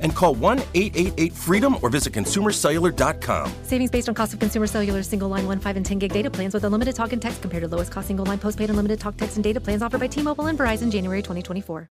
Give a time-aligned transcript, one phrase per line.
[0.00, 3.52] and call 1 888 freedom or visit consumercellular.com.
[3.62, 6.30] Savings based on cost of consumer cellular single line 1, 5, and 10 gig data
[6.30, 9.16] plans with unlimited talk and text compared to lowest cost single line postpaid unlimited talk,
[9.16, 11.88] text, and data plans offered by T Mobile and Verizon January 2024.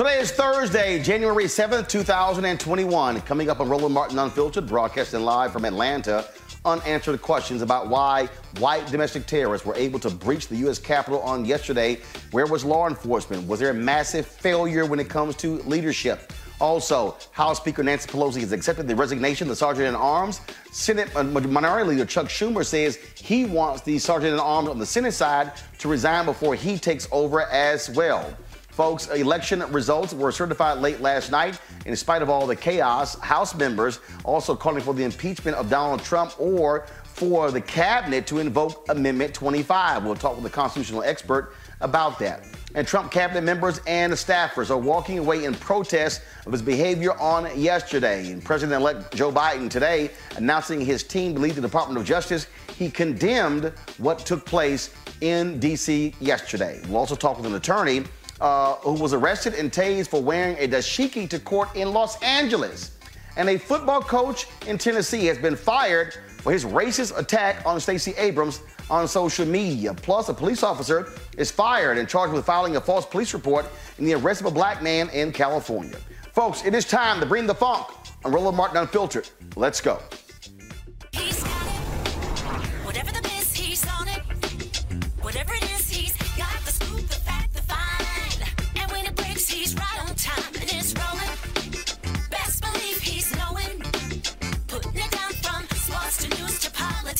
[0.00, 3.20] Today is Thursday, January 7th, 2021.
[3.20, 6.26] Coming up on Roland Martin Unfiltered, broadcasting live from Atlanta.
[6.66, 8.26] Unanswered questions about why
[8.58, 10.78] white domestic terrorists were able to breach the U.S.
[10.78, 11.98] Capitol on yesterday.
[12.32, 13.48] Where was law enforcement?
[13.48, 16.32] Was there a massive failure when it comes to leadership?
[16.60, 20.42] Also, House Speaker Nancy Pelosi has accepted the resignation of the Sergeant at Arms.
[20.70, 25.12] Senate Minority Leader Chuck Schumer says he wants the Sergeant at Arms on the Senate
[25.12, 28.36] side to resign before he takes over as well.
[28.80, 31.60] Folks, election results were certified late last night.
[31.84, 36.02] In spite of all the chaos, House members also calling for the impeachment of Donald
[36.02, 40.06] Trump or for the cabinet to invoke Amendment 25.
[40.06, 41.52] We'll talk with a constitutional expert
[41.82, 42.46] about that.
[42.74, 47.50] And Trump cabinet members and staffers are walking away in protest of his behavior on
[47.60, 48.32] yesterday.
[48.32, 52.46] And President elect Joe Biden today announcing his team believes the Department of Justice.
[52.78, 56.14] He condemned what took place in D.C.
[56.18, 56.80] yesterday.
[56.88, 58.04] We'll also talk with an attorney
[58.40, 62.96] uh, who was arrested and tased for wearing a dashiki to court in Los Angeles.
[63.36, 68.12] And a football coach in Tennessee has been fired for his racist attack on Stacey
[68.16, 69.94] Abrams on social media.
[69.94, 73.66] Plus, a police officer is fired and charged with filing a false police report
[73.98, 75.96] in the arrest of a black man in California.
[76.32, 77.86] Folks, it is time to bring the funk
[78.24, 79.28] on Roland Martin Unfiltered.
[79.56, 80.00] Let's go.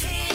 [0.00, 0.29] Team.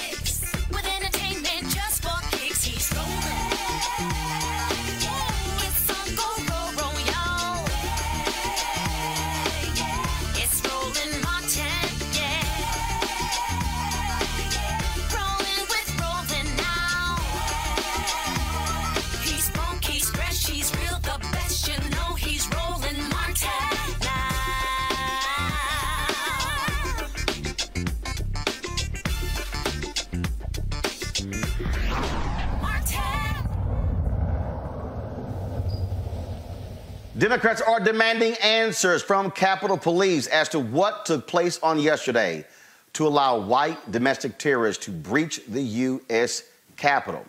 [37.18, 42.44] Democrats are demanding answers from Capitol Police as to what took place on yesterday
[42.92, 46.44] to allow white domestic terrorists to breach the U.S.
[46.76, 47.26] Capitol.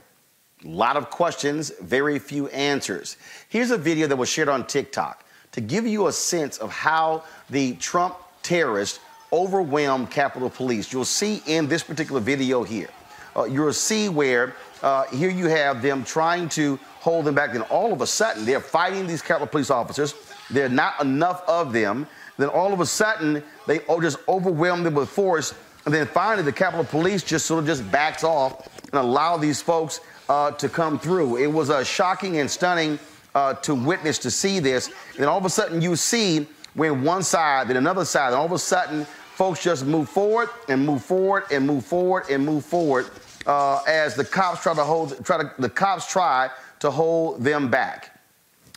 [0.64, 3.16] A lot of questions, very few answers.
[3.48, 7.22] Here's a video that was shared on TikTok to give you a sense of how
[7.48, 8.98] the Trump terrorists
[9.32, 10.92] overwhelmed Capitol Police.
[10.92, 12.90] You'll see in this particular video here,
[13.36, 17.52] uh, you'll see where uh, here you have them trying to hold them back.
[17.52, 20.12] Then all of a sudden, they're fighting these Capitol Police officers.
[20.50, 22.08] There are not enough of them.
[22.36, 25.54] Then all of a sudden, they just overwhelm them with force.
[25.84, 29.62] And then finally, the Capitol Police just sort of just backs off and allow these
[29.62, 31.36] folks uh, to come through.
[31.36, 32.98] It was a shocking and stunning
[33.36, 34.88] uh, to witness to see this.
[34.88, 38.34] And then all of a sudden, you see when one side, then another side, and
[38.34, 42.44] all of a sudden, folks just move forward and move forward and move forward and
[42.44, 43.06] move forward
[43.46, 46.50] uh, as the cops try to hold, try to, the cops try
[46.80, 48.16] to hold them back.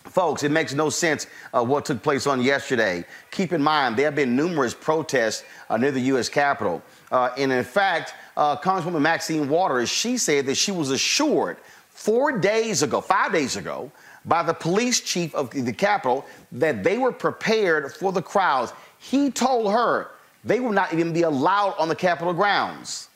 [0.05, 3.05] Folks, it makes no sense uh, what took place on yesterday.
[3.31, 6.29] Keep in mind, there have been numerous protests uh, near the U.S.
[6.29, 6.81] Capitol.
[7.11, 11.57] Uh, and in fact, uh, Congresswoman Maxine Waters, she said that she was assured
[11.89, 13.91] four days ago, five days ago,
[14.25, 18.73] by the police chief of the Capitol that they were prepared for the crowds.
[18.97, 20.11] He told her
[20.43, 23.09] they will not even be allowed on the Capitol grounds.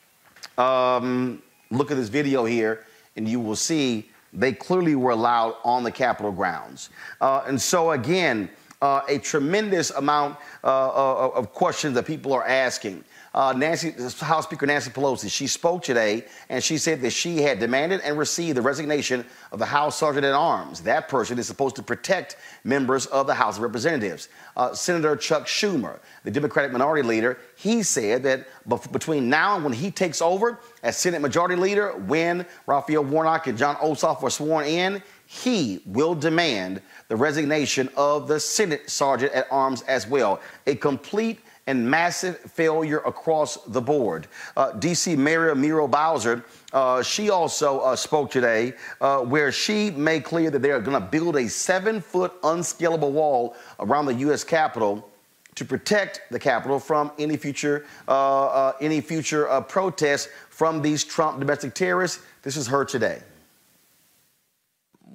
[0.58, 1.42] Um,
[1.72, 2.86] look at this video here,
[3.16, 6.90] and you will see they clearly were allowed on the Capitol grounds.
[7.22, 8.50] Uh, and so, again,
[8.82, 13.04] uh, a tremendous amount uh, uh of questions that people are asking
[13.34, 17.60] uh, Nancy, House Speaker Nancy Pelosi, she spoke today and she said that she had
[17.60, 20.82] demanded and received the resignation of the House Sergeant at Arms.
[20.82, 24.30] That person is supposed to protect members of the House of Representatives.
[24.56, 28.46] Uh, Senator Chuck Schumer, the Democratic Minority Leader, he said that
[28.92, 33.58] between now and when he takes over as Senate Majority Leader, when Raphael Warnock and
[33.58, 39.48] Jon Ossoff were sworn in, he will demand the resignation of the Senate Sergeant at
[39.50, 40.40] Arms as well.
[40.68, 44.28] A complete and massive failure across the board.
[44.58, 45.16] Uh, D.C.
[45.16, 46.44] Mayor Muriel Bowser,
[46.74, 51.00] uh, she also uh, spoke today uh, where she made clear that they are going
[51.00, 54.44] to build a seven foot unscalable wall around the U.S.
[54.44, 55.10] Capitol
[55.56, 61.40] to protect the Capitol from any future, uh, uh, any future protests from these Trump
[61.40, 62.24] domestic terrorists.
[62.42, 63.22] This is her today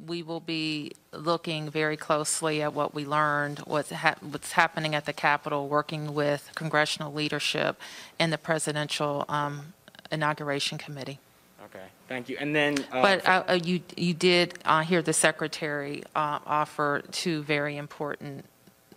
[0.09, 5.05] we will be looking very closely at what we learned, what's, ha- what's happening at
[5.05, 7.81] the Capitol, working with congressional leadership
[8.19, 9.75] and the presidential um,
[10.11, 11.19] inauguration committee.
[11.67, 12.37] Okay, thank you.
[12.41, 17.03] And then, uh, but uh, uh, you you did uh, hear the secretary uh, offer
[17.11, 18.47] two very important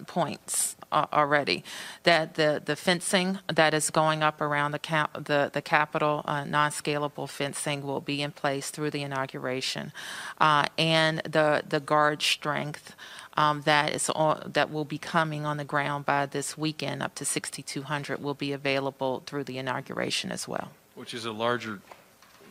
[0.07, 1.63] points uh, already.
[2.03, 6.43] That the, the fencing that is going up around the cap, the, the Capitol, uh,
[6.43, 9.91] non-scalable fencing will be in place through the inauguration.
[10.39, 12.95] Uh, and the, the guard strength
[13.37, 17.15] um, that is on, that will be coming on the ground by this weekend, up
[17.15, 20.71] to 6,200, will be available through the inauguration as well.
[20.95, 21.79] Which is a larger,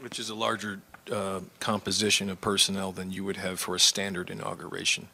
[0.00, 0.80] which is a larger
[1.12, 5.08] uh, composition of personnel than you would have for a standard inauguration.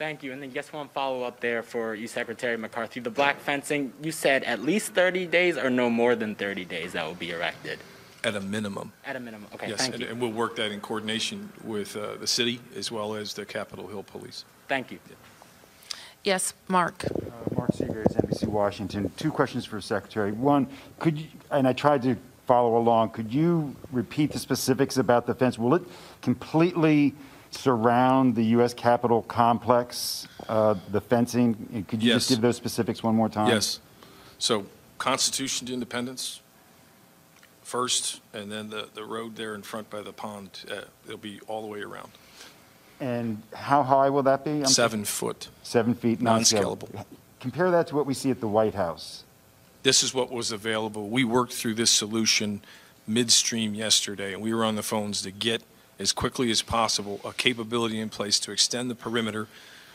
[0.00, 0.32] Thank you.
[0.32, 3.00] And then just one follow up there for you, Secretary McCarthy.
[3.00, 6.94] The black fencing, you said at least 30 days or no more than 30 days
[6.94, 7.78] that will be erected?
[8.24, 8.94] At a minimum.
[9.04, 9.50] At a minimum.
[9.52, 10.08] Okay, yes, thank and, you.
[10.08, 13.88] and we'll work that in coordination with uh, the city as well as the Capitol
[13.88, 14.46] Hill Police.
[14.68, 14.98] Thank you.
[16.24, 17.04] Yes, Mark.
[17.04, 19.12] Uh, Mark Seeger, NBC Washington.
[19.18, 20.32] Two questions for Secretary.
[20.32, 20.66] One,
[20.98, 22.16] could you, and I tried to
[22.46, 25.58] follow along, could you repeat the specifics about the fence?
[25.58, 25.82] Will it
[26.22, 27.14] completely
[27.50, 28.74] surround the U.S.
[28.74, 31.84] Capitol complex, uh, the fencing?
[31.88, 32.22] Could you yes.
[32.22, 33.48] just give those specifics one more time?
[33.48, 33.80] Yes.
[34.38, 34.66] So,
[34.98, 36.40] Constitution to Independence
[37.62, 41.40] first, and then the, the road there in front by the pond, uh, it'll be
[41.46, 42.10] all the way around.
[42.98, 44.50] And how high will that be?
[44.50, 45.48] I'm Seven foot.
[45.62, 47.04] Seven feet, non-scalable.
[47.38, 49.24] Compare that to what we see at the White House.
[49.82, 51.08] This is what was available.
[51.08, 52.60] We worked through this solution
[53.06, 55.62] midstream yesterday, and we were on the phones to get
[56.00, 59.46] as quickly as possible a capability in place to extend the perimeter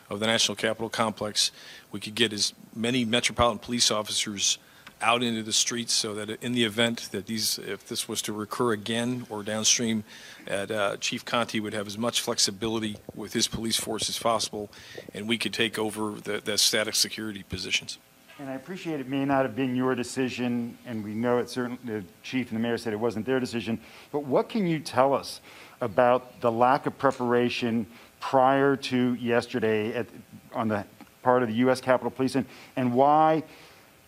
[0.09, 1.51] of the National Capitol Complex.
[1.91, 4.59] We could get as many Metropolitan Police officers
[5.01, 8.33] out into the streets so that in the event that these, if this was to
[8.33, 10.03] recur again or downstream,
[10.45, 14.69] that uh, Chief Contee would have as much flexibility with his police force as possible,
[15.13, 17.97] and we could take over the, the static security positions.
[18.37, 21.79] And I appreciate it may not have been your decision, and we know it certainly,
[21.85, 23.79] the chief and the mayor said it wasn't their decision,
[24.11, 25.39] but what can you tell us
[25.85, 27.85] about the lack of preparation
[28.19, 30.07] prior to yesterday at,
[30.53, 30.83] on the
[31.21, 31.79] part of the U.S.
[31.79, 33.43] Capitol Police and, and why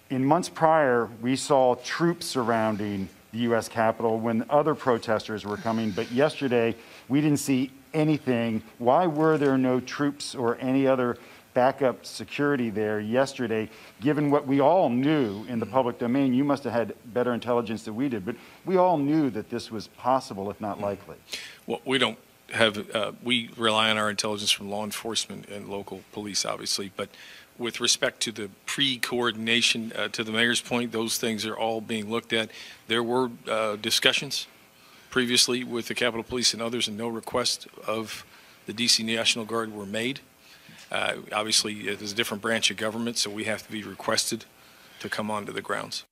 [0.09, 3.69] in months prior we saw troops surrounding the U.S.
[3.69, 6.75] Capitol when other protesters were coming, but yesterday
[7.07, 8.63] we didn't see anything.
[8.79, 11.17] Why were there no troops or any other
[11.57, 13.67] backup security there yesterday,
[13.99, 16.31] given what we all knew in the public domain.
[16.31, 19.71] You must have had better intelligence than we did, but we all knew that this
[19.71, 21.15] was possible, if not likely.
[21.65, 22.19] Well, we don't
[22.53, 27.09] have, uh, we rely on our intelligence from law enforcement and local police, obviously, but
[27.57, 32.07] with respect to the pre-coordination, uh, to the mayor's point, those things are all being
[32.07, 32.51] looked at.
[32.87, 34.45] There were uh, discussions
[35.09, 38.23] previously with the Capitol Police and others, and no request of
[38.67, 40.19] the DC National Guard were made.
[40.91, 44.45] Uh, obviously, it is a different branch of government, so we have to be requested
[44.99, 46.05] to come onto the grounds.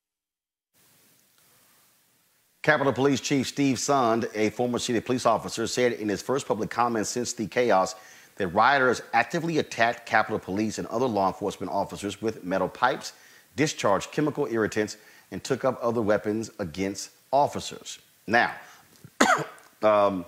[2.62, 6.70] Capitol Police Chief Steve Sund, a former city police officer, said in his first public
[6.70, 7.96] comments since the chaos
[8.38, 13.14] that rioters actively attacked Capitol Police and other law enforcement officers with metal pipes,
[13.56, 14.98] discharged chemical irritants,
[15.32, 18.00] and took up other weapons against officers.
[18.28, 18.54] Now,
[19.84, 20.26] um,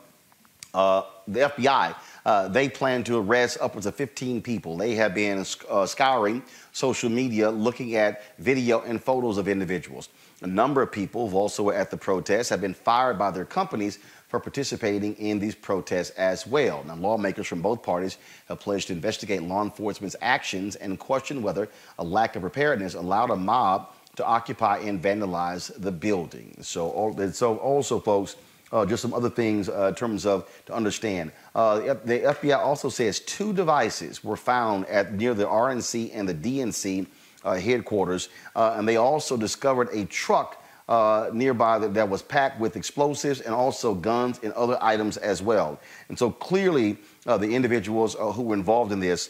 [0.74, 1.96] uh, the FBI,
[2.28, 4.76] uh, they plan to arrest upwards of 15 people.
[4.76, 6.44] They have been uh, scouring
[6.74, 10.10] social media looking at video and photos of individuals.
[10.42, 13.46] A number of people who also were at the protests have been fired by their
[13.46, 16.84] companies for participating in these protests as well.
[16.86, 18.18] Now, lawmakers from both parties
[18.50, 23.30] have pledged to investigate law enforcement's actions and question whether a lack of preparedness allowed
[23.30, 26.58] a mob to occupy and vandalize the building.
[26.62, 28.36] So, so also, folks,
[28.72, 31.32] uh, just some other things uh, in terms of to understand.
[31.56, 36.34] Uh, the FBI also says two devices were found at near the RNC and the
[36.34, 37.08] DNC
[37.44, 42.62] uh, headquarters, uh, and they also discovered a truck uh, nearby that, that, was packed
[42.62, 45.80] with explosives and also guns and other items as well.
[46.08, 49.30] And so clearly, the individuals who were involved in this,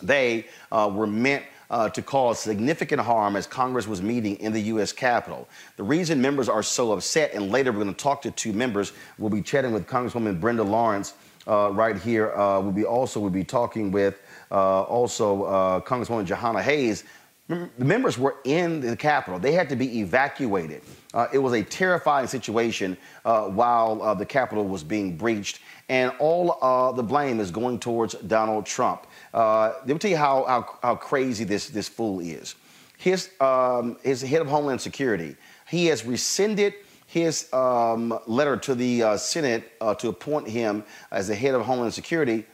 [0.00, 4.92] they were meant uh, to cause significant harm as Congress was meeting in the U.S.
[4.92, 5.48] Capitol.
[5.76, 8.92] The reason members are so upset, and later we're going to talk to two members,
[9.18, 11.14] we'll be chatting with Congresswoman Brenda Lawrence
[11.46, 12.34] uh, right here.
[12.34, 14.20] Uh, we'll be also we'll be talking with
[14.50, 17.04] uh, also uh, Congresswoman Jahana Hayes.
[17.48, 19.38] The members were in the Capitol.
[19.38, 20.82] They had to be evacuated.
[21.14, 27.02] Uh, it was a terrifying situation while the Capitol was being breached, and all the
[27.02, 29.06] blame is going towards Donald Trump.
[29.32, 32.54] Uh, let me tell you how, how, how, crazy this, this fool is.
[32.96, 35.36] His, um, his head of Homeland Security,
[35.68, 36.74] he has rescinded
[37.06, 41.62] his um, letter to the uh, Senate uh, to appoint him as the head of
[41.62, 42.44] Homeland Security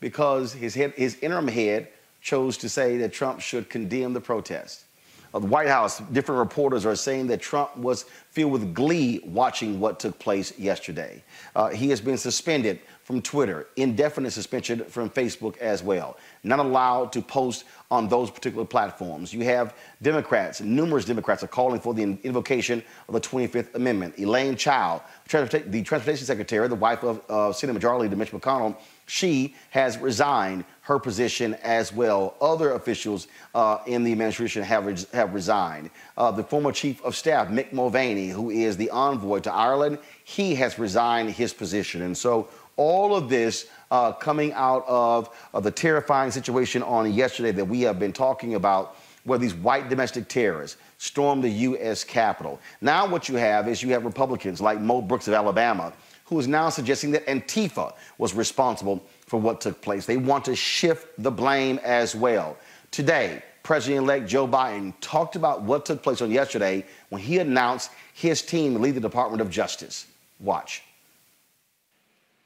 [0.00, 1.88] because his, head, his interim head
[2.20, 4.84] chose to say that Trump should condemn the protest.
[5.34, 9.80] Uh, the White House, different reporters are saying that Trump was filled with glee watching
[9.80, 11.22] what took place yesterday.
[11.56, 16.16] Uh, he has been suspended from Twitter, indefinite suspension from Facebook as well.
[16.44, 19.32] Not allowed to post on those particular platforms.
[19.32, 24.18] You have Democrats, numerous Democrats are calling for the invocation of the 25th Amendment.
[24.18, 29.54] Elaine Chao, the Transportation Secretary, the wife of uh, Senate Majority Leader Mitch McConnell, she
[29.70, 32.34] has resigned her position as well.
[32.40, 35.90] Other officials uh, in the administration have, have resigned.
[36.16, 40.54] Uh, the former chief of staff, Mick Mulvaney, who is the envoy to Ireland, he
[40.56, 42.02] has resigned his position.
[42.02, 47.52] And so all of this uh, coming out of, of the terrifying situation on yesterday
[47.52, 52.02] that we have been talking about, where these white domestic terrorists stormed the U.S.
[52.02, 52.58] Capitol.
[52.80, 55.92] Now, what you have is you have Republicans like Mo Brooks of Alabama,
[56.24, 60.04] who is now suggesting that Antifa was responsible for what took place.
[60.04, 62.58] They want to shift the blame as well.
[62.90, 67.92] Today, President elect Joe Biden talked about what took place on yesterday when he announced
[68.12, 70.06] his team to lead the Department of Justice.
[70.38, 70.82] Watch.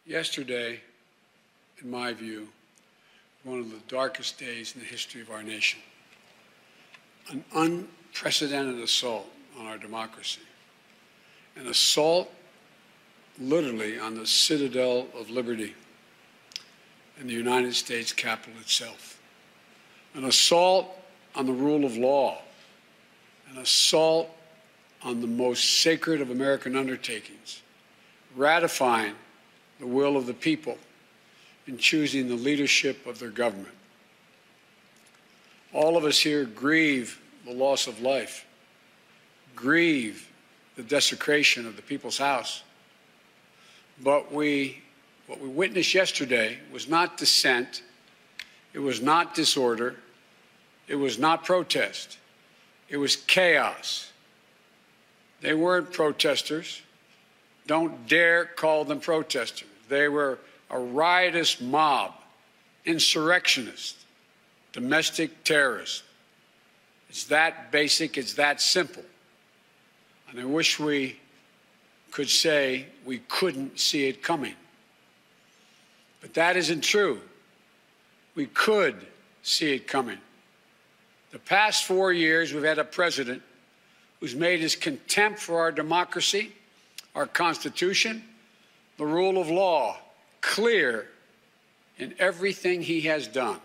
[0.06, 0.78] Yesterday,
[1.82, 2.46] in my view,
[3.42, 5.80] one of the darkest days in the history of our nation.
[7.32, 9.26] An unprecedented assault
[9.58, 10.42] on our democracy.
[11.56, 12.32] An assault
[13.40, 15.74] literally on the citadel of liberty
[17.20, 19.20] in the United States Capitol itself.
[20.14, 20.88] An assault
[21.34, 22.38] on the rule of law.
[23.50, 24.30] An assault
[25.02, 27.62] on the most sacred of American undertakings.
[28.34, 29.14] Ratifying
[29.78, 30.78] the will of the people
[31.66, 33.74] in choosing the leadership of their government.
[35.72, 38.46] All of us here grieve the loss of life,
[39.54, 40.30] grieve
[40.76, 42.62] the desecration of the people's house.
[44.02, 44.82] But we,
[45.26, 47.82] what we witnessed yesterday was not dissent,
[48.72, 49.96] it was not disorder,
[50.88, 52.18] it was not protest,
[52.88, 54.10] it was chaos.
[55.40, 56.80] They weren't protesters.
[57.66, 59.68] Don't dare call them protesters.
[59.88, 60.38] They were
[60.70, 62.14] a riotous mob,
[62.84, 64.04] insurrectionists,
[64.72, 66.02] domestic terrorists.
[67.08, 69.04] It's that basic, it's that simple.
[70.30, 71.18] And I wish we
[72.10, 74.54] could say we couldn't see it coming.
[76.20, 77.20] But that isn't true.
[78.34, 78.96] We could
[79.42, 80.18] see it coming.
[81.32, 83.42] The past four years, we've had a president
[84.20, 86.52] who's made his contempt for our democracy,
[87.14, 88.22] our Constitution,
[88.96, 89.98] the rule of law
[90.40, 91.08] clear
[91.98, 93.58] in everything he has done.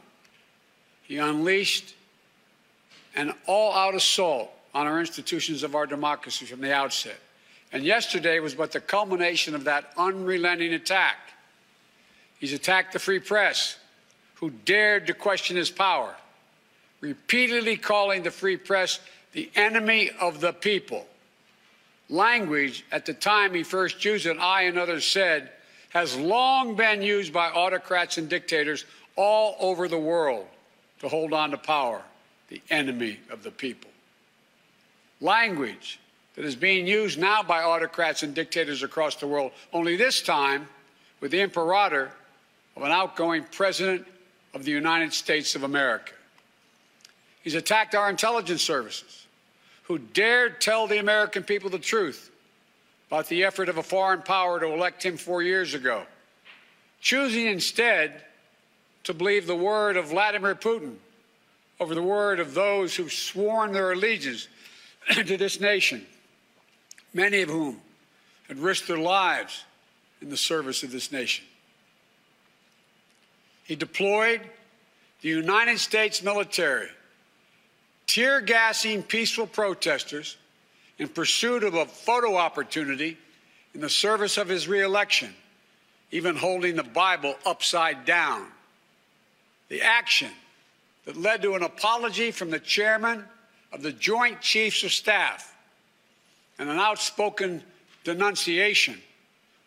[1.03, 1.93] He unleashed
[3.15, 7.19] an all out assault on our institutions of our democracy from the outset.
[7.73, 11.17] And yesterday was but the culmination of that unrelenting attack.
[12.41, 13.77] He's attacked the free press,
[14.33, 16.15] who dared to question his power,
[16.99, 18.99] repeatedly calling the free press
[19.31, 21.05] the enemy of the people.
[22.09, 25.51] Language at the time he first used it, I and others said,
[25.89, 30.47] has long been used by autocrats and dictators all over the world
[30.99, 32.01] to hold on to power,
[32.49, 33.91] the enemy of the people.
[35.19, 35.99] Language
[36.35, 40.67] that is being used now by autocrats and dictators across the world, only this time
[41.19, 42.11] with the imprimatur
[42.75, 44.07] of an outgoing president
[44.53, 46.13] of the United States of America.
[47.43, 49.25] He's attacked our intelligence services,
[49.83, 52.29] who dared tell the American people the truth
[53.07, 56.03] about the effort of a foreign power to elect him four years ago,
[57.01, 58.21] choosing instead
[59.03, 60.95] to believe the word of Vladimir Putin
[61.79, 64.47] over the word of those who've sworn their allegiance
[65.13, 66.05] to this nation,
[67.13, 67.81] many of whom
[68.47, 69.63] had risked their lives
[70.21, 71.43] in the service of this nation.
[73.63, 74.41] He deployed
[75.21, 76.89] the United States military,
[78.07, 80.37] tear gassing peaceful protesters
[80.97, 83.17] in pursuit of a photo opportunity
[83.73, 85.33] in the service of his reelection,
[86.11, 88.47] even holding the Bible upside down.
[89.69, 90.31] The action
[91.05, 93.25] that led to an apology from the chairman
[93.71, 95.55] of the Joint Chiefs of Staff
[96.59, 97.63] and an outspoken
[98.03, 99.01] denunciation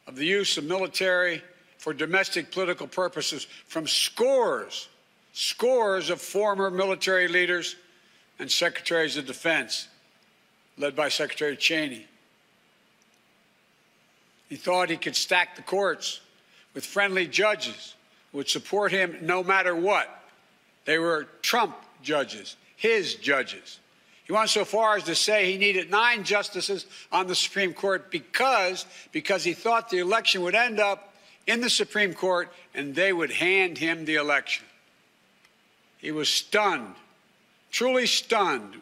[0.06, 1.42] of the use of military
[1.84, 4.88] for domestic political purposes from scores,
[5.34, 7.76] scores of former military leaders
[8.38, 9.88] and secretaries of defense,
[10.78, 12.06] led by Secretary Cheney.
[14.48, 16.22] He thought he could stack the courts
[16.72, 17.94] with friendly judges
[18.32, 20.08] who would support him no matter what.
[20.86, 23.78] They were Trump judges, his judges.
[24.24, 28.10] He went so far as to say he needed nine justices on the Supreme Court
[28.10, 31.10] because, because he thought the election would end up
[31.46, 34.64] in the Supreme Court and they would hand him the election.
[35.98, 36.94] He was stunned,
[37.70, 38.74] truly stunned,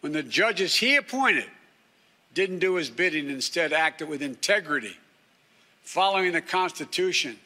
[0.00, 1.46] when the judges he appointed
[2.34, 4.96] didn't do his bidding, instead acted with integrity,
[5.82, 7.36] following the Constitution,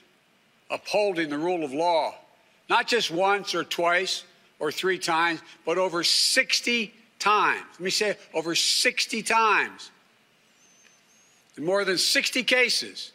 [0.71, 2.15] upholding the rule of law,
[2.69, 4.25] not just once or twice
[4.59, 7.65] or three times, but over 60 times.
[7.73, 9.91] Let me say over 60 times.
[11.57, 13.12] In more than 60 cases,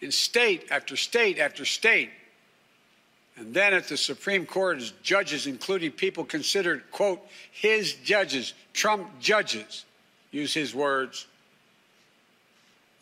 [0.00, 2.10] in state after state after state.
[3.36, 7.20] And then at the Supreme Court, as judges, including people considered, quote,
[7.52, 9.84] his judges, Trump judges,
[10.30, 11.26] use his words,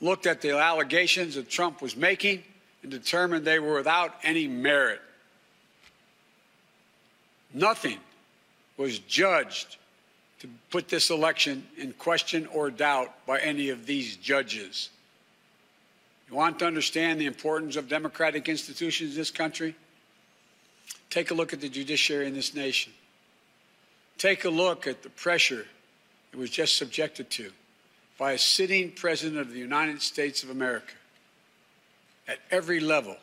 [0.00, 2.42] looked at the allegations that Trump was making
[2.82, 5.00] and determined they were without any merit.
[7.52, 7.98] Nothing
[8.76, 9.76] was judged
[10.38, 14.90] to put this election in question or doubt by any of these judges.
[16.30, 19.74] You want to understand the importance of democratic institutions in this country?
[21.10, 22.92] Take a look at the judiciary in this nation.
[24.18, 25.64] Take a look at the pressure
[26.32, 27.50] it was just subjected to
[28.18, 30.92] by a sitting president of the United States of America.
[32.26, 33.16] At every level,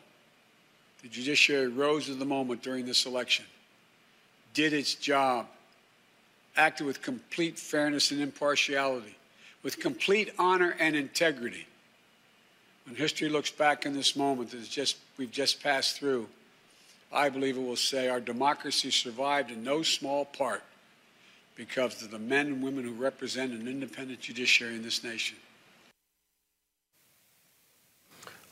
[1.04, 3.46] the judiciary rose to the moment during this election,
[4.54, 5.48] did its job,
[6.56, 9.16] acted with complete fairness and impartiality,
[9.62, 11.68] with complete honor and integrity.
[12.86, 16.28] When history looks back in this moment that just, we've just passed through,
[17.12, 20.64] I believe it will say our democracy survived in no small part
[21.56, 25.38] because of the men and women who represent an independent judiciary in this nation.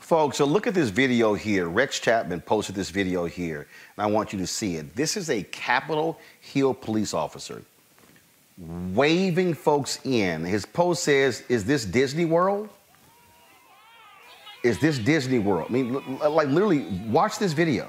[0.00, 1.68] Folks, so look at this video here.
[1.68, 3.66] Rex Chapman posted this video here,
[3.96, 4.94] and I want you to see it.
[4.94, 7.62] This is a Capitol Hill police officer
[8.58, 10.44] waving folks in.
[10.44, 12.68] His post says, Is this Disney World?
[14.64, 15.66] Is this Disney World?
[15.68, 17.88] I mean, like literally, watch this video.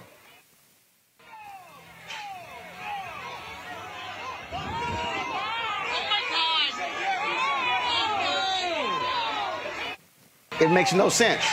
[10.60, 11.44] It makes no sense.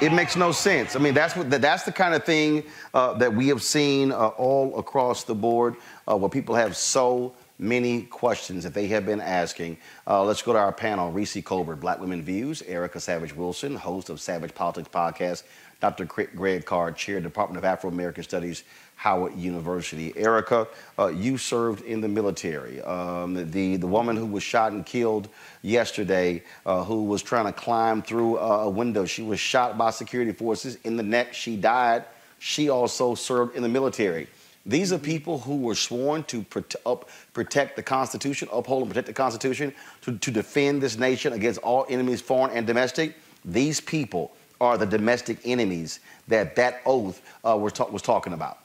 [0.00, 0.96] It makes no sense.
[0.96, 4.28] I mean, that's what that's the kind of thing uh, that we have seen uh,
[4.28, 5.76] all across the board,
[6.08, 9.78] uh, where people have so many questions that they have been asking.
[10.06, 11.10] Uh, let's go to our panel.
[11.10, 15.44] Reecie Colbert, Black Women Views, Erica Savage Wilson, host of Savage Politics Podcast,
[15.80, 16.04] Dr.
[16.04, 18.64] Greg Carr, Chair, Department of Afro American Studies,
[18.96, 20.16] Howard University.
[20.16, 22.80] Erica, uh, you served in the military.
[22.82, 25.28] Um, the, the woman who was shot and killed
[25.62, 30.32] yesterday, uh, who was trying to climb through a window, she was shot by security
[30.32, 31.34] forces in the neck.
[31.34, 32.04] She died.
[32.38, 34.28] She also served in the military.
[34.66, 36.44] These are people who were sworn to
[36.86, 41.60] up, protect the Constitution, uphold and protect the Constitution, to, to defend this nation against
[41.60, 43.16] all enemies, foreign and domestic.
[43.44, 48.58] These people are the domestic enemies that that oath uh, was, ta was talking about.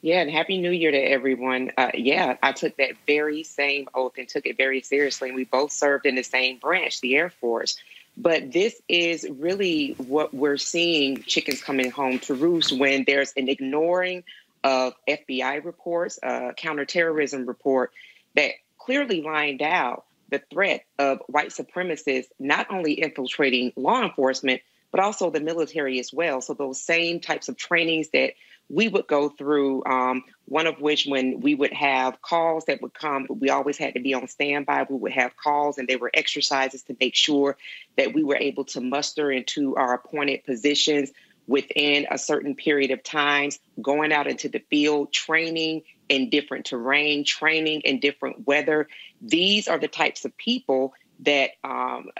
[0.00, 1.72] Yeah, and Happy New Year to everyone.
[1.76, 5.28] Uh, yeah, I took that very same oath and took it very seriously.
[5.28, 7.76] And we both served in the same branch, the Air Force.
[8.16, 13.48] But this is really what we're seeing chickens coming home to roost when there's an
[13.48, 14.24] ignoring
[14.64, 17.92] of FBI reports, a counterterrorism report
[18.34, 25.00] that clearly lined out the threat of white supremacists not only infiltrating law enforcement, but
[25.00, 26.40] also the military as well.
[26.40, 28.32] So, those same types of trainings that
[28.68, 32.94] we would go through, um, one of which when we would have calls that would
[32.94, 34.86] come, we always had to be on standby.
[34.88, 37.56] We would have calls, and they were exercises to make sure
[37.96, 41.10] that we were able to muster into our appointed positions
[41.46, 47.24] within a certain period of times, going out into the field, training in different terrain,
[47.24, 48.88] training in different weather.
[49.20, 52.10] These are the types of people that um,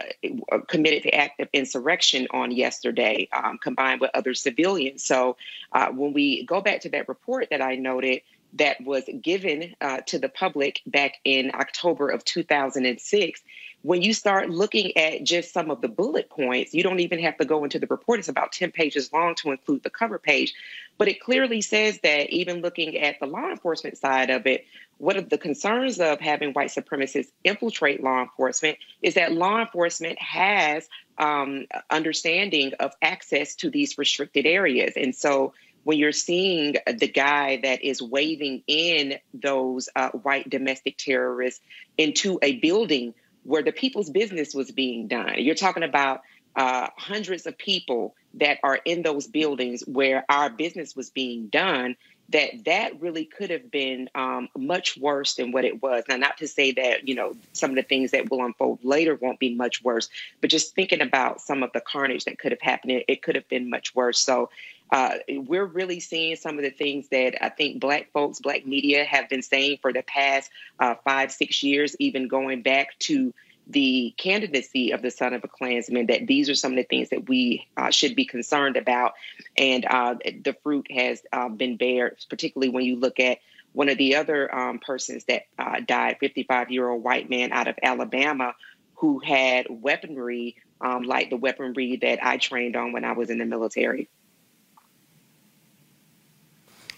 [0.50, 5.04] uh, committed to active insurrection on yesterday, um, combined with other civilians.
[5.04, 5.37] So
[5.72, 8.22] uh, when we go back to that report that I noted,
[8.54, 13.42] that was given uh, to the public back in October of 2006.
[13.82, 17.36] When you start looking at just some of the bullet points, you don't even have
[17.38, 18.18] to go into the report.
[18.18, 20.54] It's about 10 pages long to include the cover page.
[20.98, 24.64] But it clearly says that even looking at the law enforcement side of it,
[24.98, 30.20] one of the concerns of having white supremacists infiltrate law enforcement is that law enforcement
[30.20, 34.94] has um, understanding of access to these restricted areas.
[34.96, 35.52] And so
[35.84, 41.60] when you're seeing the guy that is waving in those uh, white domestic terrorists
[41.96, 43.14] into a building
[43.46, 46.22] where the people's business was being done, you're talking about
[46.56, 51.96] uh, hundreds of people that are in those buildings where our business was being done
[52.30, 56.04] that that really could have been um, much worse than what it was.
[56.08, 59.14] Now, not to say that you know some of the things that will unfold later
[59.14, 60.08] won't be much worse,
[60.40, 63.48] but just thinking about some of the carnage that could have happened, it, could have
[63.48, 64.18] been much worse.
[64.18, 64.50] So.
[64.88, 69.04] Uh, we're really seeing some of the things that I think Black folks, Black media
[69.04, 73.34] have been saying for the past uh, five, six years, even going back to
[73.66, 77.11] the candidacy of the son of a Klansman, that these are some of the things
[77.11, 79.14] that we uh, should be concerned about.
[79.57, 83.38] And uh, the fruit has uh, been bared, particularly when you look at
[83.72, 87.68] one of the other um, persons that uh, died, 55 year old white man out
[87.68, 88.55] of Alabama
[88.94, 93.38] who had weaponry um, like the weaponry that I trained on when I was in
[93.38, 94.09] the military.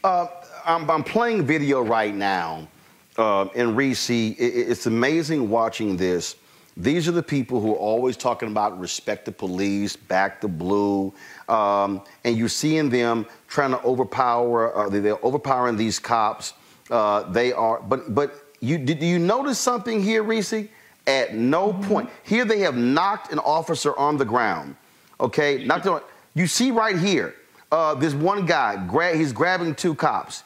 [0.02, 0.28] Uh,
[0.64, 2.68] I'm, I'm, playing video right now
[3.16, 4.37] uh, in Reecie.
[4.38, 6.37] It, it's amazing watching this
[6.78, 11.12] these are the people who are always talking about respect the police, back the blue,
[11.48, 14.76] um, and you're seeing them trying to overpower.
[14.76, 16.54] Uh, they're overpowering these cops.
[16.88, 20.68] Uh, they are, but but you did you notice something here, Reecie?
[21.08, 21.88] At no mm-hmm.
[21.88, 24.76] point here they have knocked an officer on the ground.
[25.20, 26.00] Okay, not the,
[26.34, 27.34] you see right here.
[27.72, 30.44] Uh, this one guy, gra- he's grabbing two cops.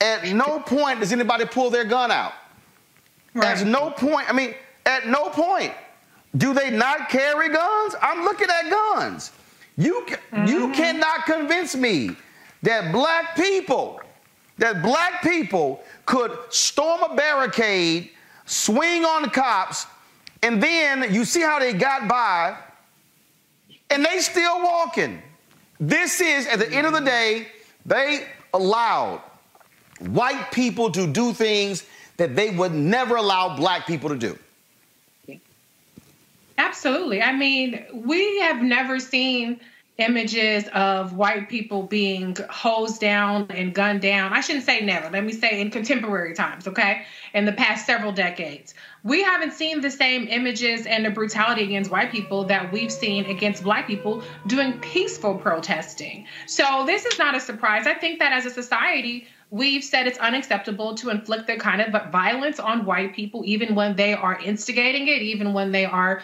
[0.00, 2.32] At no point does anybody pull their gun out.
[3.34, 3.58] Right.
[3.58, 4.54] At no point, I mean,
[4.86, 5.72] at no point
[6.36, 7.94] do they not carry guns.
[8.02, 9.32] I'm looking at guns.
[9.76, 10.46] You, mm-hmm.
[10.46, 12.10] you cannot convince me
[12.62, 14.00] that black people,
[14.58, 18.10] that black people could storm a barricade,
[18.46, 19.86] swing on the cops,
[20.42, 22.56] and then you see how they got by,
[23.90, 25.22] and they still walking.
[25.80, 27.48] This is, at the end of the day,
[27.86, 29.20] they allowed
[30.00, 31.84] white people to do things
[32.16, 34.38] that they would never allow black people to do.
[36.58, 37.22] Absolutely.
[37.22, 39.60] I mean, we have never seen
[39.98, 44.32] images of white people being hosed down and gunned down.
[44.32, 45.08] I shouldn't say never.
[45.08, 47.02] Let me say in contemporary times, okay?
[47.32, 48.74] In the past several decades.
[49.04, 53.26] We haven't seen the same images and the brutality against white people that we've seen
[53.26, 56.26] against black people doing peaceful protesting.
[56.48, 57.86] So this is not a surprise.
[57.86, 62.10] I think that as a society, we've said it's unacceptable to inflict that kind of
[62.10, 66.22] violence on white people, even when they are instigating it, even when they are,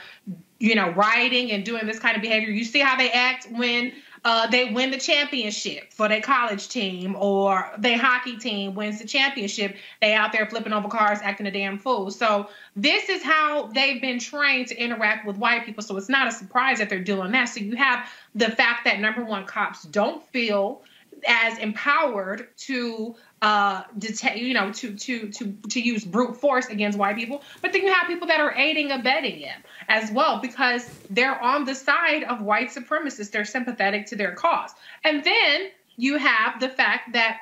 [0.58, 2.50] you know, rioting and doing this kind of behavior.
[2.50, 3.92] You see how they act when
[4.24, 9.06] uh, they win the championship for their college team or their hockey team wins the
[9.06, 12.10] championship, they out there flipping over cars, acting a damn fool.
[12.10, 15.84] So this is how they've been trained to interact with white people.
[15.84, 17.44] So it's not a surprise that they're doing that.
[17.44, 20.82] So you have the fact that number one, cops don't feel
[21.26, 26.98] as empowered to uh detect you know to to to to use brute force against
[26.98, 27.42] white people.
[27.62, 29.56] But then you have people that are aiding abetting it
[29.88, 33.30] as well because they're on the side of white supremacists.
[33.30, 34.70] They're sympathetic to their cause.
[35.04, 37.38] And then you have the fact that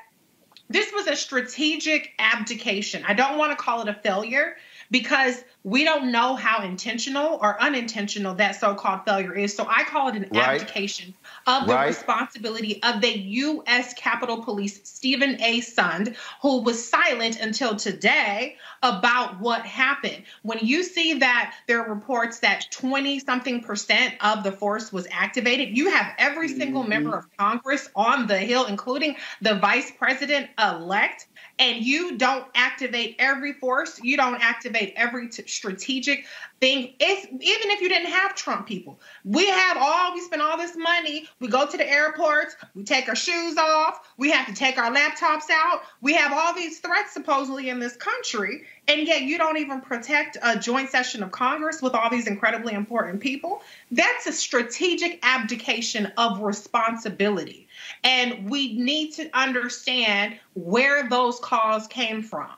[0.70, 3.04] this was a strategic abdication.
[3.06, 4.56] I don't want to call it a failure
[4.90, 9.54] because we don't know how intentional or unintentional that so-called failure is.
[9.54, 10.60] So I call it an right.
[10.60, 11.14] abdication
[11.46, 11.88] of the right.
[11.88, 13.92] responsibility of the U.S.
[13.94, 15.60] Capitol Police, Steven A.
[15.60, 20.22] Sund, who was silent until today about what happened.
[20.42, 25.06] When you see that there are reports that 20 something percent of the force was
[25.10, 26.90] activated, you have every single mm-hmm.
[26.90, 31.26] member of Congress on the Hill, including the vice president elect,
[31.58, 36.24] and you don't activate every force, you don't activate every t- strategic
[36.60, 36.94] thing.
[36.98, 40.76] It's even if you didn't have Trump people, we have all we spend all this
[40.76, 41.28] money.
[41.40, 44.92] We go to the airports, we take our shoes off, we have to take our
[44.92, 45.82] laptops out.
[46.00, 50.36] We have all these threats supposedly in this country, and yet you don't even protect
[50.42, 53.62] a joint session of Congress with all these incredibly important people.
[53.90, 57.67] That's a strategic abdication of responsibility.
[58.04, 62.50] And we need to understand where those calls came from.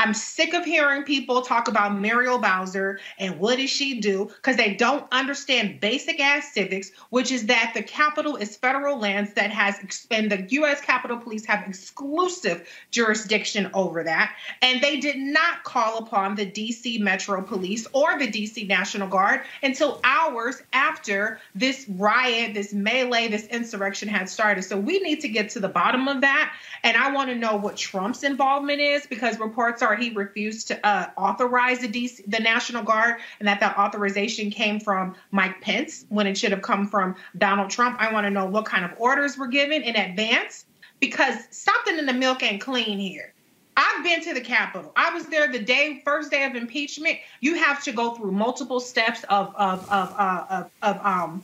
[0.00, 4.56] I'm sick of hearing people talk about Muriel Bowser and what does she do because
[4.56, 9.50] they don't understand basic ass civics, which is that the Capitol is federal lands that
[9.50, 9.76] has
[10.10, 10.80] and the U.S.
[10.80, 16.96] Capitol Police have exclusive jurisdiction over that, and they did not call upon the D.C.
[16.96, 18.64] Metro Police or the D.C.
[18.64, 24.62] National Guard until hours after this riot, this melee, this insurrection had started.
[24.62, 27.56] So we need to get to the bottom of that, and I want to know
[27.56, 32.40] what Trump's involvement is because reports are he refused to uh, authorize the DC, the
[32.40, 36.86] National Guard, and that that authorization came from Mike Pence when it should have come
[36.86, 37.96] from Donald Trump.
[38.00, 40.64] I want to know what kind of orders were given in advance
[41.00, 43.32] because something in the milk ain't clean here.
[43.76, 44.92] I've been to the Capitol.
[44.96, 47.18] I was there the day, first day of impeachment.
[47.40, 51.42] You have to go through multiple steps of of of uh, of, of um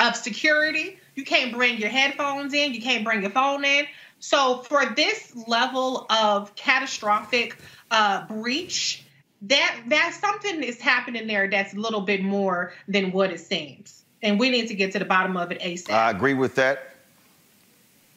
[0.00, 0.98] of security.
[1.14, 2.74] You can't bring your headphones in.
[2.74, 3.86] You can't bring your phone in.
[4.24, 7.58] So for this level of catastrophic
[7.90, 9.04] uh, breach,
[9.42, 14.02] that that something is happening there that's a little bit more than what it seems,
[14.22, 15.90] and we need to get to the bottom of it asap.
[15.90, 16.94] I agree with that.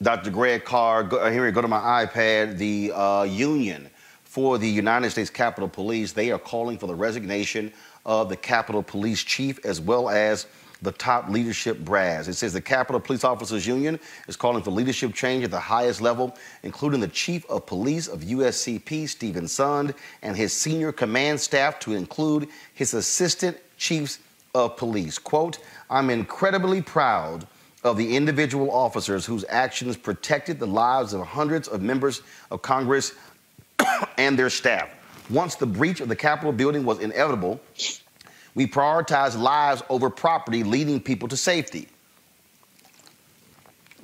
[0.02, 0.30] Dr.
[0.30, 2.58] Greg Carr, go, uh, here, go to my iPad.
[2.58, 3.90] The uh, union
[4.24, 7.74] for the United States Capitol Police, they are calling for the resignation
[8.06, 10.48] of the Capitol Police chief as well as
[10.82, 12.28] the top leadership brass.
[12.28, 16.02] It says the Capitol Police Officers Union is calling for leadership change at the highest
[16.02, 21.80] level, including the Chief of Police of USCP, Steven Sund, and his senior command staff
[21.80, 24.20] to include his assistant chiefs
[24.54, 25.18] of police.
[25.18, 25.60] Quote,
[25.90, 27.48] I'm incredibly proud
[27.84, 33.14] of the individual officers whose actions protected the lives of hundreds of members of Congress
[34.18, 34.90] and their staff.
[35.30, 37.60] Once the breach of the Capitol building was inevitable,
[38.58, 41.88] we prioritize lives over property, leading people to safety.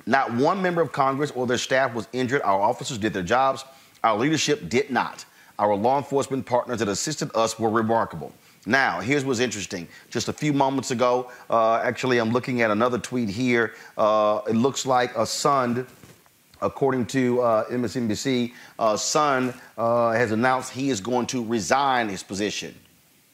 [0.06, 2.40] Not one member of Congress or their staff was injured.
[2.42, 3.64] Our officers did their jobs.
[4.04, 5.24] Our leadership did not.
[5.58, 8.32] Our law enforcement partners that assisted us were remarkable.
[8.64, 9.88] Now, here's what's interesting.
[10.08, 13.74] Just a few moments ago, uh, actually, I'm looking at another tweet here.
[13.98, 15.84] Uh, it looks like a Sund,
[16.62, 18.96] according to uh, MSNBC, uh,
[19.76, 22.72] uh, has announced he is going to resign his position.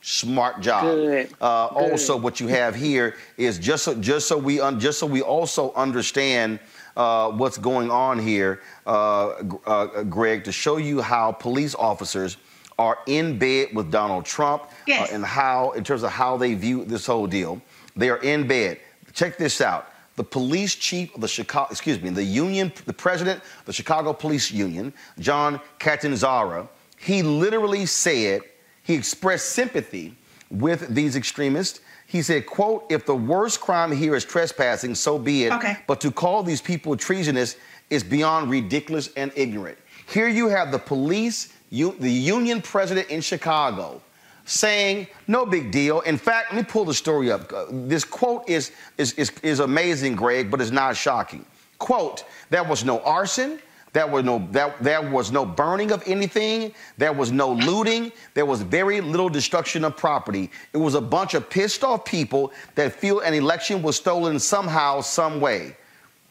[0.02, 0.84] Smart job.
[0.84, 1.30] Good.
[1.40, 1.92] Uh, Good.
[1.92, 5.20] Also, what you have here is just so, just so we un, just so we
[5.20, 6.58] also understand
[6.96, 9.30] uh, what's going on here, uh,
[9.66, 12.38] uh Greg, to show you how police officers
[12.78, 15.12] are in bed with Donald Trump uh, yes.
[15.12, 17.60] and how, in terms of how they view this whole deal,
[17.94, 18.80] they are in bed.
[19.12, 19.92] Check this out.
[20.16, 24.14] The police chief of the Chicago, excuse me, the union, the president of the Chicago
[24.14, 28.42] Police Union, John Catanzara, he literally said
[28.90, 30.16] he expressed sympathy
[30.50, 31.80] with these extremists.
[32.06, 35.52] He said, quote, if the worst crime here is trespassing, so be it.
[35.52, 35.76] Okay.
[35.86, 37.54] But to call these people treasonous
[37.88, 39.78] is beyond ridiculous and ignorant.
[40.08, 44.02] Here you have the police, you, the union president in Chicago
[44.44, 46.00] saying, no big deal.
[46.00, 47.52] In fact, let me pull the story up.
[47.52, 51.46] Uh, this quote is, is, is, is amazing, Greg, but it's not shocking.
[51.78, 53.60] Quote, there was no arson,
[53.92, 56.72] there was no that there was no burning of anything.
[56.96, 58.12] There was no looting.
[58.34, 60.50] There was very little destruction of property.
[60.72, 65.00] It was a bunch of pissed off people that feel an election was stolen somehow,
[65.00, 65.76] some way.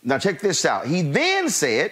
[0.03, 0.87] Now, check this out.
[0.87, 1.91] He then said,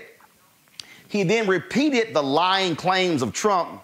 [1.09, 3.83] he then repeated the lying claims of Trump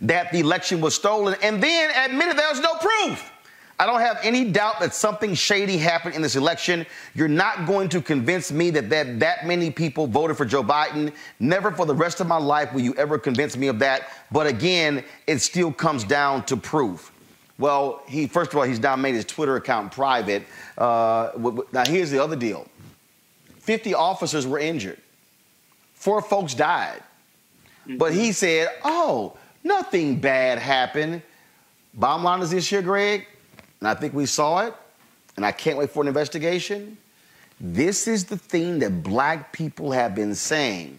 [0.00, 3.32] that the election was stolen and then admitted there was no proof.
[3.80, 6.84] I don't have any doubt that something shady happened in this election.
[7.14, 11.12] You're not going to convince me that that, that many people voted for Joe Biden.
[11.38, 14.08] Never for the rest of my life will you ever convince me of that.
[14.32, 17.12] But again, it still comes down to proof.
[17.56, 20.42] Well, he first of all, he's now made his Twitter account private.
[20.76, 21.30] Uh,
[21.72, 22.68] now, here's the other deal
[23.60, 24.98] 50 officers were injured,
[25.94, 27.02] four folks died.
[27.96, 31.22] But he said, oh, nothing bad happened.
[31.94, 33.26] Bottom line is this here, Greg
[33.80, 34.74] and I think we saw it,
[35.36, 36.98] and I can't wait for an investigation.
[37.60, 40.98] This is the thing that black people have been saying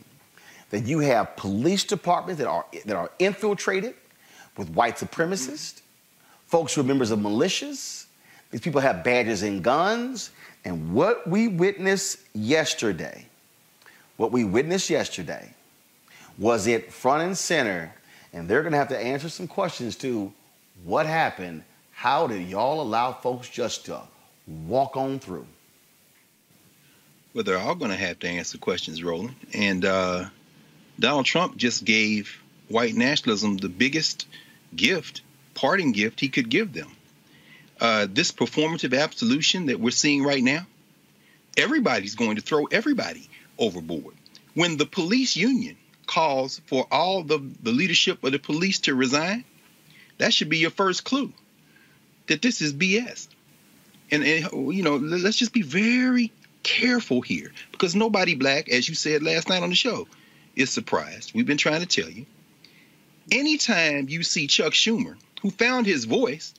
[0.70, 3.96] that you have police departments that are, that are infiltrated
[4.58, 5.82] with white supremacists,
[6.46, 8.06] folks who are members of militias.
[8.52, 10.32] These people have badges and guns.
[10.66, 13.26] And what we witnessed yesterday,
[14.18, 15.54] what we witnessed yesterday,
[16.38, 17.94] was it front and center.
[18.34, 20.32] And they're going to have to answer some questions to
[20.84, 21.64] what happened
[22.00, 24.00] how did y'all allow folks just to
[24.48, 25.46] walk on through?
[27.34, 29.36] Well, they're all going to have to answer questions, Roland.
[29.54, 30.30] And uh,
[30.98, 34.28] Donald Trump just gave white nationalism the biggest
[34.74, 35.20] gift,
[35.56, 36.90] parting gift he could give them.
[37.82, 40.66] Uh, this performative absolution that we're seeing right now,
[41.58, 44.16] everybody's going to throw everybody overboard.
[44.54, 49.44] When the police union calls for all the, the leadership of the police to resign,
[50.18, 51.34] that should be your first clue
[52.30, 53.28] that this is BS.
[54.12, 56.32] And, and you know, let's just be very
[56.64, 60.08] careful here because nobody black, as you said last night on the show,
[60.56, 61.34] is surprised.
[61.34, 62.26] We've been trying to tell you.
[63.32, 66.54] Anytime you see Chuck Schumer, who found his voice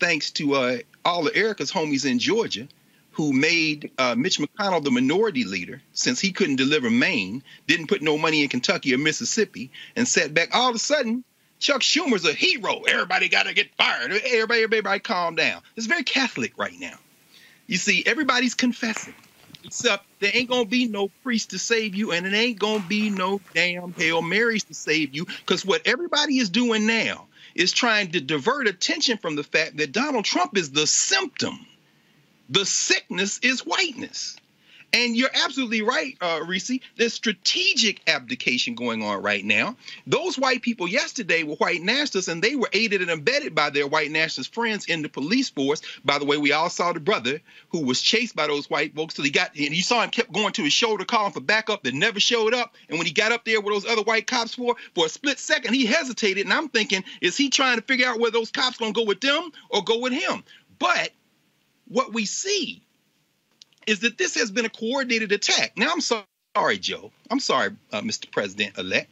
[0.00, 2.68] thanks to uh, all of Erica's homies in Georgia,
[3.12, 8.02] who made uh, Mitch McConnell the minority leader since he couldn't deliver Maine, didn't put
[8.02, 10.54] no money in Kentucky or Mississippi, and sat back.
[10.54, 11.24] All of a sudden,
[11.58, 12.82] Chuck Schumer's a hero.
[12.82, 14.12] Everybody got to get fired.
[14.12, 15.62] Everybody, everybody, calm down.
[15.76, 16.98] It's very Catholic right now.
[17.66, 19.14] You see, everybody's confessing,
[19.64, 23.10] except there ain't gonna be no priest to save you, and it ain't gonna be
[23.10, 25.24] no damn Hail Marys to save you.
[25.24, 29.92] Because what everybody is doing now is trying to divert attention from the fact that
[29.92, 31.66] Donald Trump is the symptom.
[32.50, 34.36] The sickness is whiteness.
[34.92, 36.78] And you're absolutely right, uh, Reese.
[36.96, 39.76] There's strategic abdication going on right now.
[40.06, 43.86] Those white people yesterday were white nationalists, and they were aided and abetted by their
[43.86, 45.82] white nationalist friends in the police force.
[46.04, 49.14] By the way, we all saw the brother who was chased by those white folks
[49.14, 51.82] till he got, and you saw him kept going to his shoulder, calling for backup
[51.82, 52.74] that never showed up.
[52.88, 55.38] And when he got up there with those other white cops for, for a split
[55.38, 56.46] second, he hesitated.
[56.46, 59.20] And I'm thinking, is he trying to figure out whether those cops gonna go with
[59.20, 60.42] them or go with him?
[60.78, 61.10] But
[61.88, 62.85] what we see
[63.86, 65.72] is that this has been a coordinated attack.
[65.76, 67.12] Now, I'm sorry, Joe.
[67.30, 68.30] I'm sorry, uh, Mr.
[68.30, 69.10] President elect.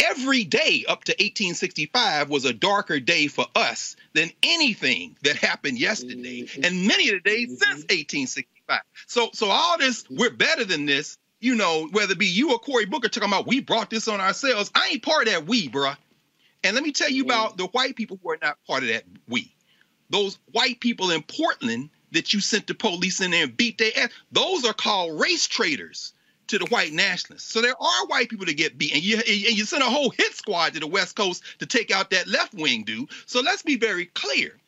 [0.00, 5.78] Every day up to 1865 was a darker day for us than anything that happened
[5.78, 6.64] yesterday, mm-hmm.
[6.64, 7.70] and many of the days mm-hmm.
[7.70, 8.80] since 1865.
[9.06, 11.18] So, so all this, we're better than this.
[11.40, 14.20] You know, whether it be you or Cory Booker talking about we brought this on
[14.20, 14.70] ourselves.
[14.74, 15.96] I ain't part of that we, bruh.
[16.64, 19.04] And let me tell you about the white people who are not part of that
[19.28, 19.52] we.
[20.10, 23.90] Those white people in Portland that you sent the police in there and beat their
[23.96, 24.10] ass.
[24.30, 26.12] Those are called race traitors
[26.48, 27.50] to the white nationalists.
[27.50, 30.10] So there are white people that get beat, and you and you send a whole
[30.10, 33.08] hit squad to the West Coast to take out that left wing dude.
[33.26, 34.58] So let's be very clear.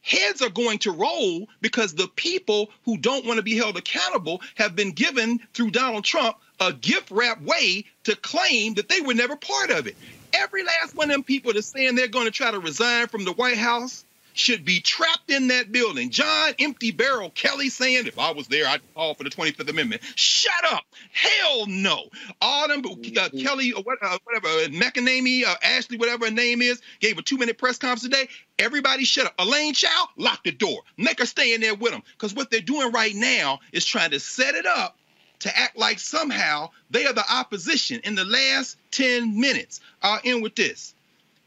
[0.00, 4.42] Heads are going to roll because the people who don't want to be held accountable
[4.56, 9.14] have been given through Donald Trump a gift wrap way to claim that they were
[9.14, 9.96] never part of it.
[10.32, 13.24] Every last one of them people that's saying they're going to try to resign from
[13.24, 14.04] the White House
[14.34, 16.10] should be trapped in that building.
[16.10, 20.02] John Empty Barrel Kelly saying, if I was there, I'd call for the 25th Amendment.
[20.14, 20.84] Shut up.
[21.12, 22.08] Hell no.
[22.40, 27.18] All them, uh, Kelly, uh, whatever, uh, McEnany, uh, Ashley, whatever her name is, gave
[27.18, 28.28] a two minute press conference today.
[28.58, 29.34] Everybody shut up.
[29.38, 30.82] Elaine Chao, lock the door.
[30.96, 32.02] Make her stay in there with them.
[32.12, 34.96] Because what they're doing right now is trying to set it up
[35.40, 39.80] to act like somehow they are the opposition in the last 10 minutes.
[40.00, 40.94] I'll end with this.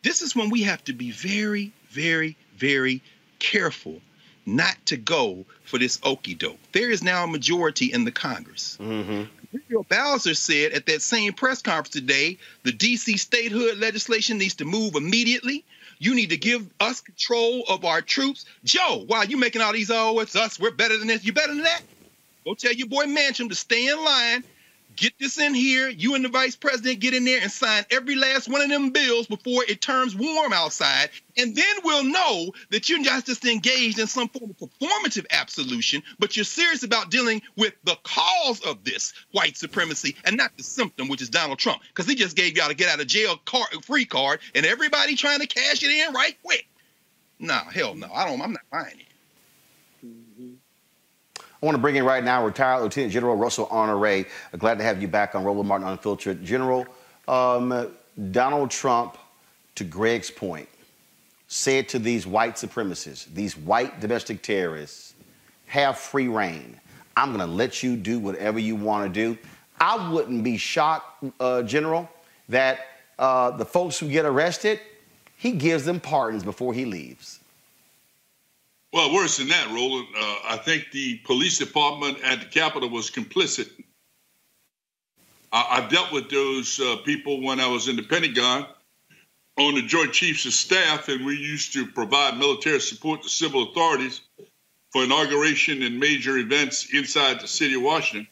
[0.04, 3.02] This is when we have to be very, very, very
[3.40, 4.02] careful
[4.46, 6.60] not to go for this okey doke.
[6.72, 8.78] There is now a majority in the Congress.
[8.80, 9.24] Mm-hmm.
[9.90, 14.96] Bowser said at that same press conference today the DC statehood legislation needs to move
[14.96, 15.64] immediately.
[15.98, 18.46] You need to give us control of our troops.
[18.66, 21.24] Joe, why are you making all these, oh, it's us, we're better than this.
[21.24, 21.82] You better than that?
[22.44, 24.44] Go tell your boy Manchin to stay in line.
[24.96, 25.90] Get this in here.
[25.90, 28.92] You and the vice president get in there and sign every last one of them
[28.92, 31.10] bills before it turns warm outside.
[31.38, 36.04] And then we'll know that you're not just engaged in some form of performative absolution,
[36.20, 40.64] but you're serious about dealing with the cause of this white supremacy and not the
[40.64, 41.82] symptom, which is Donald Trump.
[41.90, 45.16] Because he just gave y'all a get out of jail card, free card and everybody
[45.16, 46.68] trying to cash it in right quick.
[47.40, 48.08] Nah, hell no.
[48.14, 49.06] I don't, I'm not buying it.
[51.66, 54.24] I want to bring in right now retired Lieutenant General Russell Honore.
[54.60, 56.46] Glad to have you back on Roland Martin Unfiltered.
[56.46, 56.86] General,
[57.28, 57.92] um,
[58.30, 59.18] Donald Trump,
[59.74, 60.70] to Greg's point,
[61.48, 65.16] said to these white supremacists, these white domestic terrorists,
[65.66, 66.80] have free reign.
[67.18, 69.36] I'm going to let you do whatever you want to do.
[69.80, 72.08] I wouldn't be shocked, uh, General,
[72.48, 72.82] that
[73.18, 74.82] uh, the folks who get arrested,
[75.36, 77.40] he gives them pardons before he leaves.
[78.96, 80.08] Well, worse than that, Roland.
[80.18, 83.70] Uh, I think the police department at the Capitol was complicit.
[85.52, 88.66] I, I dealt with those uh, people when I was in the Pentagon
[89.58, 93.70] on the Joint Chiefs of Staff, and we used to provide military support to civil
[93.70, 94.22] authorities
[94.92, 98.30] for inauguration and major events inside the city of Washington.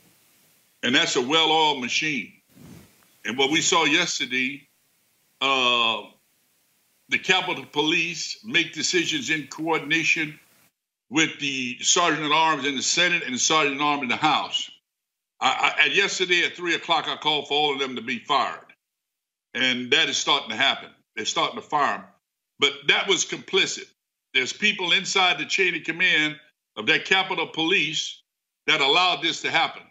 [0.81, 2.31] And that's a well oiled machine.
[3.25, 4.65] And what we saw yesterday,
[5.41, 6.03] uh,
[7.09, 10.39] the Capitol Police make decisions in coordination
[11.13, 14.15] with the sergeant at arms in the Senate and the sergeant at arms in the
[14.15, 14.71] House.
[15.39, 18.73] I, I, yesterday at three o'clock, I called for all of them to be fired,
[19.53, 20.89] and that is starting to happen.
[21.15, 22.05] They're starting to fire them,
[22.57, 23.85] but that was complicit.
[24.33, 26.35] There's people inside the chain of command
[26.77, 28.23] of that Capitol Police
[28.65, 29.83] that allowed this to happen.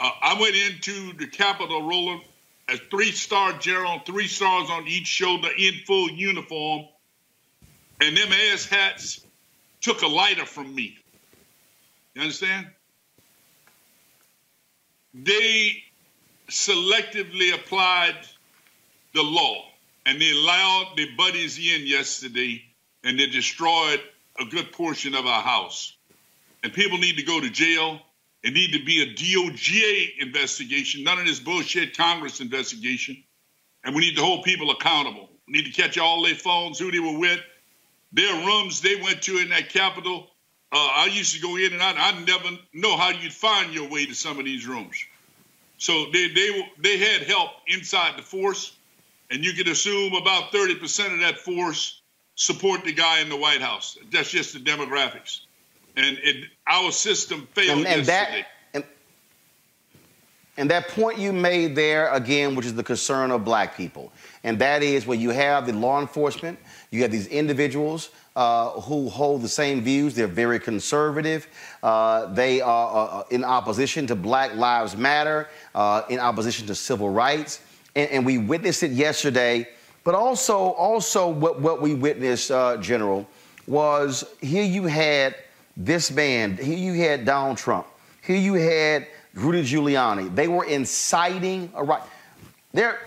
[0.00, 2.22] Uh, I went into the Capitol Roland
[2.68, 6.86] as three-star general, three stars on each shoulder in full uniform,
[8.00, 9.26] and them ass hats
[9.80, 10.98] took a lighter from me.
[12.14, 12.66] You understand?
[15.14, 15.82] They
[16.48, 18.16] selectively applied
[19.14, 19.64] the law
[20.06, 22.62] and they allowed their buddies in yesterday
[23.04, 24.00] and they destroyed
[24.38, 25.96] a good portion of our house.
[26.62, 28.00] And people need to go to jail.
[28.42, 33.22] It need to be a DOJ investigation, none of this bullshit Congress investigation.
[33.84, 35.28] And we need to hold people accountable.
[35.46, 37.40] We need to catch all their phones, who they were with,
[38.12, 40.28] their rooms they went to in that Capitol.
[40.72, 41.96] Uh, I used to go in and out.
[41.98, 45.04] I never know how you'd find your way to some of these rooms.
[45.78, 48.76] So they they they had help inside the force,
[49.30, 52.02] and you can assume about thirty percent of that force
[52.34, 53.98] support the guy in the White House.
[54.12, 55.40] That's just the demographics,
[55.96, 58.40] and it, our system failed and, and yesterday.
[58.40, 58.84] That, and,
[60.56, 64.12] and that point you made there again, which is the concern of black people,
[64.44, 66.58] and that is when you have the law enforcement
[66.90, 70.14] you have these individuals uh, who hold the same views.
[70.14, 71.46] They're very conservative.
[71.82, 76.74] Uh, they are uh, uh in opposition to Black Lives Matter, uh, in opposition to
[76.74, 77.60] civil rights.
[77.94, 79.68] And, and, we witnessed it yesterday.
[80.04, 83.26] But also, also what, what we witnessed, uh, General,
[83.66, 85.36] was here you had
[85.76, 87.86] this man, here you had Donald Trump,
[88.22, 90.34] here you had Rudy Giuliani.
[90.34, 92.02] They were inciting a right.
[92.72, 93.00] There,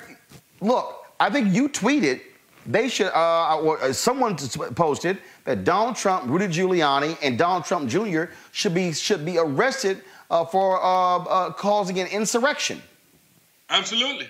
[0.61, 2.21] look, I think you tweeted
[2.65, 4.37] they should, uh, uh, someone
[4.75, 8.25] posted that Donald Trump, Rudy Giuliani, and Donald Trump Jr.
[8.51, 12.81] should be should be arrested uh, for uh, uh, causing an insurrection.
[13.69, 14.29] Absolutely.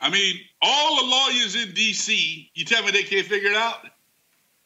[0.00, 2.50] I mean, all the lawyers in D.C.
[2.54, 3.86] You tell me they can't figure it out?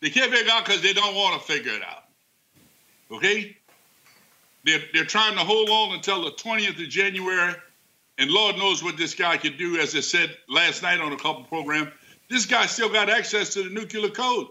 [0.01, 2.05] They can't figure it out because they don't want to figure it out.
[3.11, 3.57] Okay?
[4.65, 7.55] They're, they're trying to hold on until the 20th of January,
[8.19, 9.79] and Lord knows what this guy could do.
[9.79, 11.91] As I said last night on a couple programs,
[12.33, 14.49] this guy still got access to the nuclear code.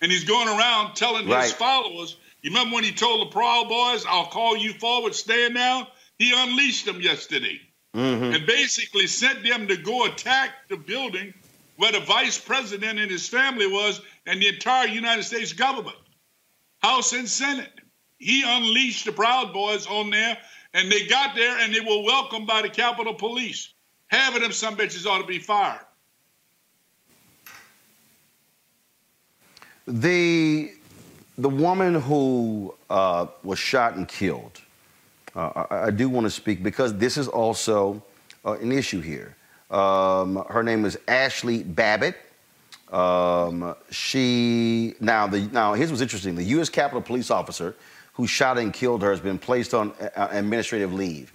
[0.00, 1.44] And he's going around telling right.
[1.44, 5.54] his followers, you remember when he told the Proud Boys, I'll call you forward, stand
[5.54, 5.88] now?
[6.18, 7.58] He unleashed them yesterday
[7.94, 8.34] mm-hmm.
[8.34, 11.32] and basically sent them to go attack the building
[11.76, 15.96] where the vice president and his family was and the entire United States government,
[16.80, 17.80] House and Senate.
[18.18, 20.38] He unleashed the Proud Boys on there,
[20.72, 23.72] and they got there and they were welcomed by the Capitol Police.
[24.08, 25.80] Having them some bitches ought to be fired.
[29.86, 30.72] The
[31.36, 34.60] the woman who uh, was shot and killed.
[35.34, 38.00] Uh, I, I, do want to speak because this is also
[38.44, 39.34] uh, an issue here.
[39.68, 42.14] Um, her name is Ashli Babbitt.
[42.92, 46.36] Um, she now the now here's what's interesting.
[46.36, 46.68] The U.S.
[46.68, 47.74] Capitol Police officer
[48.12, 51.32] who shot and killed her has been placed on uh, administrative leave,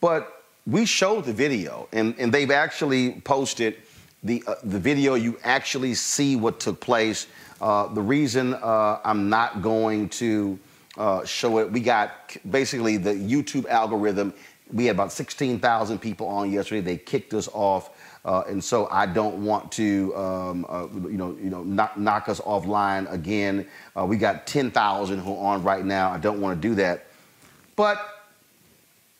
[0.00, 3.76] but we showed the video and, and they've actually posted
[4.26, 5.14] the uh, the video.
[5.14, 7.26] You actually see what took place.
[7.60, 10.58] Uh, the reason uh, I'm not going to
[10.98, 11.70] uh, show it.
[11.70, 14.34] We got basically the YouTube algorithm.
[14.72, 16.80] We had about 16,000 people on yesterday.
[16.80, 17.90] They kicked us off.
[18.24, 22.28] Uh, and so I don't want to, um, uh, you know, you know, knock, knock
[22.28, 23.68] us offline again.
[23.94, 26.10] We got 10,000 who are on right now.
[26.10, 27.06] I don't want to do that.
[27.76, 28.04] But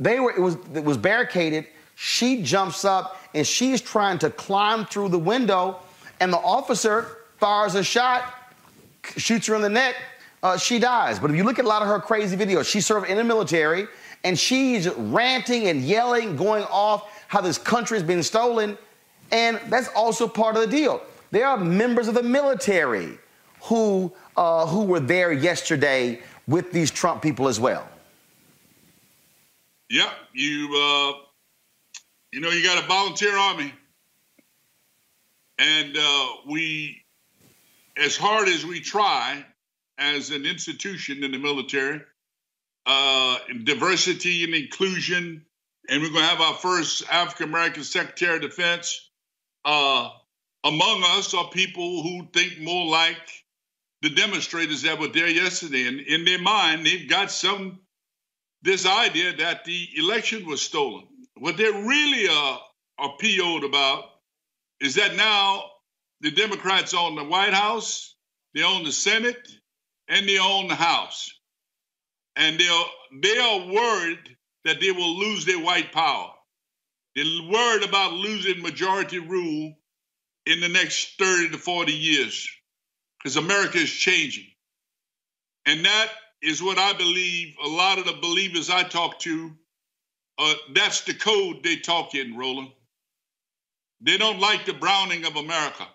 [0.00, 1.66] they were, it was, it was barricaded.
[1.96, 5.80] She jumps up and she's trying to climb through the window,
[6.20, 8.32] and the officer fires a shot,
[9.16, 9.96] shoots her in the neck.
[10.42, 11.18] Uh, she dies.
[11.18, 13.24] But if you look at a lot of her crazy videos, she served in the
[13.24, 13.88] military
[14.24, 18.76] and she's ranting and yelling, going off how this country has been stolen.
[19.32, 21.02] And that's also part of the deal.
[21.30, 23.18] There are members of the military
[23.62, 27.88] who, uh, who were there yesterday with these Trump people as well.
[29.88, 31.25] Yep, you uh,
[32.36, 33.72] you know you got a volunteer army,
[35.56, 37.02] and uh, we,
[37.96, 39.42] as hard as we try,
[39.96, 42.02] as an institution in the military,
[42.84, 45.46] uh, diversity and inclusion,
[45.88, 49.08] and we're going to have our first African American Secretary of Defense.
[49.64, 50.10] Uh,
[50.62, 53.44] among us are people who think more like
[54.02, 55.86] the demonstrators that were there yesterday.
[55.86, 57.80] And in their mind, they've got some
[58.60, 61.04] this idea that the election was stolen.
[61.38, 62.60] What they really uh, are,
[62.98, 64.04] are PO'd about
[64.80, 65.64] is that now
[66.20, 68.14] the Democrats own the White House,
[68.54, 69.48] they own the Senate,
[70.08, 71.30] and they own the House.
[72.36, 72.86] And they are,
[73.22, 76.30] they are worried that they will lose their white power.
[77.14, 79.74] They're worried about losing majority rule
[80.44, 82.48] in the next 30 to 40 years
[83.18, 84.46] because America is changing.
[85.66, 86.08] And that
[86.42, 89.50] is what I believe a lot of the believers I talk to,
[90.38, 92.70] uh, that's the code they talk in, Roland.
[94.00, 95.86] They don't like the browning of America.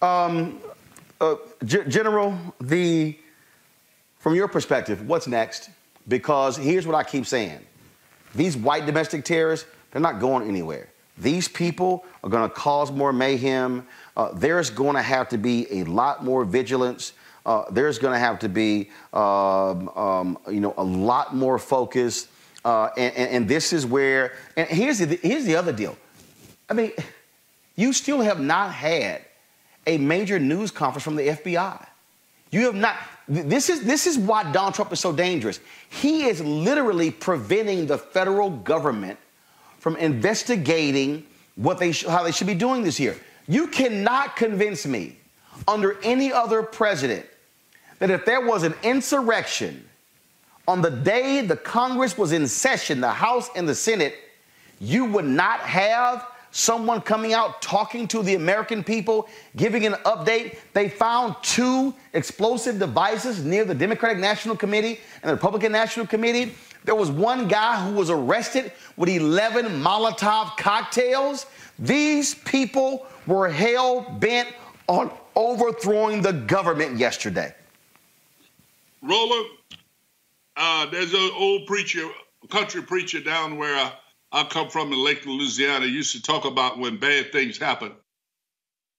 [0.00, 0.60] Um,
[1.20, 3.18] uh, G- General, the
[4.18, 5.70] from your perspective, what's next?
[6.08, 7.58] Because here's what I keep saying:
[8.34, 10.88] these white domestic terrorists, they're not going anywhere.
[11.18, 13.86] These people are going to cause more mayhem.
[14.16, 17.12] Uh, there's going to have to be a lot more vigilance.
[17.46, 22.28] Uh, there's going to have to be, um, um, you know, a lot more focus.
[22.64, 25.96] Uh, and, and, and, this is where, and here's the, here's the other deal.
[26.70, 26.92] I mean,
[27.76, 29.20] you still have not had
[29.86, 31.86] a major news conference from the FBI.
[32.50, 32.96] You have not.
[33.28, 35.60] This is, this is why Donald Trump is so dangerous.
[35.90, 39.18] He is literally preventing the federal government
[39.78, 41.26] from investigating
[41.56, 43.16] what they how they should be doing this year.
[43.48, 45.18] You cannot convince me
[45.68, 47.26] under any other president
[47.98, 49.88] that if there was an insurrection
[50.66, 54.14] on the day the Congress was in session, the House and the Senate,
[54.80, 60.56] you would not have someone coming out talking to the American people, giving an update.
[60.72, 66.54] They found two explosive devices near the Democratic National Committee and the Republican National Committee.
[66.84, 71.46] There was one guy who was arrested with 11 Molotov cocktails.
[71.78, 74.48] These people were hell bent
[74.86, 77.52] on overthrowing the government yesterday.
[79.04, 79.46] Roland,
[80.56, 82.08] uh, there's an old preacher,
[82.50, 83.92] country preacher down where I,
[84.32, 87.92] I come from in Lake Louisiana, used to talk about when bad things happen.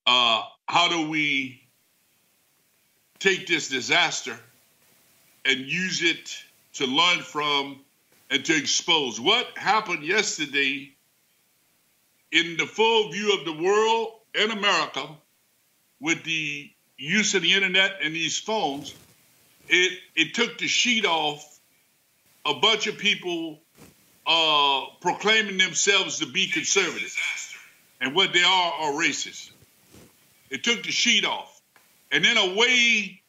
[0.06, 1.60] Uh, how do we
[3.18, 4.38] take this disaster
[5.44, 6.36] and use it
[6.74, 7.80] to learn from
[8.30, 9.20] and to expose?
[9.20, 10.92] What happened yesterday
[12.30, 15.08] in the full view of the world and America
[16.00, 18.94] with the use of the internet and these phones,
[19.68, 21.58] it it took the sheet off
[22.44, 23.58] a bunch of people
[24.26, 27.14] uh, proclaiming themselves to be conservative,
[28.00, 29.50] and what they are are racist.
[30.50, 31.60] It took the sheet off,
[32.12, 33.20] and in a way,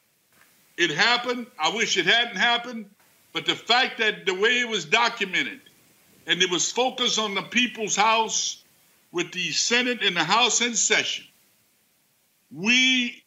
[0.76, 1.46] it happened.
[1.58, 2.86] I wish it hadn't happened,
[3.32, 5.60] but the fact that the way it was documented,
[6.26, 8.62] and it was focused on the people's house
[9.10, 11.24] with the Senate and the House in session,
[12.54, 13.22] we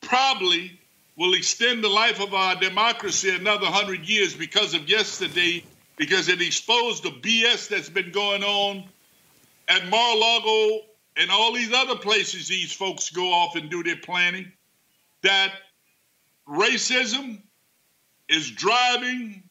[0.00, 0.77] probably
[1.18, 5.64] will extend the life of our democracy another hundred years because of yesterday,
[5.96, 8.84] because it exposed the BS that's been going on
[9.66, 10.84] at Mar-a-Lago
[11.16, 14.52] and all these other places these folks go off and do their planning,
[15.22, 15.52] that
[16.48, 17.42] racism
[18.28, 19.42] is driving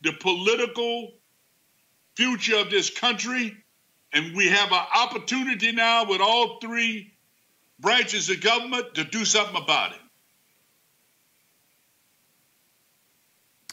[0.00, 1.12] the political
[2.16, 3.54] future of this country
[4.14, 7.12] and we have an opportunity now with all three
[7.78, 9.98] branches of government to do something about it.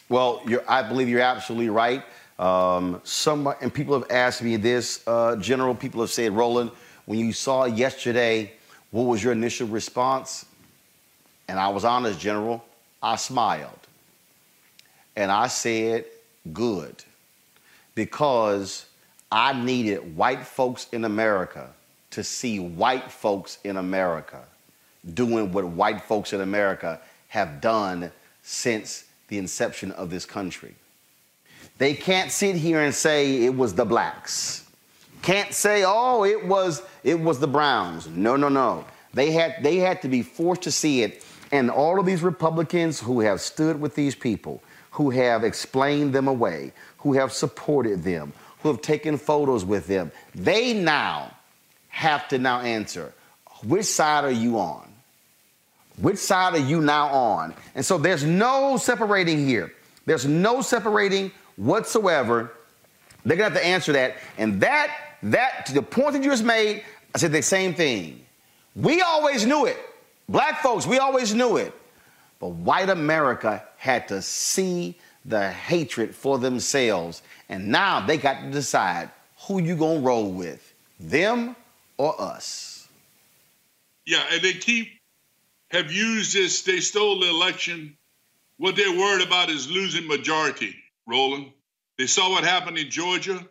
[0.08, 2.02] Well, I believe you're absolutely right.
[2.38, 5.74] Um, some and people have asked me this, uh, General.
[5.74, 6.70] People have said, Roland,
[7.06, 8.52] when you saw yesterday
[8.92, 10.44] What was your initial response?
[11.48, 12.62] And I was honest, General.
[13.02, 13.78] I smiled.
[15.16, 16.04] And I said,
[16.52, 17.02] good.
[17.94, 18.86] Because
[19.30, 21.70] I needed white folks in America
[22.10, 24.42] to see white folks in America
[25.14, 30.74] doing what white folks in America have done since the inception of this country.
[31.78, 34.68] They can't sit here and say it was the blacks.
[35.22, 38.06] Can't say, oh, it was it was the browns.
[38.08, 38.84] No, no, no.
[39.14, 41.24] They had they had to be forced to see it.
[41.50, 46.28] And all of these Republicans who have stood with these people, who have explained them
[46.28, 51.34] away, who have supported them, who have taken photos with them, they now
[51.88, 53.14] have to now answer,
[53.64, 54.91] which side are you on?
[56.02, 57.54] Which side are you now on?
[57.76, 59.72] And so there's no separating here.
[60.04, 62.54] There's no separating whatsoever.
[63.24, 64.16] They're gonna have to answer that.
[64.36, 64.92] And that,
[65.22, 66.82] that, to the point that you just made,
[67.14, 68.26] I said the same thing.
[68.74, 69.78] We always knew it.
[70.28, 71.72] Black folks, we always knew it.
[72.40, 77.22] But white America had to see the hatred for themselves.
[77.48, 79.08] And now they got to decide
[79.46, 81.54] who you gonna roll with, them
[81.96, 82.88] or us.
[84.04, 84.98] Yeah, and they keep
[85.72, 86.62] have used this.
[86.62, 87.96] They stole the election.
[88.58, 90.76] What they're worried about is losing majority.
[91.06, 91.50] Roland,
[91.98, 93.44] they saw what happened in Georgia,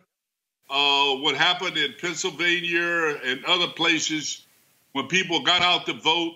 [0.70, 4.46] uh, what happened in Pennsylvania and other places
[4.92, 6.34] when people got out to vote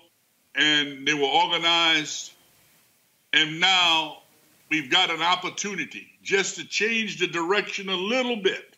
[0.55, 2.32] and they were organized.
[3.32, 4.18] And now
[4.70, 8.76] we've got an opportunity just to change the direction a little bit.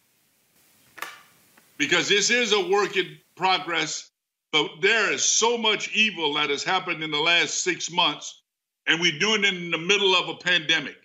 [1.76, 4.07] Because this is a work in progress,
[4.52, 8.42] but there is so much evil that has happened in the last six months,
[8.86, 10.96] and we're doing it in the middle of a pandemic.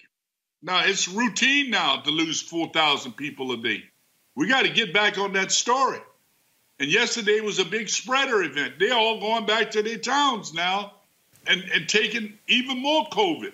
[0.61, 3.83] Now, it's routine now to lose 4,000 people a day.
[4.35, 5.99] We got to get back on that story.
[6.79, 8.75] And yesterday was a big spreader event.
[8.79, 10.93] They're all going back to their towns now
[11.45, 13.51] and, and taking even more COVID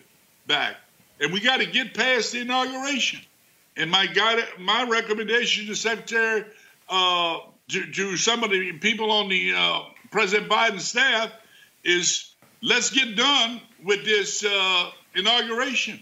[0.47, 0.77] back.
[1.19, 3.19] And we got to get past the inauguration.
[3.75, 6.45] And my guide, my recommendation to Secretary,
[6.89, 11.31] uh, to, to, some of the people on the uh, President Biden staff
[11.83, 15.99] is let's get done with this uh, inauguration.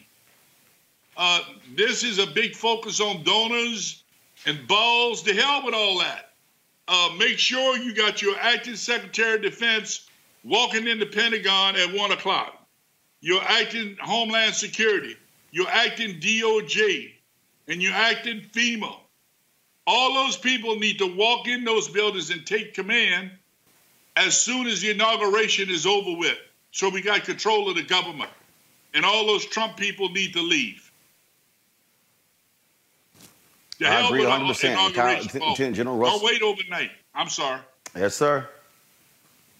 [1.16, 1.42] Uh,
[1.76, 4.04] this is a big focus on donors
[4.46, 5.24] and balls.
[5.24, 6.32] To hell with all that.
[6.88, 10.08] Uh, make sure you got your acting Secretary of Defense
[10.44, 12.54] walking in the Pentagon at one o'clock.
[13.20, 15.18] You're acting Homeland Security.
[15.52, 17.12] You're acting DOJ.
[17.68, 18.96] And you're acting FEMA.
[19.88, 23.32] All those people need to walk in those buildings and take command
[24.18, 26.38] as soon as the inauguration is over with.
[26.72, 28.30] So we got control of the government.
[28.94, 30.92] And all those Trump people need to leave.
[33.80, 35.34] The I agree 100%.
[35.34, 36.20] Lieutenant General Russell.
[36.20, 36.92] Don't wait overnight.
[37.16, 37.62] I'm sorry.
[37.96, 38.48] Yes, sir.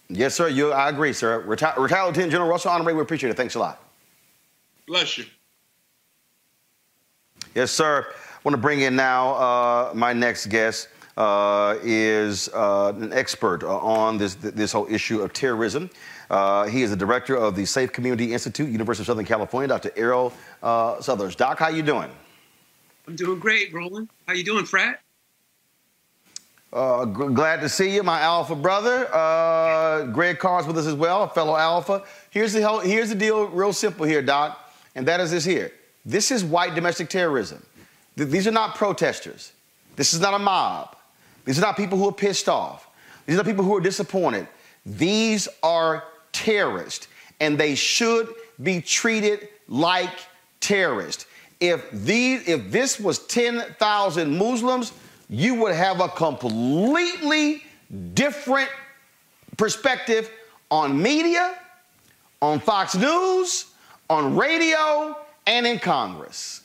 [0.08, 0.48] Yes, sir.
[0.48, 1.42] You, I agree, sir.
[1.46, 3.36] Reti- retired Lieutenant General Russell Honore, we appreciate it.
[3.36, 3.82] Thanks a lot.
[4.86, 5.24] Bless you.
[7.54, 8.06] Yes, sir.
[8.48, 10.88] I want to bring in now uh, my next guest.
[11.18, 15.90] Uh, is uh, an expert uh, on this this whole issue of terrorism.
[16.30, 19.68] Uh, he is the director of the Safe Community Institute, University of Southern California.
[19.68, 19.90] Dr.
[19.96, 20.32] Errol
[20.62, 21.36] uh, Southers.
[21.36, 22.08] Doc, how you doing?
[23.06, 24.08] I'm doing great, Roland.
[24.26, 25.00] How you doing, Frat?
[26.72, 29.12] Uh, glad to see you, my Alpha brother.
[29.12, 32.02] Uh, Greg Carr's with us as well, a fellow Alpha.
[32.30, 35.70] Here's the whole, here's the deal, real simple here, Doc, and that is this here.
[36.06, 37.62] This is white domestic terrorism.
[38.18, 39.52] Th- these are not protesters.
[39.96, 40.96] This is not a mob.
[41.44, 42.86] These are not people who are pissed off.
[43.24, 44.46] These are not people who are disappointed.
[44.84, 47.08] These are terrorists,
[47.40, 48.28] and they should
[48.62, 50.10] be treated like
[50.60, 51.26] terrorists.
[51.60, 54.92] If these, if this was 10,000 Muslims,
[55.28, 57.62] you would have a completely
[58.14, 58.70] different
[59.56, 60.30] perspective
[60.70, 61.58] on media,
[62.40, 63.66] on Fox News,
[64.10, 65.16] on radio,
[65.46, 66.57] and in Congress.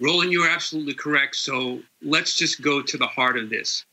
[0.00, 1.36] Roland, you're absolutely correct.
[1.36, 3.84] So let's just go to the heart of this.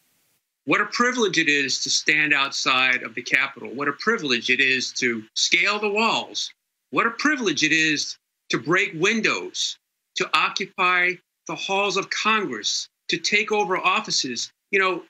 [0.66, 3.70] What a privilege it is to stand outside of the Capitol.
[3.70, 6.52] What a privilege it is to scale the walls.
[6.90, 8.18] What a privilege it is
[8.50, 9.78] to break windows,
[10.16, 11.14] to occupy
[11.48, 14.52] the halls of Congress, to take over offices.
[14.72, 15.04] You know,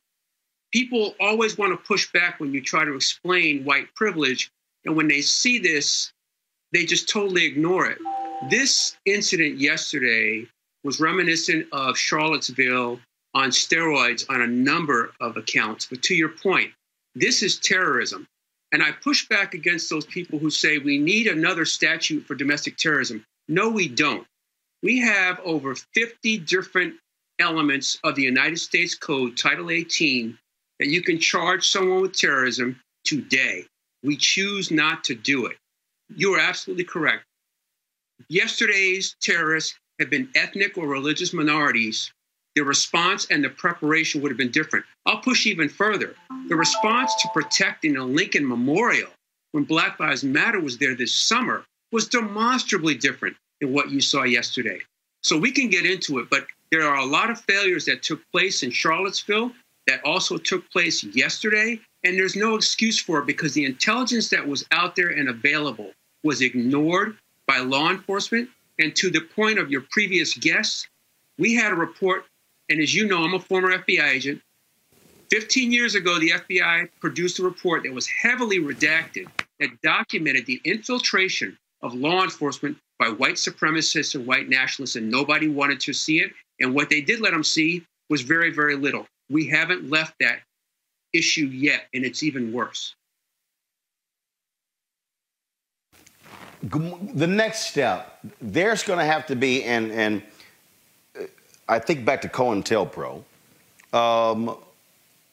[0.74, 4.52] people always want to push back when you try to explain white privilege.
[4.84, 6.12] And when they see this,
[6.74, 7.98] they just totally ignore it.
[8.50, 10.48] This incident yesterday
[10.86, 13.00] was reminiscent of Charlottesville
[13.34, 15.88] on steroids on a number of accounts.
[15.88, 16.72] But to your point,
[17.16, 18.28] this is terrorism.
[18.72, 22.78] And I push back against those people who say we need another statute for domestic
[22.78, 23.26] terrorism.
[23.48, 24.28] No, we don't.
[24.84, 26.94] We have over 50 different
[27.40, 30.38] elements of the United States Code, Title 18,
[30.80, 32.80] that you can charge someone with terrorism.
[33.06, 33.66] today.
[34.04, 35.58] We choose not to do it.
[36.16, 37.24] You are absolutely correct.
[38.30, 42.12] Yesterday's terrorists had been ethnic or religious minorities.
[42.56, 44.86] The response and the preparation would have been different.
[45.06, 46.16] I'll push even further.
[46.48, 49.10] The response to protecting a Lincoln Memorial
[49.52, 54.24] when Black Lives Matter was there this summer was demonstrably different than what you saw
[54.24, 54.80] yesterday.
[55.24, 58.22] So we can get into it, but there are a lot of failures that took
[58.32, 59.52] place in Charlottesville
[59.88, 61.80] that also took place yesterday.
[62.04, 65.91] And there's no excuse for it because the intelligence that was out there and available
[66.24, 67.18] was ignored
[67.48, 68.50] by law enforcement.
[68.80, 70.88] And to the point of your previous guests,
[71.38, 72.26] we had a report,
[72.70, 74.42] and as you know, I'm a former FBI agent.
[75.32, 79.28] 15 years ago, the FBI produced a report that was heavily redacted
[79.60, 85.48] that documented the infiltration of law enforcement by white supremacists and white nationalists, and nobody
[85.48, 86.32] wanted to see it.
[86.60, 89.08] And what they did let them see was very, very little.
[89.30, 90.40] We haven't left that
[91.14, 92.96] issue yet, and it's even worse.
[96.70, 100.24] The next step, there's going to have to be, and and
[101.20, 101.24] uh,
[101.68, 103.24] I think back to COINTELPRO,
[103.93, 104.57] um,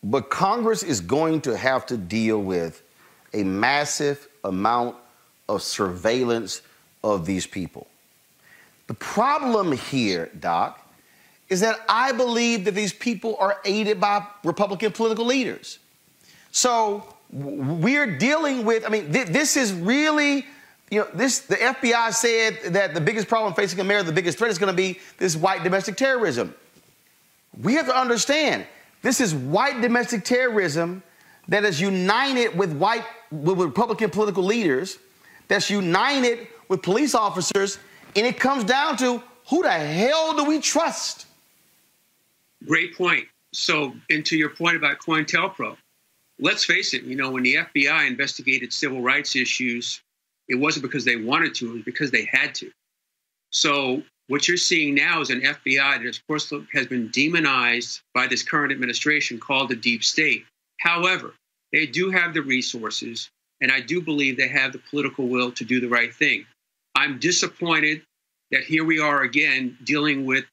[0.04, 2.82] but Congress is going to have to deal with
[3.32, 4.96] a massive amount
[5.48, 6.60] of surveillance
[7.02, 7.86] of these people.
[8.88, 10.86] The problem here, Doc,
[11.48, 15.78] is that I believe that these people are aided by Republican political leaders.
[16.50, 20.44] So we're dealing with, I mean, th- this is really,
[20.92, 24.50] you know, this, the FBI said that the biggest problem facing America, the biggest threat
[24.50, 26.54] is going to be this white domestic terrorism.
[27.62, 28.66] We have to understand
[29.00, 31.02] this is white domestic terrorism
[31.48, 34.98] that is united with white, with Republican political leaders,
[35.48, 37.78] that's united with police officers,
[38.14, 41.24] and it comes down to who the hell do we trust?
[42.66, 43.24] Great point.
[43.54, 45.74] So, and to your point about COINTELPRO,
[46.38, 50.01] let's face it, you know, when the FBI investigated civil rights issues,
[50.52, 52.70] it wasn't because they wanted to, it was because they had to.
[53.50, 58.26] So, what you're seeing now is an FBI that, of course, has been demonized by
[58.26, 60.44] this current administration called the deep state.
[60.80, 61.34] However,
[61.72, 63.30] they do have the resources,
[63.60, 66.46] and I do believe they have the political will to do the right thing.
[66.94, 68.02] I'm disappointed
[68.50, 70.44] that here we are again dealing with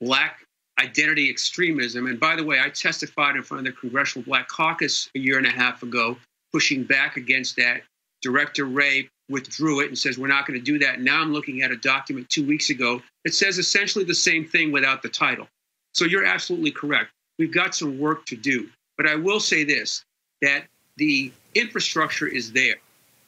[0.00, 0.40] black
[0.80, 2.06] identity extremism.
[2.06, 5.38] And by the way, I testified in front of the Congressional Black Caucus a year
[5.38, 6.16] and a half ago,
[6.52, 7.82] pushing back against that.
[8.24, 11.00] Director Wray withdrew it and says, We're not going to do that.
[11.00, 14.72] Now I'm looking at a document two weeks ago that says essentially the same thing
[14.72, 15.46] without the title.
[15.92, 17.10] So you're absolutely correct.
[17.38, 18.70] We've got some work to do.
[18.96, 20.04] But I will say this
[20.40, 20.64] that
[20.96, 22.76] the infrastructure is there.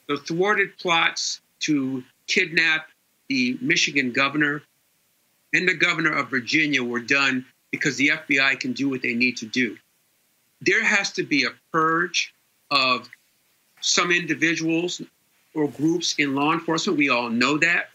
[0.08, 2.88] The thwarted plots to kidnap
[3.28, 4.62] the Michigan governor
[5.52, 9.36] and the governor of Virginia were done because the FBI can do what they need
[9.38, 9.76] to do.
[10.62, 12.32] There has to be a purge
[12.70, 13.08] of
[13.80, 15.02] some individuals
[15.54, 16.98] or groups in law enforcement.
[16.98, 17.90] We all know that.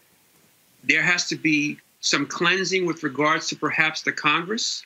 [0.84, 4.84] There has to be some cleansing with regards to perhaps the Congress.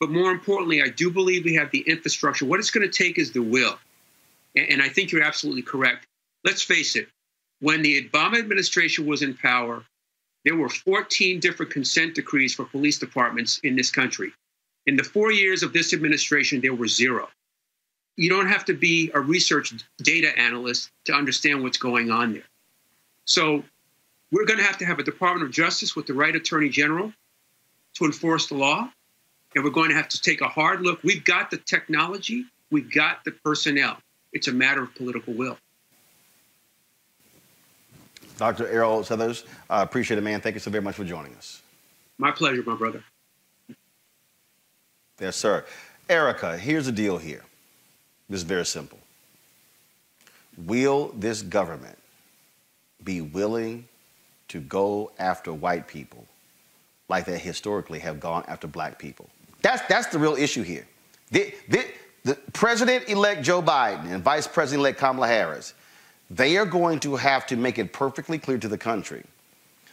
[0.00, 2.44] But more importantly, I do believe we have the infrastructure.
[2.44, 3.78] What it's going to take is the will.
[4.56, 6.06] And I think you're absolutely correct.
[6.44, 7.08] Let's face it,
[7.60, 9.84] when the Obama administration was in power,
[10.44, 14.32] there were 14 different consent decrees for police departments in this country.
[14.86, 17.28] In the four years of this administration, there were zero.
[18.16, 22.44] You don't have to be a research data analyst to understand what's going on there.
[23.24, 23.64] So
[24.30, 27.12] we're going to have to have a Department of Justice with the right attorney general
[27.94, 28.88] to enforce the law.
[29.54, 31.02] And we're going to have to take a hard look.
[31.02, 33.98] We've got the technology, we've got the personnel.
[34.32, 35.56] It's a matter of political will.
[38.36, 38.66] Dr.
[38.68, 40.40] Errol Southers, I appreciate it, man.
[40.40, 41.62] Thank you so very much for joining us.
[42.18, 43.04] My pleasure, my brother.
[45.20, 45.64] Yes, sir.
[46.08, 47.44] Erica, here's the deal here.
[48.28, 48.98] This is very simple.
[50.56, 51.98] Will this government
[53.02, 53.86] be willing
[54.48, 56.24] to go after white people
[57.08, 59.28] like they historically have gone after black people?
[59.62, 60.86] That's, that's the real issue here.
[61.30, 61.84] The, the,
[62.24, 65.74] the President elect Joe Biden and Vice President elect Kamala Harris
[66.30, 69.24] they are going to have to make it perfectly clear to the country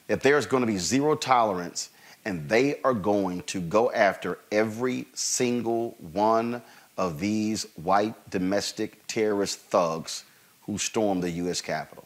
[0.08, 1.90] that there's going to be zero tolerance
[2.26, 6.62] and they are going to go after every single one
[6.98, 10.24] of these white domestic terrorist thugs
[10.64, 11.62] who stormed the U.S.
[11.62, 12.06] Capitol?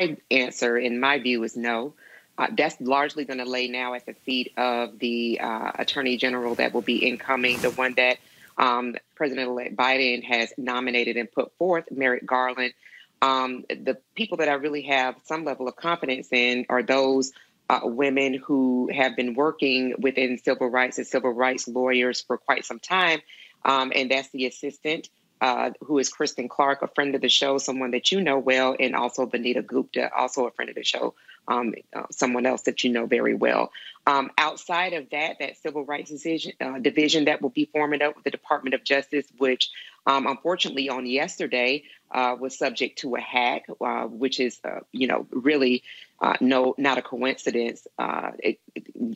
[0.00, 1.94] My answer, in my view, is no.
[2.36, 6.54] Uh, that's largely going to lay now at the feet of the uh, attorney general
[6.54, 8.18] that will be incoming, the one that
[8.56, 12.74] um, President-elect Biden has nominated and put forth, Merrick Garland.
[13.20, 17.32] Um, the people that I really have some level of confidence in are those
[17.68, 22.64] uh, women who have been working within civil rights and civil rights lawyers for quite
[22.64, 23.20] some time.
[23.64, 25.08] um, and that's the assistant.
[25.40, 28.74] Uh, who is Kristen Clarke, a friend of the show, someone that you know well,
[28.80, 31.14] and also Vanita Gupta, also a friend of the show,
[31.46, 33.70] um, uh, someone else that you know very well.
[34.04, 38.16] Um, outside of that, that civil rights decision, uh, division that will be forming up
[38.16, 39.70] with the Department of Justice, which
[40.06, 45.06] um, unfortunately on yesterday uh, was subject to a hack, uh, which is, uh, you
[45.06, 45.84] know, really
[46.20, 47.86] uh, no, not a coincidence.
[47.98, 48.58] It,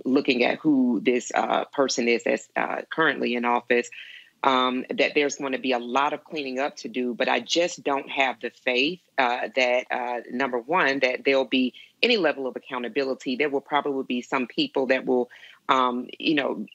[0.04, 1.32] looking at who this
[1.72, 2.48] person is that's
[2.90, 3.88] currently in office.
[4.44, 7.38] Um, that there's going to be a lot of cleaning up to do, but I
[7.38, 12.48] just don't have the faith uh, that, uh, number one, that there'll be any level
[12.48, 13.36] of accountability.
[13.36, 15.30] There will probably be some people that will,
[15.68, 16.66] um, you know,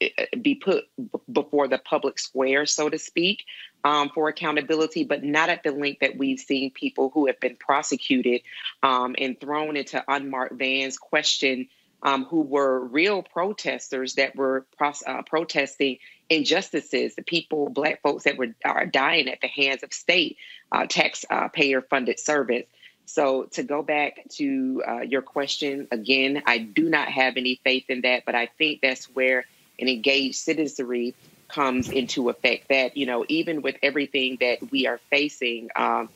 [0.41, 0.85] be put
[1.31, 3.45] before the public square, so to speak,
[3.83, 7.55] um, for accountability, but not at the length that we've seen people who have been
[7.55, 8.41] prosecuted
[8.83, 11.67] um, and thrown into unmarked vans, questioned.
[12.03, 15.97] Um, who were real protesters that were uh, protesting
[16.29, 20.37] injustices, the people, black folks that were are dying at the hands of state
[20.71, 22.67] uh, taxpayer funded service.
[23.07, 27.85] So to go back to uh, your question again, I do not have any faith
[27.89, 29.45] in that, but I think that's where
[29.79, 31.15] an engaged citizenry
[31.47, 32.67] comes into effect.
[32.67, 36.09] That you know, even with everything that we are facing, um,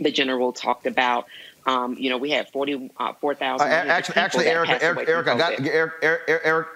[0.00, 1.26] the general talked about.
[1.64, 3.64] Um, you know, we had 44,000.
[3.64, 6.68] Uh, actually, actually, Eric, Eric, Eric, I got Eric, Eric,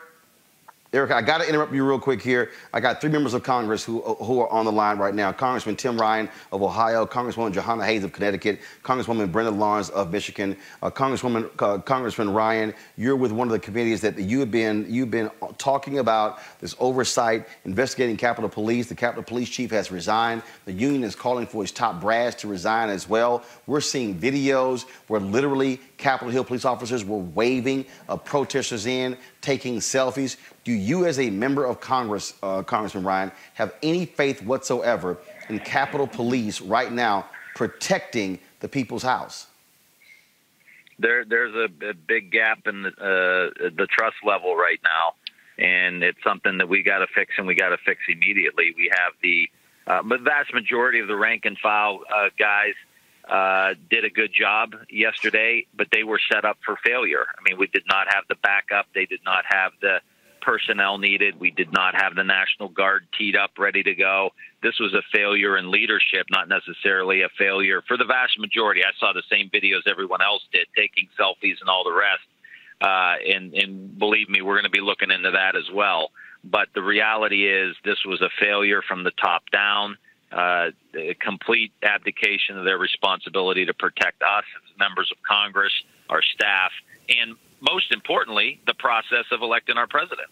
[0.92, 2.52] Eric, I got to interrupt you real quick here.
[2.72, 5.32] I got three members of Congress who, who are on the line right now.
[5.32, 10.56] Congressman Tim Ryan of Ohio, Congresswoman Jahana Hayes of Connecticut, Congresswoman Brenda Lawrence of Michigan.
[10.82, 15.10] Uh, Congresswoman, uh, Congressman Ryan, you're with one of the committees that you've been, you've
[15.10, 15.28] been
[15.58, 18.88] talking about this oversight, investigating Capitol Police.
[18.88, 20.42] The Capitol Police chief has resigned.
[20.66, 23.42] The union is calling for his top brass to resign as well.
[23.66, 29.76] We're seeing videos where literally Capitol Hill police officers were waving uh, protesters in, taking
[29.78, 30.36] selfies.
[30.64, 35.18] Do you, as a member of Congress, uh, Congressman Ryan, have any faith whatsoever
[35.48, 39.46] in Capitol Police right now protecting the people's house?
[40.98, 45.14] There, there's a, a big gap in the, uh, the trust level right now,
[45.58, 48.74] and it's something that we got to fix, and we got to fix immediately.
[48.76, 49.48] We have the
[49.86, 52.74] uh, vast majority of the rank and file uh, guys
[53.30, 57.26] uh, did a good job yesterday, but they were set up for failure.
[57.38, 58.86] I mean, we did not have the backup.
[58.94, 59.98] They did not have the
[60.46, 61.40] personnel needed.
[61.40, 64.30] We did not have the National Guard teed up, ready to go.
[64.62, 68.82] This was a failure in leadership, not necessarily a failure for the vast majority.
[68.84, 72.26] I saw the same videos everyone else did, taking selfies and all the rest.
[72.80, 76.10] Uh, and, and believe me, we're going to be looking into that as well.
[76.44, 79.96] But the reality is, this was a failure from the top down.
[80.32, 85.72] Uh, a complete abdication of their responsibility to protect us as members of Congress,
[86.10, 86.72] our staff,
[87.08, 90.28] and most importantly, the process of electing our president.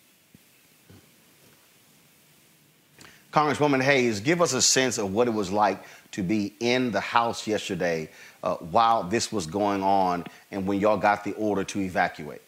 [3.34, 7.00] Congresswoman Hayes, give us a sense of what it was like to be in the
[7.00, 8.08] House yesterday
[8.44, 12.42] uh, while this was going on and when y'all got the order to evacuate.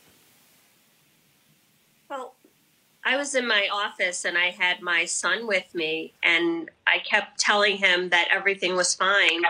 [2.09, 2.35] Well,
[3.07, 7.39] I was in my office and I had my son with me, and I kept
[7.39, 9.45] telling him that everything was fine.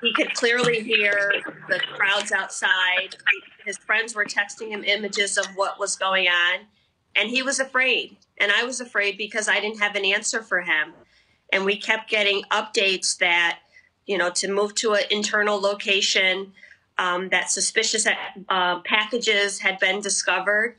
[0.00, 1.32] He could clearly hear
[1.68, 3.16] the crowds outside.
[3.66, 6.60] His friends were texting him images of what was going on,
[7.16, 8.16] and he was afraid.
[8.38, 10.92] And I was afraid because I didn't have an answer for him.
[11.52, 13.58] And we kept getting updates that,
[14.06, 16.52] you know, to move to an internal location,
[16.96, 18.06] um, that suspicious
[18.48, 20.76] uh, packages had been discovered.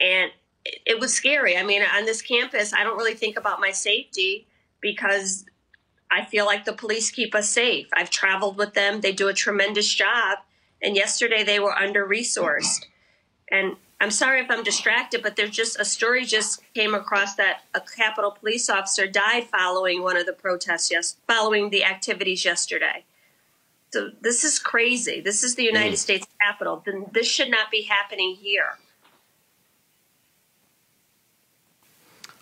[0.00, 0.32] And
[0.64, 1.56] it, it was scary.
[1.56, 4.46] I mean, on this campus, I don't really think about my safety
[4.80, 5.44] because
[6.10, 7.88] I feel like the police keep us safe.
[7.92, 10.38] I've traveled with them, they do a tremendous job.
[10.80, 12.84] And yesterday they were under resourced.
[13.50, 17.62] And I'm sorry if I'm distracted, but there's just a story just came across that
[17.74, 23.04] a Capitol police officer died following one of the protests, yes, following the activities yesterday.
[23.90, 25.20] So this is crazy.
[25.20, 25.98] This is the United mm.
[25.98, 26.82] States Capitol.
[26.84, 28.78] Then this should not be happening here.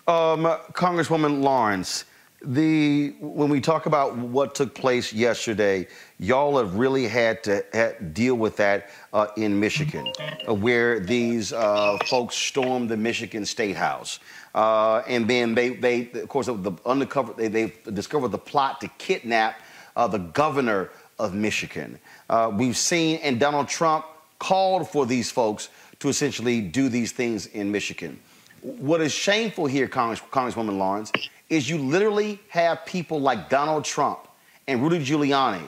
[0.07, 2.05] Um, Congresswoman Lawrence,
[2.41, 5.85] the when we talk about what took place yesterday,
[6.17, 10.09] y'all have really had to had, deal with that uh, in Michigan,
[10.47, 14.21] uh, where these uh, folks stormed the Michigan State House,
[14.55, 18.87] uh, and then they, they, of course, the undercover they, they discovered the plot to
[18.99, 19.59] kidnap
[19.97, 20.89] uh, the governor
[21.19, 21.99] of Michigan.
[22.29, 24.05] Uh, we've seen, and Donald Trump
[24.39, 25.67] called for these folks
[25.99, 28.17] to essentially do these things in Michigan.
[28.67, 31.13] What is shameful here, Congress, Congresswoman Lawrence,
[31.49, 34.27] is you literally have people like Donald Trump
[34.67, 35.63] and Rudy Giuliani,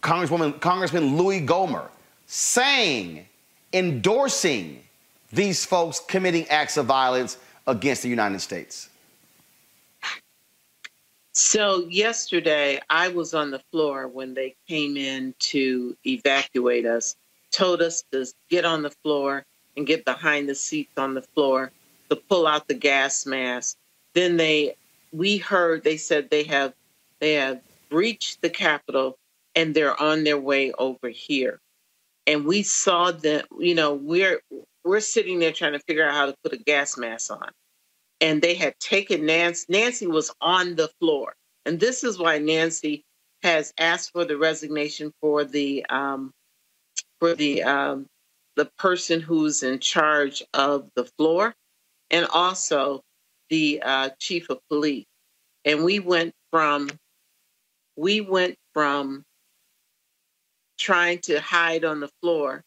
[0.00, 1.90] Congresswoman, Congressman Louis Gohmert,
[2.26, 3.24] saying,
[3.72, 4.82] endorsing
[5.32, 7.38] these folks committing acts of violence
[7.68, 8.88] against the United States.
[11.32, 17.14] So yesterday, I was on the floor when they came in to evacuate us,
[17.52, 19.44] told us to get on the floor
[19.76, 21.70] and get behind the seats on the floor
[22.10, 23.76] to pull out the gas mask.
[24.14, 24.76] Then they,
[25.12, 26.74] we heard they said they have,
[27.20, 29.16] they have breached the Capitol
[29.54, 31.60] and they're on their way over here.
[32.26, 34.40] And we saw them, you know, we're
[34.84, 37.50] we're sitting there trying to figure out how to put a gas mask on
[38.20, 39.66] and they had taken Nancy.
[39.68, 41.34] Nancy was on the floor,
[41.66, 43.04] and this is why Nancy
[43.42, 46.32] has asked for the resignation for the um,
[47.20, 48.06] for the um,
[48.56, 51.54] the person who's in charge of the floor,
[52.14, 53.02] and also
[53.50, 55.04] the uh, chief of police.
[55.64, 56.88] And we went from
[57.96, 59.24] we went from
[60.78, 62.62] trying to hide on the floor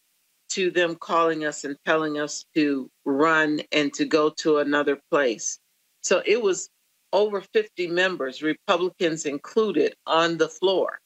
[0.50, 5.60] to them calling us and telling us to run and to go to another place.
[6.04, 6.70] So it was
[7.14, 11.00] over 50 members, Republicans included, on the floor.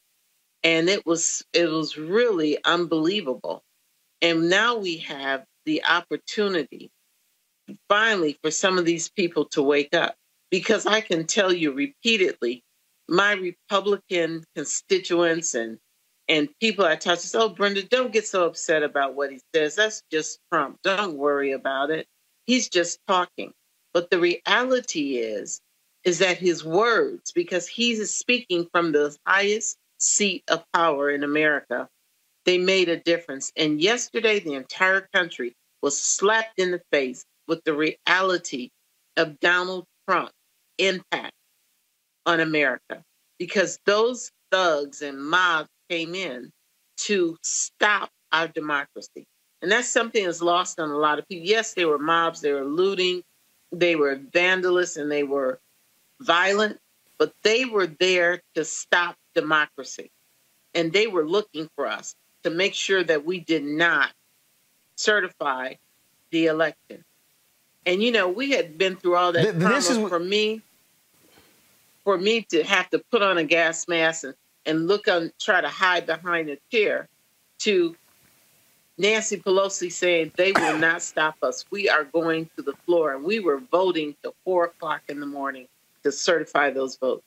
[0.63, 3.61] And it was it was really unbelievable.
[4.23, 6.89] And now we have the opportunity
[7.89, 10.15] finally for some of these people to wake up
[10.51, 12.63] because I can tell you repeatedly
[13.09, 15.79] my Republican constituents and
[16.29, 19.41] and people I talk to say, oh, Brenda, don't get so upset about what he
[19.55, 19.75] says.
[19.75, 20.79] That's just Trump.
[20.83, 22.07] Don't worry about it.
[22.47, 23.51] He's just talking.
[23.93, 25.61] But the reality is,
[26.05, 31.89] is that his words, because he's speaking from the highest seat of power in America,
[32.45, 33.51] they made a difference.
[33.57, 38.69] And yesterday, the entire country was slapped in the face with the reality
[39.17, 40.31] of Donald Trump's
[40.77, 41.33] impact
[42.25, 43.03] on America
[43.37, 46.49] because those thugs and mobs came in
[46.95, 49.25] to stop our democracy.
[49.61, 51.45] And that's something that's lost on a lot of people.
[51.45, 53.21] Yes, they were mobs, they were looting,
[53.73, 55.59] they were vandalous, and they were
[56.21, 56.79] violent,
[57.17, 60.09] but they were there to stop democracy.
[60.73, 64.13] And they were looking for us to make sure that we did not
[64.95, 65.73] certify
[66.31, 67.03] the election.
[67.85, 69.59] And you know, we had been through all that.
[69.59, 70.61] This is for me.
[72.03, 74.33] For me to have to put on a gas mask and
[74.65, 77.07] and look on try to hide behind a chair
[77.59, 77.95] to
[78.97, 81.65] Nancy Pelosi saying they will not stop us.
[81.71, 83.15] We are going to the floor.
[83.15, 85.67] And we were voting till four o'clock in the morning
[86.03, 87.23] to certify those votes.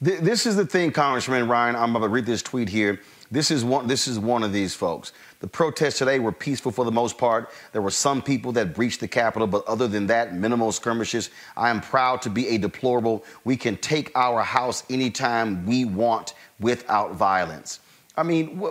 [0.00, 1.76] This is the thing, Congressman Ryan.
[1.76, 3.00] I'm going to read this tweet here.
[3.30, 3.86] This is one.
[3.86, 5.12] This is one of these folks.
[5.40, 7.50] The protests today were peaceful for the most part.
[7.72, 11.30] There were some people that breached the Capitol, but other than that, minimal skirmishes.
[11.56, 13.24] I am proud to be a deplorable.
[13.44, 17.80] We can take our house anytime we want without violence.
[18.16, 18.62] I mean,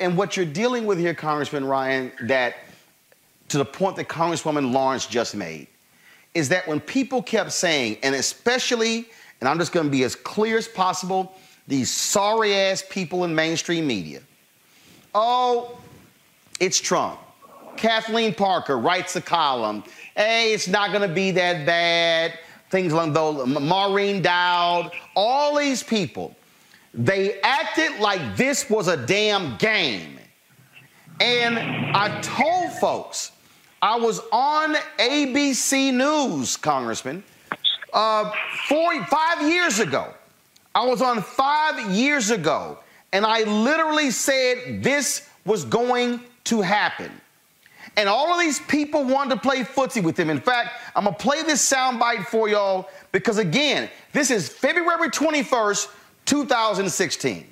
[0.00, 2.56] and what you're dealing with here, Congressman Ryan, that
[3.48, 5.68] to the point that Congresswoman Lawrence just made,
[6.34, 9.08] is that when people kept saying, and especially,
[9.40, 11.34] and I'm just going to be as clear as possible,
[11.68, 14.20] these sorry ass people in mainstream media
[15.18, 15.78] Oh,
[16.60, 17.18] it's Trump.
[17.78, 19.82] Kathleen Parker writes a column.
[20.14, 22.38] Hey, it's not going to be that bad.
[22.70, 23.46] Things like those.
[23.46, 26.36] Maureen Dowd, all these people,
[26.92, 30.18] they acted like this was a damn game.
[31.18, 33.32] And I told folks,
[33.80, 37.24] I was on ABC News, Congressman,
[37.94, 38.30] uh,
[38.68, 40.12] four, five years ago.
[40.76, 42.78] I was on five years ago
[43.10, 47.10] and I literally said this was going to happen.
[47.96, 50.28] And all of these people wanted to play footsie with him.
[50.28, 55.88] In fact, I'm to play this soundbite for y'all because, again, this is February 21st,
[56.26, 57.46] 2016.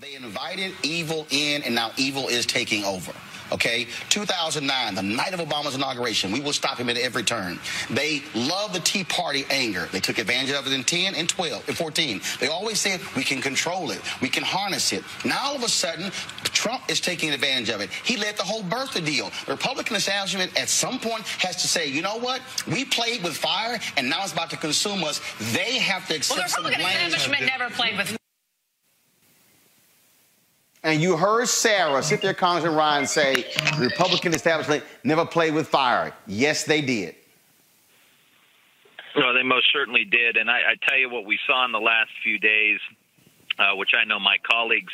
[0.00, 3.12] They invited evil in, and now evil is taking over.
[3.52, 7.58] Okay, 2009, the night of Obama's inauguration, we will stop him at every turn.
[7.90, 9.88] They love the Tea Party anger.
[9.92, 12.20] They took advantage of it in 10 and 12 and 14.
[12.40, 15.04] They always said we can control it, we can harness it.
[15.24, 16.10] Now all of a sudden,
[16.44, 17.90] Trump is taking advantage of it.
[17.90, 19.30] He led the whole birther deal.
[19.46, 22.40] The Republican establishment at some point has to say, you know what?
[22.66, 25.20] We played with fire, and now it's about to consume us.
[25.52, 28.16] They have to accept well, the Republican establishment never played with
[30.86, 33.44] and you heard Sarah sit there, Congressman Ryan, say
[33.76, 36.14] the Republican establishment never played with fire.
[36.28, 37.16] Yes, they did.
[39.16, 40.36] No, they most certainly did.
[40.36, 42.78] And I, I tell you what we saw in the last few days,
[43.58, 44.92] uh, which I know my colleagues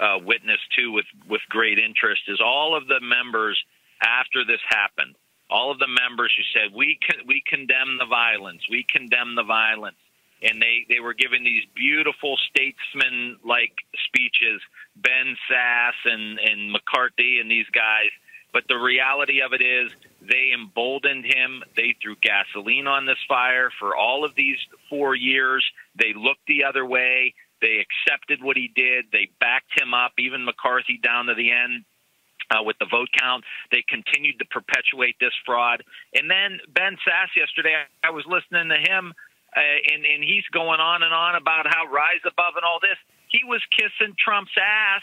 [0.00, 3.62] uh, witnessed too with, with great interest, is all of the members
[4.00, 5.16] after this happened,
[5.50, 9.44] all of the members who said, we, con- we condemn the violence, we condemn the
[9.44, 9.96] violence
[10.42, 13.72] and they they were giving these beautiful statesman like
[14.06, 14.60] speeches
[14.96, 18.10] ben sasse and and mccarthy and these guys
[18.52, 19.92] but the reality of it is
[20.22, 21.62] They emboldened him.
[21.76, 25.64] They threw gasoline on this fire for all of these four years.
[25.94, 27.34] They looked the other way.
[27.60, 29.06] They accepted what he did.
[29.12, 31.84] They backed him up, even McCarthy down to the end.
[32.50, 35.82] Uh, with the vote count, they continued to perpetuate this fraud.
[36.14, 37.74] And then Ben Sasse yesterday,
[38.04, 39.12] I was listening to him,
[39.56, 39.60] uh,
[39.92, 42.98] and and he's going on and on about how rise above and all this.
[43.28, 45.02] He was kissing Trump's ass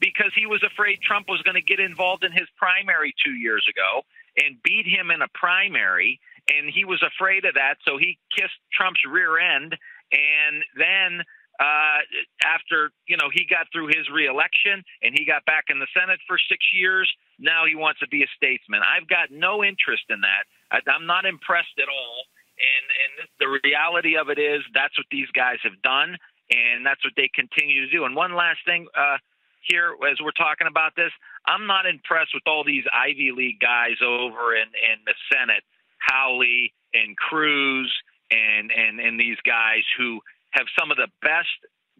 [0.00, 3.64] because he was afraid Trump was going to get involved in his primary two years
[3.68, 4.02] ago
[4.36, 8.58] and beat him in a primary, and he was afraid of that, so he kissed
[8.72, 9.76] Trump's rear end,
[10.12, 11.24] and then
[11.60, 12.02] uh,
[12.44, 16.18] after you know he got through his reelection and he got back in the Senate
[16.26, 17.10] for six years.
[17.38, 18.82] Now he wants to be a statesman.
[18.82, 20.44] I've got no interest in that.
[20.74, 22.26] I, I'm not impressed at all.
[22.58, 26.18] And and the reality of it is that's what these guys have done,
[26.50, 28.04] and that's what they continue to do.
[28.04, 28.86] And one last thing.
[28.96, 29.18] Uh,
[29.64, 31.10] here, as we're talking about this,
[31.46, 35.64] I'm not impressed with all these Ivy League guys over in, in the Senate,
[36.04, 37.90] Hawley and Cruz
[38.30, 40.20] and, and, and these guys who
[40.50, 41.48] have some of the best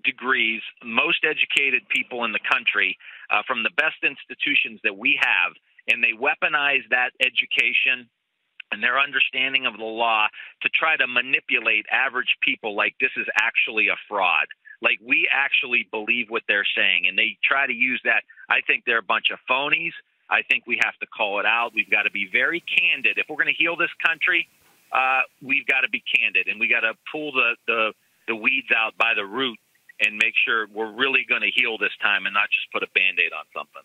[0.04, 2.96] degrees, most educated people in the country
[3.30, 5.52] uh, from the best institutions that we have,
[5.88, 8.08] and they weaponize that education
[8.74, 10.26] and their understanding of the law
[10.62, 14.46] to try to manipulate average people like this is actually a fraud.
[14.82, 18.26] Like we actually believe what they're saying, and they try to use that.
[18.50, 19.94] I think they're a bunch of phonies.
[20.28, 21.70] I think we have to call it out.
[21.74, 23.16] We've got to be very candid.
[23.16, 24.48] If we're going to heal this country,
[24.92, 27.92] uh, we've got to be candid, and we got to pull the, the
[28.26, 29.58] the weeds out by the root
[30.00, 32.90] and make sure we're really going to heal this time and not just put a
[32.94, 33.84] band aid on something.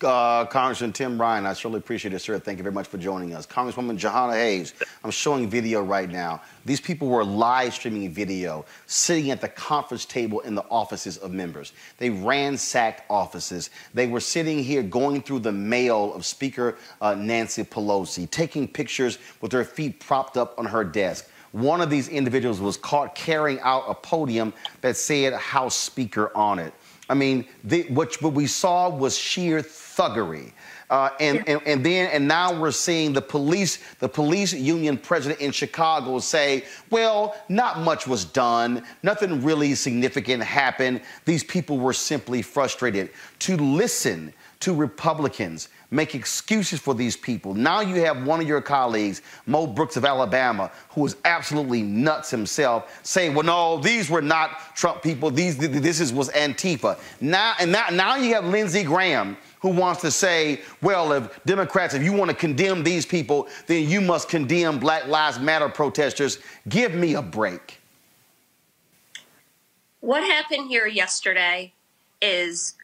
[0.00, 2.38] Uh, Congressman Tim Ryan, I surely appreciate it, sir.
[2.38, 3.48] Thank you very much for joining us.
[3.48, 4.72] Congresswoman Jahana Hayes,
[5.02, 6.40] I'm showing video right now.
[6.64, 11.32] These people were live streaming video, sitting at the conference table in the offices of
[11.32, 11.72] members.
[11.96, 13.70] They ransacked offices.
[13.92, 19.18] They were sitting here going through the mail of Speaker uh, Nancy Pelosi, taking pictures
[19.40, 21.28] with their feet propped up on her desk.
[21.50, 26.60] One of these individuals was caught carrying out a podium that said House Speaker on
[26.60, 26.72] it.
[27.08, 30.52] I mean, the, what, what we saw was sheer thuggery.
[30.90, 35.38] Uh, and, and, and then and now we're seeing the police the police union president
[35.38, 41.02] in Chicago say, well, not much was done, nothing really significant happened.
[41.26, 43.10] These people were simply frustrated.
[43.40, 47.54] To listen to Republicans make excuses for these people.
[47.54, 52.30] Now you have one of your colleagues, Mo Brooks of Alabama, who is absolutely nuts
[52.30, 55.30] himself, saying, "Well, no, these were not Trump people.
[55.30, 60.00] These this is was Antifa." Now and now, now you have Lindsey Graham who wants
[60.02, 64.28] to say, well, if Democrats, if you want to condemn these people, then you must
[64.28, 66.38] condemn Black Lives Matter protesters.
[66.68, 67.80] Give me a break.
[70.00, 71.72] What happened here yesterday
[72.22, 72.74] is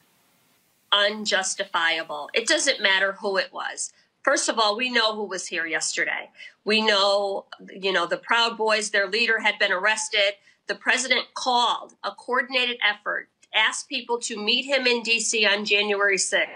[0.95, 2.31] unjustifiable.
[2.33, 3.93] It doesn't matter who it was.
[4.23, 6.31] First of all, we know who was here yesterday.
[6.65, 10.35] We know, you know, the Proud Boys, their leader had been arrested.
[10.67, 16.17] The president called a coordinated effort, asked people to meet him in DC on January
[16.17, 16.47] 6th,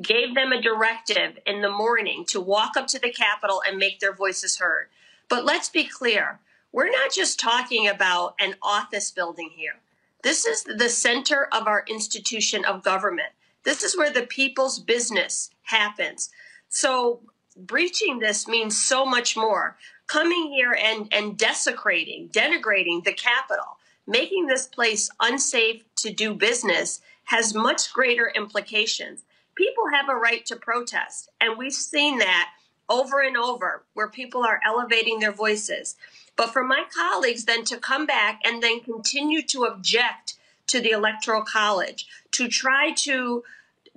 [0.00, 3.98] gave them a directive in the morning to walk up to the Capitol and make
[3.98, 4.88] their voices heard.
[5.28, 6.38] But let's be clear
[6.70, 9.76] we're not just talking about an office building here.
[10.22, 13.30] This is the center of our institution of government.
[13.66, 16.30] This is where the people's business happens.
[16.68, 17.20] So
[17.56, 19.76] breaching this means so much more.
[20.06, 27.00] Coming here and, and desecrating, denigrating the capital, making this place unsafe to do business
[27.24, 29.24] has much greater implications.
[29.56, 32.50] People have a right to protest, and we've seen that
[32.88, 35.96] over and over where people are elevating their voices.
[36.36, 40.34] But for my colleagues then to come back and then continue to object
[40.68, 43.42] to the Electoral College, to try to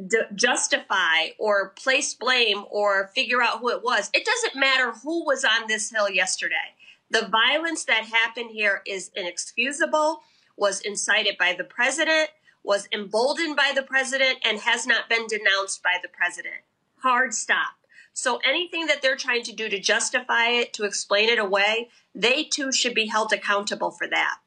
[0.07, 4.09] d- justify or place blame or figure out who it was.
[4.13, 6.75] It doesn't matter who was on this hill yesterday.
[7.09, 10.21] The violence that happened here is inexcusable,
[10.55, 12.29] was incited by the president,
[12.63, 16.61] was emboldened by the president, and has not been denounced by the president.
[16.97, 17.75] Hard stop.
[18.13, 22.43] So anything that they're trying to do to justify it, to explain it away, they
[22.43, 24.39] too should be held accountable for that.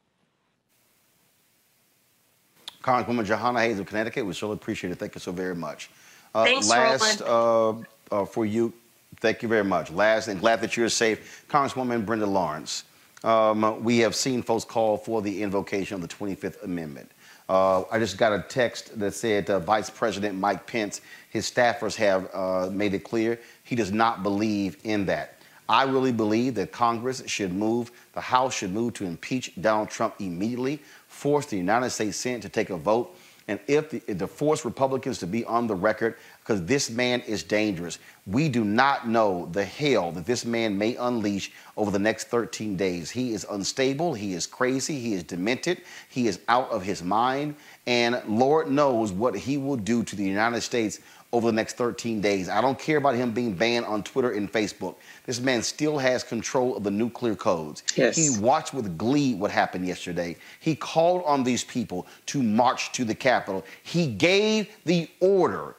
[2.83, 4.99] Congresswoman Jahana Hayes of Connecticut, we surely appreciate it.
[4.99, 5.89] Thank you so very much.
[6.35, 7.75] Uh, Thanks, last uh,
[8.11, 8.73] uh, for you,
[9.21, 9.91] thank you very much.
[9.91, 12.85] Last, and glad that you're safe, Congresswoman Brenda Lawrence.
[13.23, 17.11] Um, we have seen folks call for the invocation of the 25th Amendment.
[17.49, 21.95] Uh, I just got a text that said uh, Vice President Mike Pence, his staffers
[21.97, 25.39] have uh, made it clear he does not believe in that.
[25.69, 30.15] I really believe that Congress should move, the House should move to impeach Donald Trump
[30.19, 30.81] immediately
[31.23, 33.17] force the United States Senate to take a vote.
[33.47, 37.45] And if the, the force Republicans to be on the record, because this man is
[37.45, 38.01] dangerous.
[38.27, 42.77] We do not know the hell that this man may unleash over the next 13
[42.77, 43.09] days.
[43.11, 47.55] He is unstable, he is crazy, he is demented, he is out of his mind,
[47.87, 50.99] and Lord knows what he will do to the United States
[51.33, 52.49] over the next 13 days.
[52.49, 54.97] I don't care about him being banned on Twitter and Facebook.
[55.25, 57.83] This man still has control of the nuclear codes.
[57.97, 58.17] Yes.
[58.17, 60.37] He watched with glee what happened yesterday.
[60.61, 63.65] He called on these people to march to the Capitol.
[63.83, 65.77] He gave the order.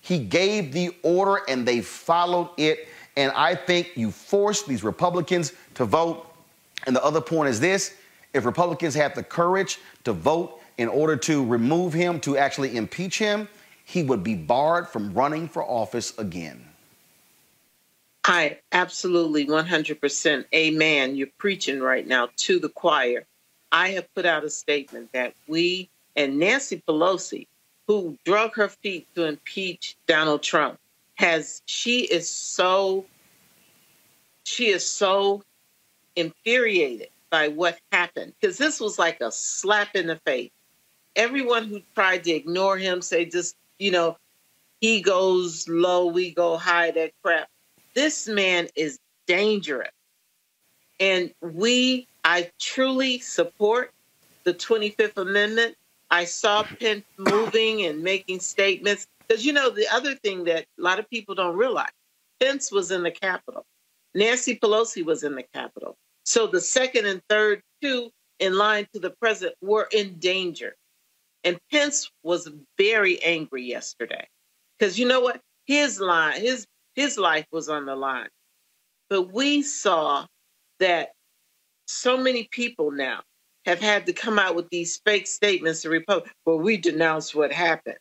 [0.00, 2.88] He gave the order and they followed it.
[3.16, 6.26] And I think you force these Republicans to vote.
[6.86, 7.94] And the other point is this
[8.34, 13.18] if Republicans have the courage to vote in order to remove him, to actually impeach
[13.18, 13.48] him,
[13.88, 16.68] he would be barred from running for office again.
[18.24, 21.14] I absolutely 100% amen.
[21.14, 23.24] You're preaching right now to the choir.
[23.70, 27.46] I have put out a statement that we and Nancy Pelosi,
[27.86, 30.80] who drug her feet to impeach Donald Trump,
[31.14, 33.04] has she is so
[34.42, 35.44] she is so
[36.16, 40.50] infuriated by what happened because this was like a slap in the face.
[41.14, 44.16] Everyone who tried to ignore him, say just you know,
[44.80, 47.48] he goes low, we go high, that crap.
[47.94, 49.90] This man is dangerous.
[51.00, 53.92] And we, I truly support
[54.44, 55.76] the 25th Amendment.
[56.10, 59.06] I saw Pence moving and making statements.
[59.26, 61.90] Because, you know, the other thing that a lot of people don't realize
[62.40, 63.64] Pence was in the Capitol,
[64.14, 65.96] Nancy Pelosi was in the Capitol.
[66.24, 70.76] So the second and third two in line to the president were in danger.
[71.46, 74.28] And Pence was very angry yesterday
[74.78, 75.40] because you know what?
[75.66, 76.66] His line, his
[76.96, 78.28] his life was on the line.
[79.10, 80.26] But we saw
[80.80, 81.12] that
[81.86, 83.22] so many people now
[83.64, 86.32] have had to come out with these fake statements to Republic.
[86.46, 87.98] Well, we denounce what happened.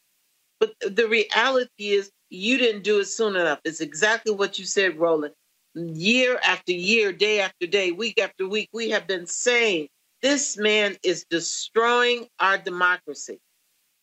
[0.59, 3.59] But the reality is you didn't do it soon enough.
[3.65, 5.35] It's exactly what you said, Roland.
[5.76, 9.89] Year after year, day after day, week after week, we have been saying
[10.26, 13.38] this man is destroying our democracy.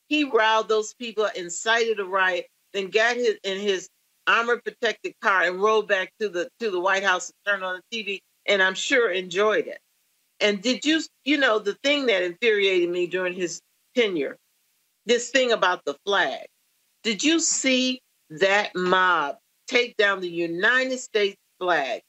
[0.07, 3.89] He riled those people, incited a riot, then got his in his
[4.29, 7.81] armor protected car and rode back to the to the White House and turned on
[7.91, 9.81] the TV, and I'm sure enjoyed it.
[10.39, 13.61] And did you, you know, the thing that infuriated me during his
[13.97, 14.37] tenure,
[15.07, 16.47] this thing about the flag.
[17.03, 18.01] Did you see
[18.31, 22.01] that mob take down the United States flag,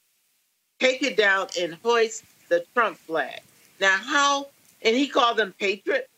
[0.78, 3.40] take it down and hoist the Trump flag?
[3.84, 4.46] Now, how,
[4.80, 6.08] and he called them patriot.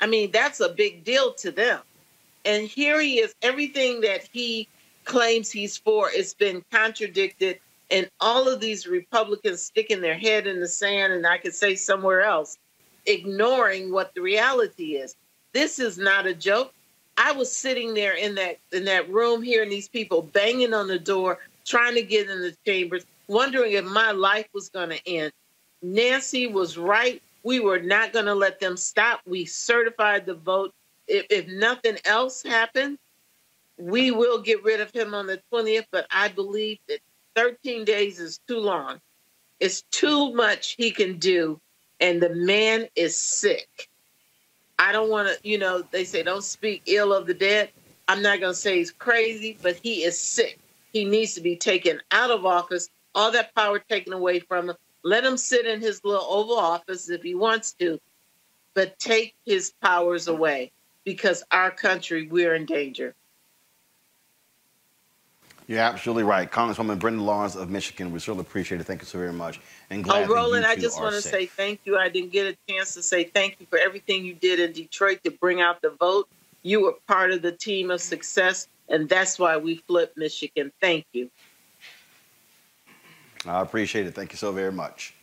[0.00, 1.80] I mean, that's a big deal to them.
[2.44, 4.68] And here he is, everything that he
[5.04, 7.58] claims he's for has been contradicted.
[7.90, 11.74] And all of these Republicans sticking their head in the sand, and I could say
[11.74, 12.56] somewhere else,
[13.06, 15.16] ignoring what the reality is.
[15.52, 16.72] This is not a joke.
[17.18, 21.00] I was sitting there in that in that room hearing these people banging on the
[21.00, 25.32] door, trying to get in the chambers, wondering if my life was going to end.
[25.82, 27.22] Nancy was right.
[27.42, 29.20] We were not going to let them stop.
[29.26, 30.72] We certified the vote.
[31.08, 32.98] If, if nothing else happened,
[33.76, 35.86] we will get rid of him on the 20th.
[35.90, 37.00] But I believe that
[37.34, 39.00] 13 days is too long.
[39.58, 41.60] It's too much he can do.
[42.00, 43.88] And the man is sick.
[44.78, 47.70] I don't want to, you know, they say don't speak ill of the dead.
[48.08, 50.58] I'm not going to say he's crazy, but he is sick.
[50.92, 54.76] He needs to be taken out of office, all that power taken away from him,
[55.02, 57.98] let him sit in his little Oval Office if he wants to,
[58.74, 60.72] but take his powers away
[61.04, 63.14] because our country, we're in danger.
[65.66, 66.50] You're absolutely right.
[66.50, 68.84] Congresswoman Brenda Lawrence of Michigan, we certainly appreciate it.
[68.84, 69.60] Thank you so very much.
[69.90, 71.96] And glad oh, Roland, I just want to say thank you.
[71.96, 75.20] I didn't get a chance to say thank you for everything you did in Detroit
[75.24, 76.28] to bring out the vote.
[76.62, 80.72] You were part of the team of success, and that's why we flipped Michigan.
[80.80, 81.30] Thank you.
[83.46, 84.14] I appreciate it.
[84.14, 85.14] Thank you so very much.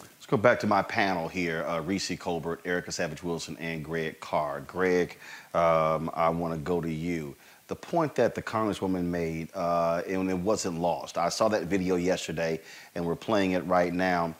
[0.00, 4.18] Let's go back to my panel here uh, Reecie Colbert, Erica Savage Wilson, and Greg
[4.20, 4.60] Carr.
[4.60, 5.16] Greg,
[5.54, 7.36] um, I want to go to you.
[7.68, 11.16] The point that the Congresswoman made, uh, and it wasn't lost.
[11.16, 12.60] I saw that video yesterday,
[12.96, 14.34] and we're playing it right now.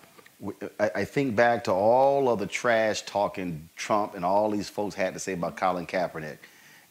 [0.81, 5.13] I think back to all of the trash talking Trump and all these folks had
[5.15, 6.39] to say about Colin Kaepernick.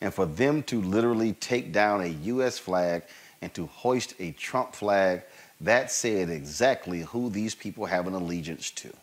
[0.01, 2.59] And for them to literally take down a U.S.
[2.59, 3.03] flag
[3.41, 5.23] and to hoist a Trump flag,
[5.61, 8.93] that said exactly who these people have an allegiance to.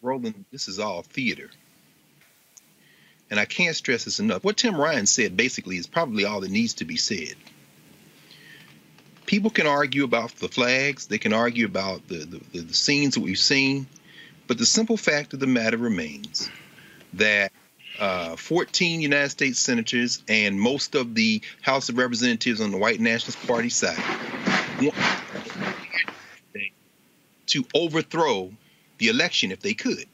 [0.00, 1.50] Roland, this is all theater.
[3.30, 4.44] And I can't stress this enough.
[4.44, 7.34] What Tim Ryan said basically is probably all that needs to be said.
[9.26, 13.22] People can argue about the flags, they can argue about the, the, the scenes that
[13.22, 13.88] we've seen,
[14.46, 16.48] but the simple fact of the matter remains
[17.14, 17.50] that
[17.98, 23.00] uh, 14 United States senators and most of the House of Representatives on the white
[23.00, 24.45] nationalist party side
[27.46, 28.52] to overthrow
[28.98, 30.06] the election if they could.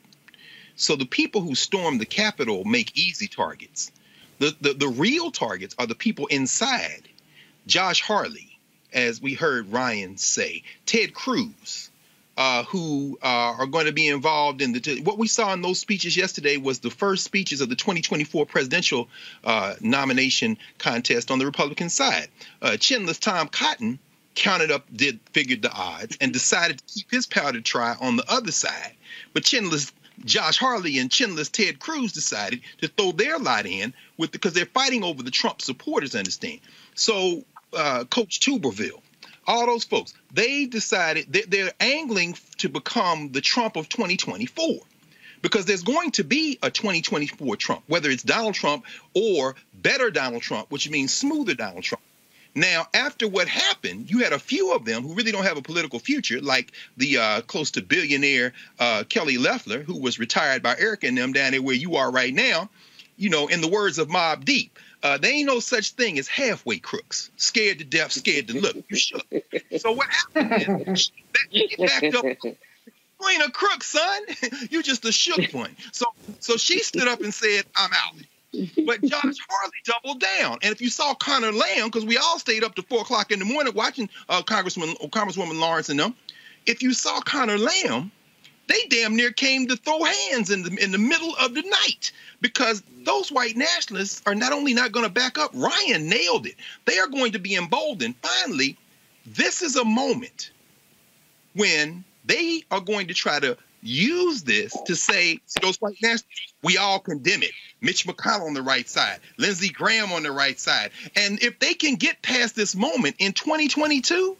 [0.77, 3.93] So the people who stormed the Capitol make easy targets.
[4.39, 7.09] The, the, the real targets are the people inside.
[7.67, 8.59] Josh Hawley,
[8.93, 11.91] as we heard Ryan say, Ted Cruz,
[12.37, 15.01] uh, who uh, are going to be involved in the.
[15.03, 19.09] What we saw in those speeches yesterday was the first speeches of the 2024 presidential
[19.45, 22.29] uh, nomination contest on the Republican side.
[22.61, 23.99] Uh, chinless Tom Cotton
[24.35, 28.25] counted up, did figured the odds, and decided to keep his powder dry on the
[28.31, 28.95] other side.
[29.33, 29.93] But chinless
[30.25, 34.67] Josh Hawley and chinless Ted Cruz decided to throw their lot in with because they're
[34.67, 36.15] fighting over the Trump supporters.
[36.15, 36.61] Understand?
[36.95, 39.03] So uh, Coach Tuberville
[39.47, 44.81] all those folks, they decided that they're angling to become the Trump of 2024
[45.43, 48.85] because there's going to be a 2024 Trump, whether it's Donald Trump
[49.15, 52.03] or better Donald Trump, which means smoother Donald Trump.
[52.55, 55.62] Now, after what happened, you had a few of them who really don't have a
[55.62, 60.77] political future, like the uh, close to billionaire uh, Kelly Loeffler, who was retired by
[60.79, 62.69] Eric and them down there where you are right now.
[63.16, 66.29] You know, in the words of Mobb Deep, uh, there ain't no such thing as
[66.29, 67.31] halfway crooks.
[67.37, 68.77] Scared to death, scared to look.
[68.89, 69.27] You shook.
[69.79, 71.11] So what happened is
[71.51, 72.24] you backed up.
[72.24, 74.23] You ain't a crook, son.
[74.70, 75.74] you just a shook one.
[75.93, 76.07] So
[76.41, 78.15] so she stood up and said, I'm out.
[78.87, 80.59] But Josh Hawley doubled down.
[80.62, 83.39] And if you saw Connor Lamb, because we all stayed up to four o'clock in
[83.39, 86.15] the morning watching uh, Congressman Congresswoman Lawrence and them,
[86.66, 88.11] if you saw Connor Lamb,
[88.69, 92.12] they damn near came to throw hands in the in the middle of the night
[92.41, 96.57] because those white nationalists are not only not going to back up, Ryan nailed it.
[96.85, 98.16] They are going to be emboldened.
[98.23, 98.77] Finally,
[99.27, 100.51] this is a moment
[101.55, 106.79] when they are going to try to use this to say those white nationalists, we
[106.79, 107.51] all condemn it.
[107.81, 110.91] Mitch McConnell on the right side, Lindsey Graham on the right side.
[111.17, 114.37] And if they can get past this moment in 2022,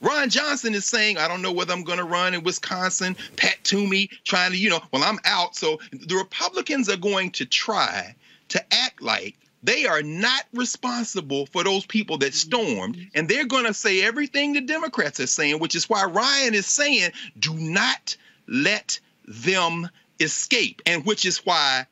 [0.00, 3.16] Ron Johnson is saying, I don't know whether I'm going to run in Wisconsin.
[3.36, 5.56] Pat Toomey trying to, you know, well, I'm out.
[5.56, 8.14] So the Republicans are going to try
[8.50, 12.98] to act like they are not responsible for those people that stormed.
[13.14, 16.66] And they're going to say everything the Democrats are saying, which is why Ryan is
[16.66, 18.14] saying, do not
[18.46, 19.88] let them
[20.20, 20.82] escape.
[20.86, 21.86] And which is why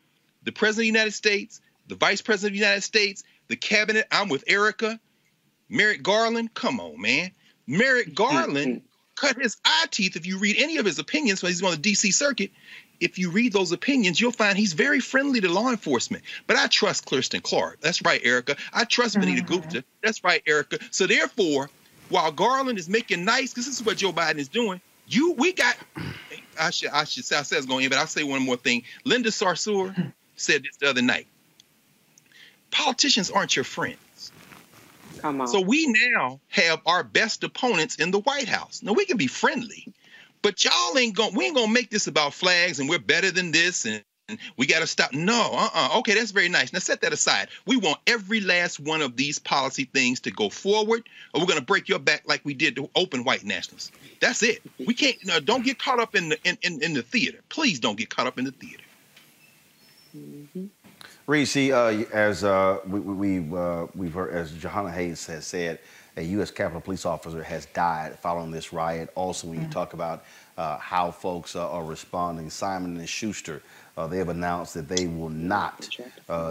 [0.44, 4.06] the President of the United States, the Vice President of the United States, the cabinet,
[4.10, 4.98] I'm with Erica,
[5.68, 7.30] Merrick Garland, come on, man.
[7.66, 8.86] Merrick Garland mm-hmm.
[9.16, 10.16] cut his eye teeth.
[10.16, 12.50] If you read any of his opinions when he's on the DC circuit,
[13.00, 16.24] if you read those opinions, you'll find he's very friendly to law enforcement.
[16.46, 17.80] But I trust Kristen Clarke.
[17.80, 18.56] That's right, Erica.
[18.72, 19.28] I trust mm-hmm.
[19.28, 19.84] Vanita Gupta.
[20.02, 20.78] That's right, Erica.
[20.90, 21.70] So therefore,
[22.10, 25.52] while Garland is making nice, because this is what Joe Biden is doing, you we
[25.52, 25.76] got.
[26.58, 28.56] I should I should say I said it's going in, but I'll say one more
[28.56, 28.82] thing.
[29.04, 31.26] Linda Sarsour said this the other night.
[32.70, 34.32] Politicians aren't your friends.
[35.18, 35.46] Come on.
[35.46, 38.82] So we now have our best opponents in the White House.
[38.82, 39.92] Now we can be friendly,
[40.40, 41.34] but y'all ain't going.
[41.34, 44.02] We ain't gonna make this about flags and we're better than this and.
[44.56, 45.12] We got to stop.
[45.12, 45.98] No, uh-uh.
[45.98, 46.72] Okay, that's very nice.
[46.72, 47.48] Now set that aside.
[47.66, 51.58] We want every last one of these policy things to go forward, or we're going
[51.58, 53.92] to break your back like we did to open white nationalists.
[54.20, 54.62] That's it.
[54.78, 55.16] We can't.
[55.24, 57.38] No, don't get caught up in the in, in, in the theater.
[57.48, 58.84] Please don't get caught up in the theater.
[60.16, 60.66] Mm-hmm.
[61.26, 65.78] Reese, uh, as uh, we, we, uh, we've heard, as Jahana Hayes has said,
[66.16, 66.50] a U.S.
[66.50, 69.10] Capitol police officer has died following this riot.
[69.14, 69.70] Also, when you mm-hmm.
[69.70, 70.24] talk about
[70.58, 73.62] uh, how folks uh, are responding, Simon and Schuster,
[73.96, 75.88] uh, they have announced that they will not.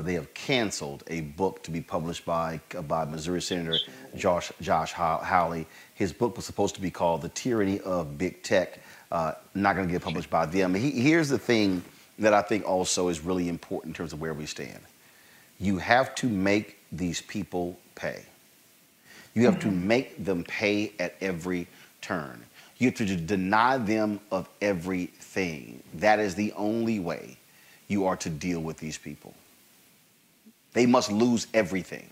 [0.01, 3.77] they have canceled a book to be published by by Missouri Senator
[4.15, 5.65] Josh Josh Hawley.
[5.95, 8.79] His book was supposed to be called "The Tyranny of Big Tech."
[9.11, 10.73] not going to get published by them.
[10.73, 11.83] He, here's the thing
[12.19, 14.79] that I think also is really important in terms of where we stand.
[15.59, 18.23] You have to make these people pay.
[19.33, 19.69] You have mm-hmm.
[19.69, 21.67] to make them pay at every
[22.01, 22.43] turn.
[22.81, 25.83] You have to deny them of everything.
[25.93, 27.37] That is the only way
[27.87, 29.35] you are to deal with these people.
[30.73, 32.09] They must lose everything.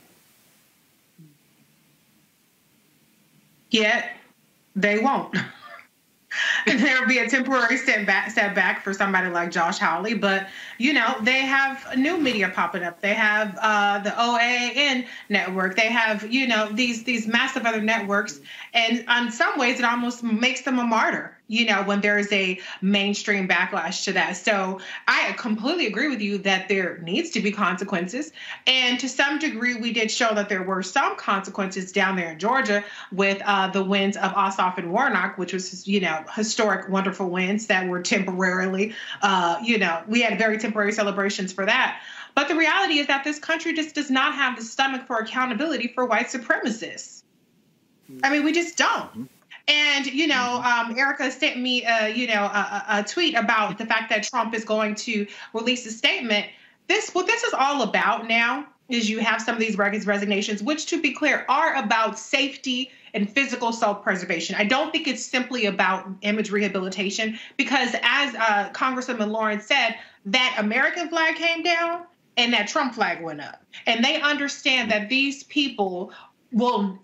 [3.71, 4.11] Yet,
[4.75, 5.35] they won't.
[6.65, 10.47] there'll be a temporary setback setback for somebody like Josh Hawley, but
[10.77, 13.01] you know they have new media popping up.
[13.01, 15.75] They have uh, the OAN network.
[15.75, 18.39] They have you know these these massive other networks,
[18.73, 22.59] and in some ways it almost makes them a martyr you know, when there's a
[22.81, 24.37] mainstream backlash to that.
[24.37, 28.31] So I completely agree with you that there needs to be consequences.
[28.67, 32.39] And to some degree, we did show that there were some consequences down there in
[32.39, 37.29] Georgia with uh, the wins of Ossoff and Warnock, which was, you know, historic, wonderful
[37.29, 38.93] wins that were temporarily,
[39.23, 41.99] uh, you know, we had very temporary celebrations for that.
[42.35, 45.87] But the reality is that this country just does not have the stomach for accountability
[45.87, 47.23] for white supremacists.
[48.23, 49.29] I mean, we just don't.
[49.69, 53.85] And you know, um, Erica sent me, uh, you know, a, a, tweet about the
[53.85, 56.47] fact that Trump is going to release a statement.
[56.87, 60.87] This, what this is all about now, is you have some of these resignations, which,
[60.87, 64.55] to be clear, are about safety and physical self-preservation.
[64.55, 70.55] I don't think it's simply about image rehabilitation because, as uh, Congresswoman Lawrence said, that
[70.57, 72.05] American flag came down
[72.37, 76.11] and that Trump flag went up, and they understand that these people
[76.51, 76.97] will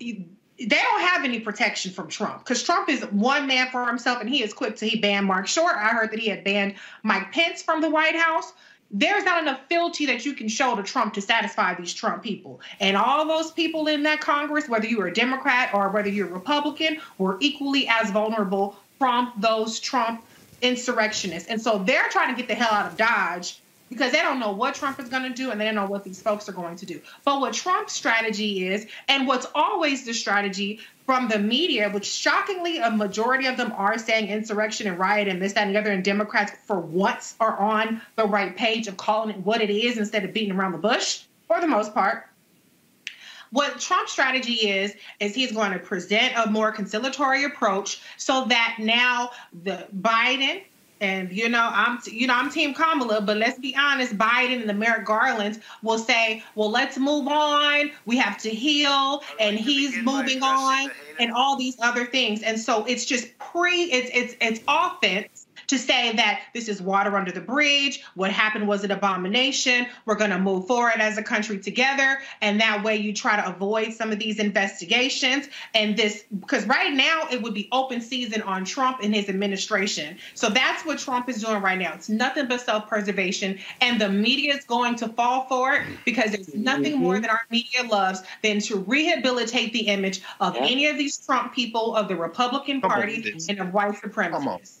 [0.58, 4.28] they don't have any protection from Trump because Trump is one man for himself and
[4.28, 5.76] he is quick to he banned Marc Short.
[5.76, 8.52] I heard that he had banned Mike Pence from the White House.
[8.90, 12.60] There's not enough fealty that you can show to Trump to satisfy these Trump people.
[12.80, 16.28] And all those people in that Congress, whether you are a Democrat or whether you're
[16.28, 20.24] a Republican, were equally as vulnerable from those Trump
[20.62, 21.48] insurrectionists.
[21.48, 24.52] And so they're trying to get the hell out of Dodge because they don't know
[24.52, 26.76] what Trump is going to do and they don't know what these folks are going
[26.76, 27.00] to do.
[27.24, 32.78] But what Trump's strategy is, and what's always the strategy from the media, which shockingly
[32.78, 35.92] a majority of them are saying insurrection and riot and this, that, and the other,
[35.92, 39.98] and Democrats for once are on the right page of calling it what it is
[39.98, 42.26] instead of beating around the bush for the most part.
[43.50, 48.76] What Trump's strategy is, is he's going to present a more conciliatory approach so that
[48.80, 49.30] now
[49.62, 50.62] the Biden
[51.00, 54.68] and you know, I'm you know I'm Team Kamala, but let's be honest, Biden and
[54.68, 57.90] the Merrick Garland will say, "Well, let's move on.
[58.06, 62.42] We have to heal," and he's moving on, and all these other things.
[62.42, 67.16] And so it's just pre, it's it's it's offense to say that this is water
[67.16, 68.02] under the bridge.
[68.14, 69.86] What happened was an abomination.
[70.04, 72.18] We're going to move forward as a country together.
[72.40, 75.48] And that way you try to avoid some of these investigations.
[75.74, 80.16] And this, because right now it would be open season on Trump and his administration.
[80.34, 81.94] So that's what Trump is doing right now.
[81.94, 83.58] It's nothing but self preservation.
[83.80, 87.02] And the media is going to fall for it because there's nothing mm-hmm.
[87.02, 90.62] more that our media loves than to rehabilitate the image of yeah.
[90.62, 94.80] any of these Trump people, of the Republican Party, and of white supremacists.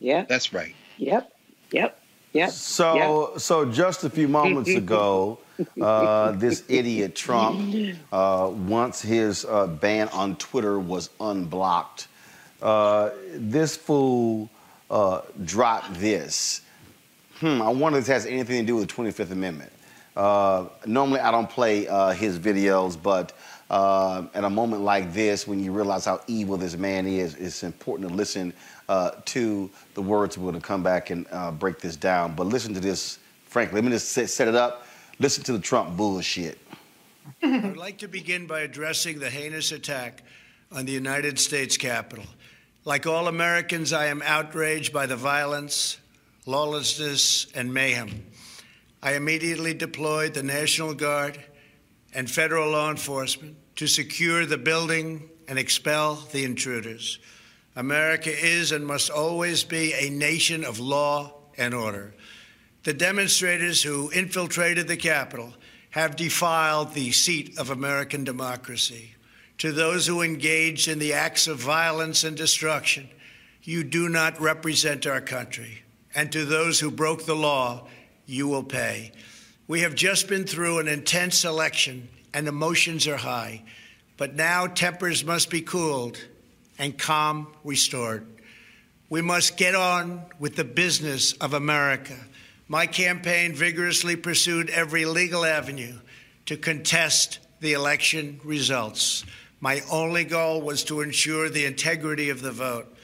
[0.00, 0.24] Yeah.
[0.24, 0.74] That's right.
[0.96, 1.32] Yep.
[1.72, 2.00] Yep.
[2.32, 2.50] Yep.
[2.50, 3.40] So, yep.
[3.40, 5.38] so just a few moments ago,
[5.80, 7.74] uh, this idiot Trump,
[8.12, 12.08] uh, once his uh, ban on Twitter was unblocked,
[12.62, 14.48] uh, this fool
[14.90, 16.62] uh, dropped this.
[17.36, 19.72] Hmm, I wonder if this has anything to do with the 25th Amendment.
[20.16, 23.32] Uh, normally, I don't play his videos, but
[23.70, 28.08] at a moment like this, when you realize how evil this man is, it's important
[28.08, 28.52] to listen
[28.90, 30.36] uh, to the words.
[30.36, 32.34] We're going to come back and uh, break this down.
[32.34, 33.76] But listen to this, frankly.
[33.76, 34.84] Let me just set, set it up.
[35.20, 36.58] Listen to the Trump bullshit.
[37.42, 40.24] I would like to begin by addressing the heinous attack
[40.72, 42.24] on the United States Capitol.
[42.84, 45.98] Like all Americans, I am outraged by the violence,
[46.44, 48.26] lawlessness, and mayhem.
[49.02, 51.38] I immediately deployed the National Guard
[52.12, 57.20] and federal law enforcement to secure the building and expel the intruders.
[57.76, 62.14] America is and must always be a nation of law and order.
[62.82, 65.54] The demonstrators who infiltrated the Capitol
[65.90, 69.14] have defiled the seat of American democracy.
[69.58, 73.08] To those who engaged in the acts of violence and destruction,
[73.62, 75.82] you do not represent our country.
[76.14, 77.86] And to those who broke the law,
[78.26, 79.12] you will pay.
[79.68, 83.62] We have just been through an intense election and emotions are high,
[84.16, 86.18] but now tempers must be cooled
[86.80, 88.26] and calm restored.
[89.10, 92.16] We must get on with the business of America.
[92.68, 95.98] My campaign vigorously pursued every legal avenue
[96.46, 99.24] to contest the election results.
[99.60, 102.96] My only goal was to ensure the integrity of the vote.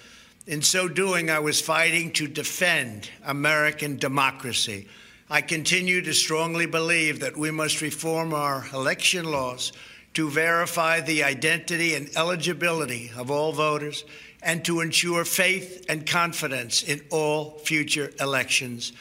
[0.46, 4.88] In so doing, I was fighting to defend American democracy.
[5.28, 9.72] I continue to strongly believe that we must reform our election laws
[10.16, 14.02] to verify the identity and eligibility of all voters
[14.40, 18.94] and to ensure faith and confidence in all future elections.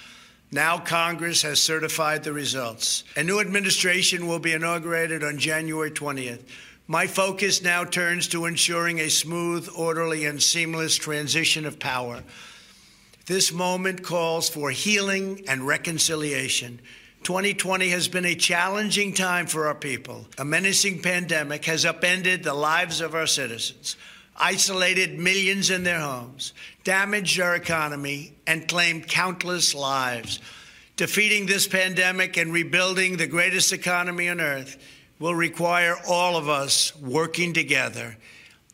[0.52, 3.06] Now Congress has certified the results.
[3.16, 6.42] A new administration will be inaugurated on January 20th.
[6.86, 12.24] My focus now turns to ensuring a smooth, orderly, and seamless transition of power.
[13.26, 16.82] This moment calls for healing and reconciliation.
[17.26, 20.28] 2020 has been a challenging time for our people.
[20.38, 23.98] A menacing pandemic has upended the lives of our citizens,
[24.38, 26.54] isolated millions in their homes,
[26.84, 30.40] damaged our economy, and claimed countless lives.
[30.98, 34.78] Defeating this pandemic and rebuilding the greatest economy on earth
[35.18, 38.18] will require all of us working together.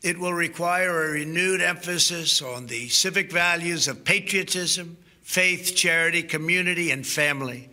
[0.02, 6.90] It will require a renewed emphasis on the civic values of patriotism, faith, charity, community,
[6.90, 7.70] and family.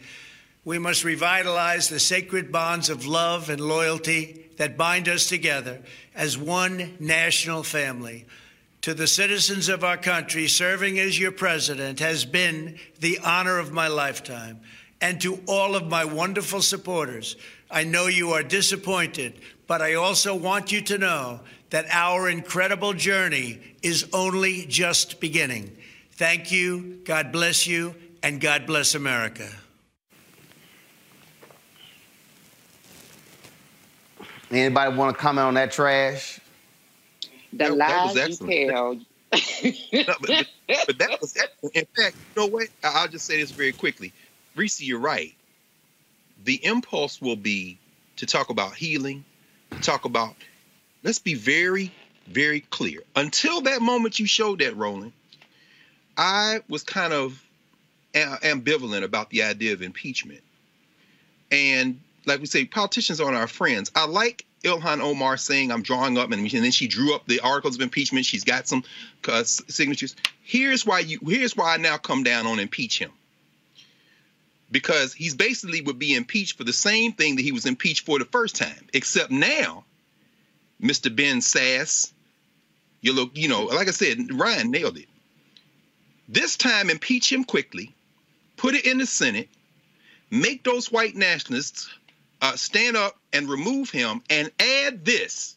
[0.69, 5.81] We must revitalize the sacred bonds of love and loyalty that bind us together
[6.13, 8.23] as one national family.
[8.81, 13.71] To the citizens of our country, serving as your president has been the honor of
[13.71, 14.59] my lifetime.
[15.01, 17.35] And to all of my wonderful supporters,
[17.71, 21.39] I know you are disappointed, but I also want you to know
[21.71, 25.75] that our incredible journey is only just beginning.
[26.11, 29.49] Thank you, God bless you, and God bless America.
[34.51, 36.39] Anybody want to comment on that trash?
[37.53, 38.99] The that was lies you tell.
[40.07, 40.47] No, but,
[40.87, 41.75] but that was excellent.
[41.75, 42.67] In fact, you know what?
[42.83, 44.13] I- I'll just say this very quickly.
[44.55, 45.35] Reese, you're right.
[46.43, 47.77] The impulse will be
[48.17, 49.25] to talk about healing,
[49.71, 50.35] to talk about,
[51.03, 51.91] let's be very,
[52.27, 53.01] very clear.
[53.15, 55.13] Until that moment you showed that, Roland,
[56.17, 57.41] I was kind of
[58.13, 60.41] ambivalent about the idea of impeachment.
[61.51, 61.99] And
[62.29, 63.91] like we say, politicians aren't our friends.
[63.95, 67.41] I like Ilhan Omar saying, I'm drawing up, and, and then she drew up the
[67.41, 68.25] articles of impeachment.
[68.25, 68.83] She's got some
[69.27, 70.15] uh, signatures.
[70.43, 71.19] Here's why you.
[71.25, 73.11] Here's why I now come down on impeach him.
[74.71, 78.19] Because he's basically would be impeached for the same thing that he was impeached for
[78.19, 79.83] the first time, except now,
[80.81, 81.13] Mr.
[81.13, 82.11] Ben Sasse,
[83.01, 85.07] you look, you know, like I said, Ryan nailed it.
[86.27, 87.95] This time, impeach him quickly,
[88.57, 89.49] put it in the Senate,
[90.29, 91.89] make those white nationalists
[92.41, 95.55] uh, stand up and remove him, and add this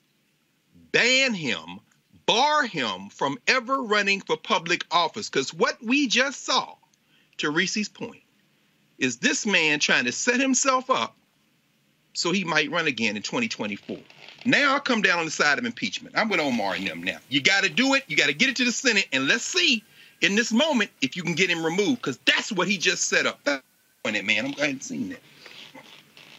[0.92, 1.80] ban him,
[2.26, 5.28] bar him from ever running for public office.
[5.28, 6.74] Because what we just saw,
[7.38, 8.22] to Reese's point,
[8.98, 11.16] is this man trying to set himself up
[12.14, 13.98] so he might run again in 2024.
[14.44, 16.16] Now I come down on the side of impeachment.
[16.16, 17.18] I'm with Omar and them now.
[17.28, 18.04] You got to do it.
[18.06, 19.82] You got to get it to the Senate, and let's see
[20.20, 23.26] in this moment if you can get him removed, because that's what he just set
[23.26, 23.40] up.
[24.04, 24.46] It, man.
[24.46, 25.20] I'm glad to see that.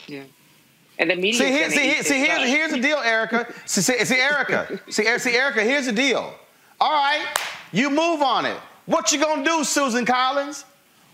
[0.08, 0.24] Yeah.
[1.00, 1.34] And the media.
[1.34, 3.52] See, here, see, here, see here's, here's the deal, Erica.
[3.66, 4.80] See, see, see Erica.
[4.90, 6.36] See, see, Erica, here's the deal.
[6.80, 7.26] All right,
[7.72, 8.58] you move on it.
[8.86, 10.66] What you gonna do, Susan Collins?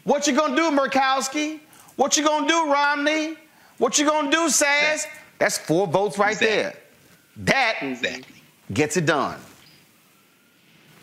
[0.03, 1.60] What you gonna do, Murkowski?
[1.95, 3.36] What you gonna do, Romney?
[3.78, 5.06] What you gonna do, Sasse?
[5.38, 6.76] That's four votes right there.
[7.38, 8.41] That exactly.
[8.74, 9.40] gets it done.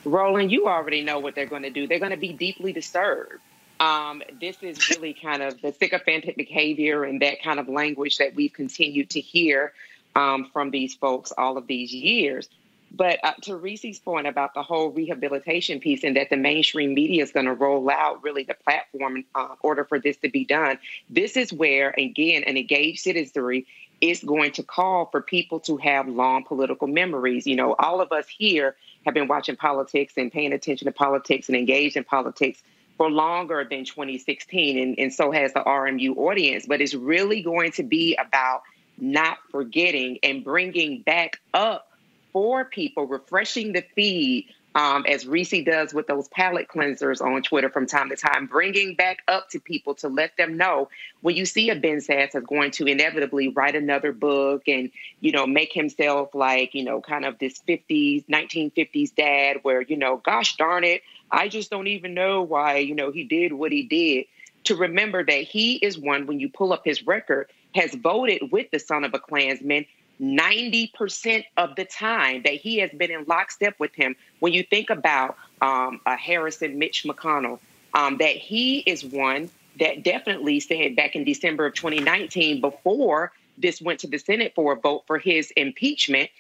[0.05, 1.87] Roland, you already know what they're to do.
[1.87, 3.41] They're to be deeply disturbed.
[3.79, 8.35] Um, this is really kind of the sycophantic behavior and that kind of language that
[8.35, 9.73] we've continued to hear
[10.15, 12.49] um, from these folks all of these years.
[12.91, 17.23] But uh, to Reese's point about the whole rehabilitation piece and that the mainstream media
[17.23, 20.45] is going to roll out really the platform in uh, order for this to be
[20.45, 20.79] done,
[21.11, 23.67] this is where, again, an engaged citizenry
[24.01, 27.47] is going to call for people to have long political memories.
[27.47, 31.49] You know, all of us here have been watching politics and paying attention to politics
[31.49, 32.63] and engaged in politics
[32.97, 36.67] for longer than 2016, and, and so has the RMU audience.
[36.67, 38.63] But it's really going to be about
[38.99, 41.89] not forgetting and bringing back up
[42.33, 44.47] for people, refreshing the feed,
[44.77, 48.95] um, as Reese does with those palate cleansers on Twitter from time to time, bringing
[48.95, 50.91] back up to people to let them know
[51.23, 54.91] when you see a Ben Sasse is going to inevitably write another book and,
[55.21, 59.97] you know, make himself like, you know, kind of this 50s, 1950s dad where, you
[59.97, 63.73] know, gosh darn it, I just don't even know why, you know, he did what
[63.73, 64.27] he did.
[64.65, 68.71] To remember that he is one, when you pull up his record, has voted with
[68.71, 69.87] the son of a Klansman
[70.21, 74.17] 90% of the time that he has been in lockstep with him.
[74.41, 77.59] When you think about um, Harrison, Mitch McConnell,
[77.95, 83.81] um, that he is one that definitely said back in December of 2019, before this
[83.81, 86.31] went to the Senate for a vote for his impeachment,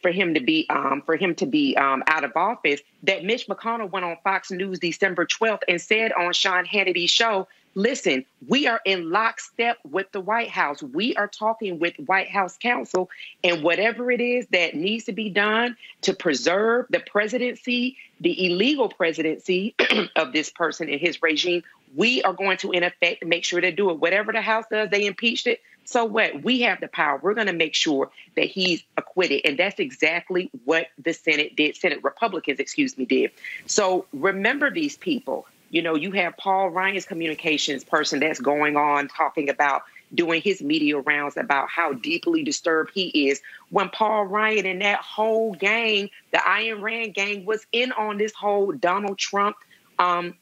[0.00, 3.46] for him to be um, for him to be um, out of office, that Mitch
[3.46, 8.66] McConnell went on Fox News December 12th and said on Sean Hannity's show, "Listen, we
[8.66, 10.82] are in lockstep with the White House.
[10.82, 13.10] We are talking with White House counsel,
[13.44, 18.88] and whatever it is that needs to be done to preserve the presidency, the illegal
[18.88, 19.74] presidency
[20.16, 21.62] of this person and his regime,
[21.94, 23.98] we are going to, in effect, make sure they do it.
[23.98, 26.42] Whatever the House does, they impeached it." So what?
[26.42, 27.18] We have the power.
[27.22, 29.42] We're going to make sure that he's acquitted.
[29.44, 31.76] And that's exactly what the Senate did.
[31.76, 33.32] Senate Republicans, excuse me, did.
[33.66, 35.46] So remember these people.
[35.70, 39.82] You know, you have Paul Ryan's communications person that's going on talking about
[40.14, 43.40] doing his media rounds about how deeply disturbed he is
[43.70, 48.34] when Paul Ryan and that whole gang, the Ayn Rand gang, was in on this
[48.34, 49.56] whole Donald Trump
[49.98, 50.34] um,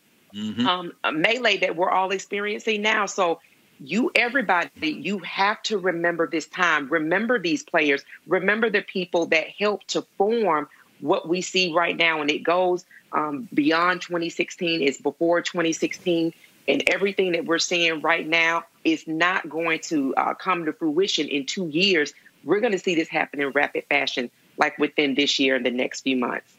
[0.67, 3.07] um, melee that we're all experiencing now.
[3.07, 3.41] So
[3.83, 6.89] you everybody you have to remember this time.
[6.89, 8.05] Remember these players.
[8.27, 10.69] Remember the people that helped to form
[11.01, 12.21] what we see right now.
[12.21, 16.33] And it goes um, beyond 2016 it's before 2016
[16.69, 21.29] and everything that we're seeing right now is not going to uh, come to fruition
[21.29, 22.13] in two years,
[22.45, 25.71] we're going to see this happen in rapid fashion, like within this year and the
[25.71, 26.53] next few months.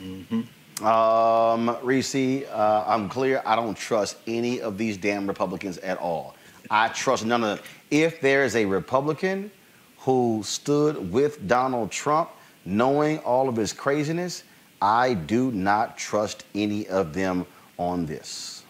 [0.00, 0.42] Mm-hmm.
[0.82, 3.42] Um, Reese, uh, I'm clear.
[3.46, 6.34] I don't trust any of these damn Republicans at all.
[6.70, 7.66] I trust none of them.
[7.90, 9.50] If there is a Republican
[9.98, 12.30] who stood with Donald Trump,
[12.64, 14.42] knowing all of his craziness,
[14.82, 17.46] I do not trust any of them
[17.78, 18.64] on this.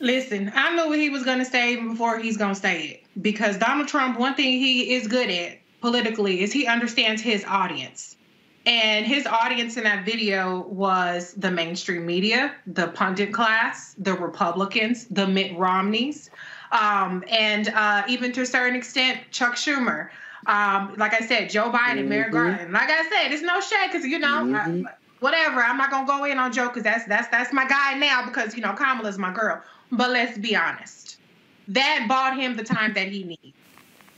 [0.00, 3.22] Listen, I knew what he was going to say before he's going to say it.
[3.22, 8.16] Because Donald Trump, one thing he is good at politically is he understands his audience.
[8.64, 15.06] And his audience in that video was the mainstream media, the pundit class, the Republicans,
[15.06, 16.30] the Mitt Romneys,
[16.70, 20.08] um, and uh, even to a certain extent, Chuck Schumer.
[20.46, 22.08] Um, like I said, Joe Biden, mm-hmm.
[22.08, 22.72] Merrick Garland.
[22.72, 24.86] Like I said, it's no shade because you know, mm-hmm.
[24.86, 25.60] I, whatever.
[25.60, 28.54] I'm not gonna go in on Joe because that's that's that's my guy now because
[28.54, 29.62] you know Kamala's my girl.
[29.92, 31.18] But let's be honest,
[31.68, 33.56] that bought him the time that he needs.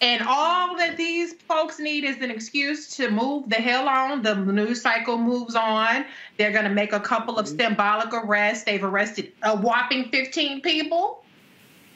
[0.05, 4.21] And all that these folks need is an excuse to move the hell on.
[4.21, 6.05] The news cycle moves on.
[6.37, 8.65] They're going to make a couple of symbolic arrests.
[8.65, 11.25] They've arrested a whopping 15 people.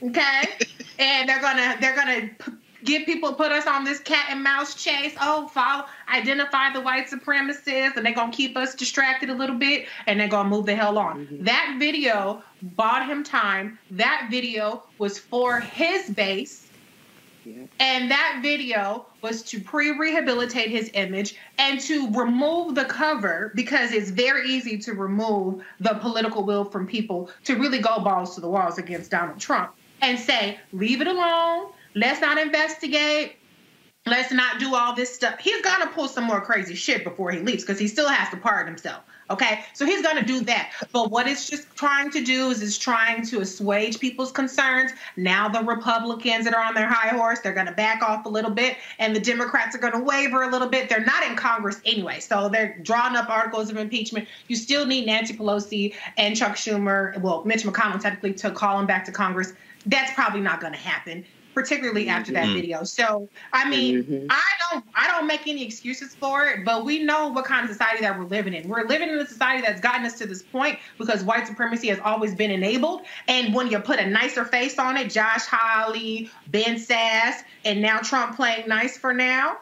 [0.03, 0.43] Okay?
[0.99, 2.53] and they're going to they're going to
[2.83, 5.15] get people put us on this cat and mouse chase.
[5.21, 9.57] Oh, follow identify the white supremacists and they're going to keep us distracted a little
[9.57, 11.27] bit and they're going to move the hell on.
[11.27, 11.45] Mm-hmm.
[11.45, 13.79] That video bought him time.
[13.91, 16.68] That video was for his base
[17.81, 23.93] and that video was to pre rehabilitate his image and to remove the cover because
[23.93, 28.41] it's very easy to remove the political will from people to really go balls to
[28.41, 31.71] the walls against Donald Trump and say, leave it alone.
[31.95, 33.37] Let's not investigate.
[34.07, 35.39] Let's not do all this stuff.
[35.39, 38.31] He's going to pull some more crazy shit before he leaves because he still has
[38.31, 39.03] to pardon himself.
[39.31, 40.73] Okay, so he's going to do that.
[40.91, 44.93] But what it's just trying to do is it's trying to assuage people's concerns.
[45.17, 48.29] Now the Republicans that are on their high horse, they're going to back off a
[48.29, 50.89] little bit, and the Democrats are going to waver a little bit.
[50.89, 54.29] They're not in Congress anyway, so they're drawing up articles of impeachment.
[54.49, 58.87] You still need Nancy Pelosi and Chuck Schumer, well, Mitch McConnell technically to call them
[58.87, 59.53] back to Congress.
[59.85, 61.25] That's probably not going to happen
[61.59, 62.55] particularly after that mm-hmm.
[62.55, 62.85] video.
[62.85, 64.27] So I mean, mm-hmm.
[64.31, 67.73] I don't I don't make any excuses for it, but we know what kind of
[67.73, 68.69] society that we're living in.
[68.69, 71.99] We're living in a society that's gotten us to this point because white supremacy has
[71.99, 73.03] always been enabled.
[73.27, 77.99] And when you put a nicer face on it, Josh Hawley, Ben Sasse, and now
[77.99, 79.57] Trump playing nice for now,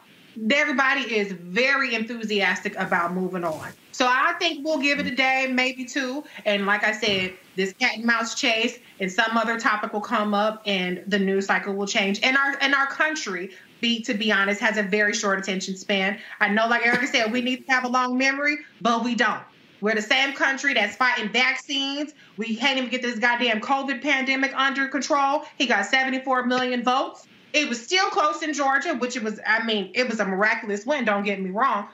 [0.51, 3.73] everybody is very enthusiastic about moving on.
[3.93, 6.23] So I think we'll give it a day, maybe two.
[6.45, 10.35] And like I said, this cat and mouse chase and some other topic will come
[10.35, 12.21] up and the news cycle will change.
[12.23, 16.19] And our and our country, be to be honest, has a very short attention span.
[16.41, 19.43] I know, like Erica said, we need to have a long memory, but we don't.
[19.81, 22.15] We're the same country that's fighting vaccines.
[22.37, 25.45] We can't even get this goddamn COVID pandemic under control.
[25.59, 27.27] He got 74 million votes.
[27.57, 30.85] It was still close in Georgia, which it was, I mean, it was a miraculous
[30.85, 31.89] win, don't get me wrong.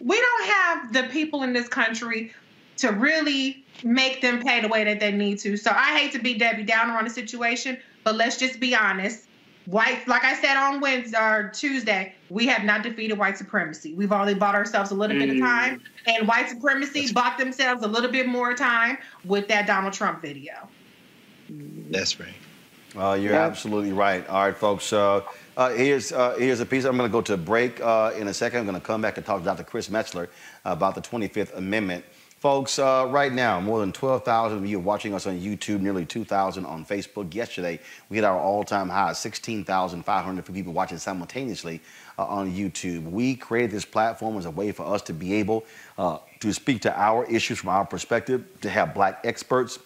[0.00, 2.32] We don't have the people in this country
[2.76, 5.56] to really make them pay the way that they need to.
[5.56, 9.24] So I hate to be Debbie Downer on the situation, but let's just be honest.
[9.66, 13.94] White, like I said on Wednesday or Tuesday, we have not defeated white supremacy.
[13.94, 15.20] We've only bought ourselves a little mm.
[15.20, 15.40] bit of mm.
[15.40, 19.94] time, and white supremacy That's bought themselves a little bit more time with that Donald
[19.94, 20.68] Trump video.
[21.50, 22.32] That's right.
[22.96, 23.46] Uh, you're yeah.
[23.46, 24.26] absolutely right.
[24.28, 24.92] All right, folks.
[24.92, 25.22] Uh,
[25.56, 26.84] uh, here's uh, here's a piece.
[26.84, 28.60] I'm going to go to a break uh, in a second.
[28.60, 29.64] I'm going to come back and talk to Dr.
[29.64, 30.28] Chris Metzler
[30.64, 32.04] about the 25th Amendment.
[32.40, 36.06] Folks, uh, right now, more than 12,000 of you are watching us on YouTube, nearly
[36.06, 37.34] 2,000 on Facebook.
[37.34, 41.80] Yesterday, we hit our all-time high, 16,500 people watching simultaneously
[42.16, 43.10] uh, on YouTube.
[43.10, 45.64] We created this platform as a way for us to be able
[45.98, 49.80] uh, to speak to our issues from our perspective, to have black experts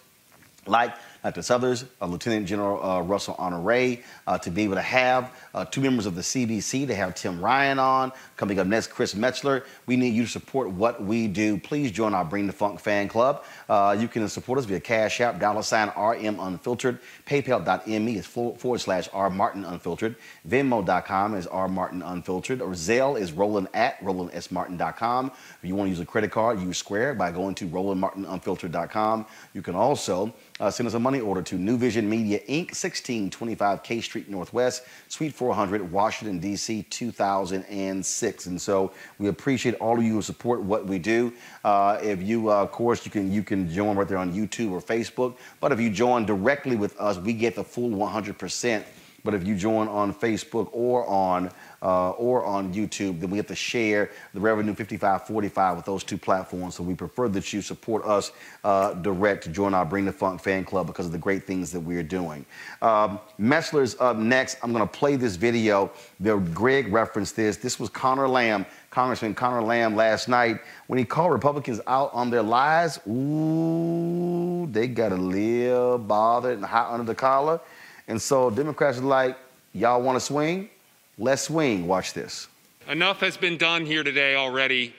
[0.67, 0.93] like
[1.23, 1.41] Dr.
[1.41, 3.97] Suthers, uh, Lieutenant General uh, Russell Honore,
[4.27, 5.31] uh, to be able to have
[5.71, 8.11] two members of the CBC, to have Tim Ryan on.
[8.35, 9.63] Coming up next, Chris Metzler.
[9.85, 11.57] We need you to support what we do.
[11.57, 13.43] Please join our Bring the Funk fan club.
[13.69, 19.07] You can support us via Cash App, dollar sign RM Unfiltered, PayPal.me is forward slash
[19.13, 20.15] R Martin Unfiltered,
[20.47, 25.27] Venmo.com is R Martin Unfiltered, or Zelle is Roland at RolandSMartin.com.
[25.27, 29.25] If you want to use a credit card, use Square by going to RolandMartinUnfiltered.com.
[29.53, 33.83] You can also uh, send us a money order to New Vision Media Inc., 1625
[33.83, 38.45] K Street Northwest, Suite 400, Washington, D.C., 2006.
[38.45, 41.33] And so we appreciate all of you who support what we do.
[41.63, 44.71] Uh, if you, uh, of course, you can you can join right there on YouTube
[44.71, 45.35] or Facebook.
[45.59, 48.83] But if you join directly with us, we get the full 100%
[49.23, 51.49] But if you join on Facebook or on
[51.83, 56.17] uh, or on YouTube, then we have to share the revenue 5545 with those two
[56.17, 56.75] platforms.
[56.75, 58.31] So we prefer that you support us
[58.63, 61.71] uh, direct to join our Bring the Funk fan club because of the great things
[61.73, 62.45] that we're doing.
[62.81, 64.57] Um, Metzler's up next.
[64.63, 65.91] I'm going to play this video.
[66.21, 67.57] The, Greg referenced this.
[67.57, 72.29] This was Conor Lamb, Congressman Conor Lamb last night when he called Republicans out on
[72.29, 72.97] their lies.
[73.07, 77.59] Ooh, they got a little bothered and hot under the collar.
[78.07, 79.37] And so Democrats are like,
[79.73, 80.69] y'all want to swing?
[81.17, 81.87] Let's swing.
[81.87, 82.47] Watch this.
[82.87, 84.95] Enough has been done here today already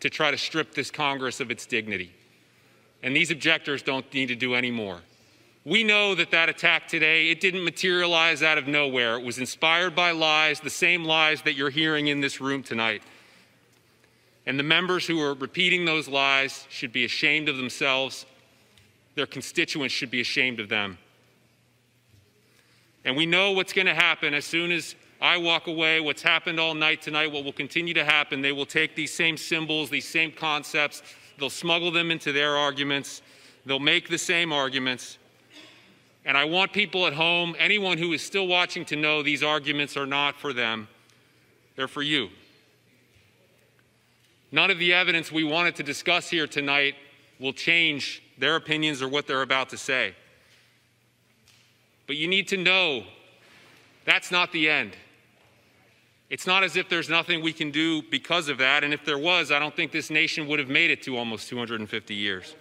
[0.00, 2.12] to try to strip this Congress of its dignity.
[3.02, 5.00] And these objectors don't need to do any more.
[5.64, 9.18] We know that that attack today, it didn't materialize out of nowhere.
[9.18, 13.02] It was inspired by lies, the same lies that you're hearing in this room tonight.
[14.46, 18.24] And the members who are repeating those lies should be ashamed of themselves.
[19.14, 20.96] Their constituents should be ashamed of them.
[23.04, 26.60] And we know what's going to happen as soon as I walk away, what's happened
[26.60, 30.08] all night tonight, what will continue to happen, they will take these same symbols, these
[30.08, 31.02] same concepts,
[31.38, 33.22] they'll smuggle them into their arguments,
[33.66, 35.18] they'll make the same arguments.
[36.24, 39.96] And I want people at home, anyone who is still watching, to know these arguments
[39.96, 40.86] are not for them,
[41.74, 42.28] they're for you.
[44.52, 46.94] None of the evidence we wanted to discuss here tonight
[47.40, 50.14] will change their opinions or what they're about to say.
[52.06, 53.04] But you need to know
[54.04, 54.96] that's not the end.
[56.30, 58.84] It's not as if there's nothing we can do because of that.
[58.84, 61.48] And if there was, I don't think this nation would have made it to almost
[61.48, 62.54] 250 years.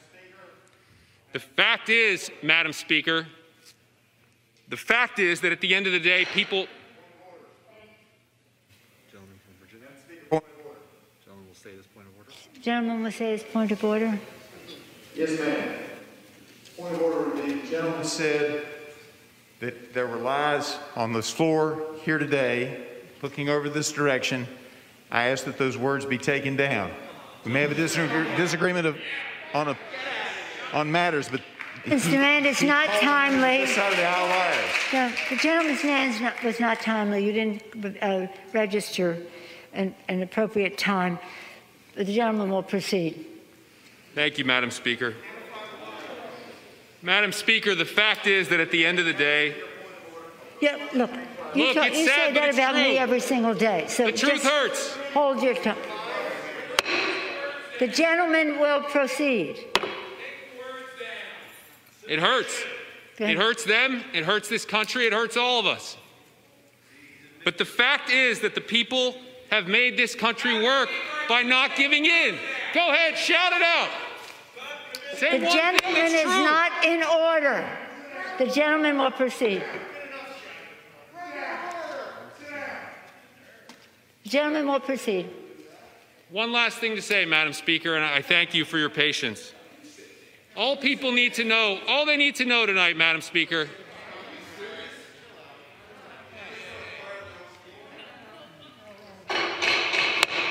[1.34, 3.28] The fact is, Madam Speaker,
[4.70, 6.66] the fact is that at the end of the day, people.
[9.12, 9.88] Gentleman from Virginia.
[11.26, 12.32] Gentleman will say this point of order.
[12.62, 14.20] Gentleman will say his point of order.
[15.14, 15.80] Yes, ma'am.
[16.78, 17.42] Point of order.
[17.42, 18.66] The gentleman said
[19.60, 22.87] that there were lies on this floor here today
[23.22, 24.48] looking over this direction,
[25.12, 26.92] I ask that those words be taken down.
[27.46, 28.98] We may have a disagreement of,
[29.54, 29.78] on, a,
[30.74, 31.42] on matters, but
[31.86, 32.20] Mr.
[32.20, 33.60] Rand, it's not timely.
[34.92, 37.26] No, the gentleman's name not, was not timely.
[37.26, 39.18] You didn't uh, register
[39.74, 41.18] an, an appropriate time.
[41.96, 43.26] The gentleman will proceed.
[44.16, 45.14] Thank you, Madam Speaker.
[47.02, 49.56] Madam Speaker, the fact is that at the end of the day,
[50.60, 51.12] yeah, look,
[51.58, 52.84] you, Look, you sad, say that about true.
[52.84, 53.86] me every single day.
[53.88, 54.98] So the truth just hurts.
[55.14, 55.78] Hold your tongue.
[57.80, 59.58] The gentleman will proceed.
[62.08, 62.64] It hurts.
[63.20, 64.04] It hurts them.
[64.14, 65.06] It hurts this country.
[65.08, 65.98] It hurts all of us.
[67.44, 69.16] But the fact is that the people
[69.50, 70.90] have made this country work
[71.30, 72.36] by not giving in.
[72.74, 73.90] Go ahead, shout it out.
[75.16, 77.68] Say the gentleman is not in order.
[78.38, 79.64] The gentleman will proceed.
[84.28, 85.30] Gentleman will proceed.
[86.30, 89.54] One last thing to say, Madam Speaker, and I thank you for your patience.
[90.56, 93.70] All people need to know, all they need to know tonight, Madam Speaker,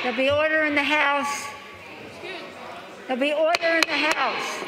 [0.07, 1.49] There'll be order in the House.
[3.09, 4.65] There'll be order in the House.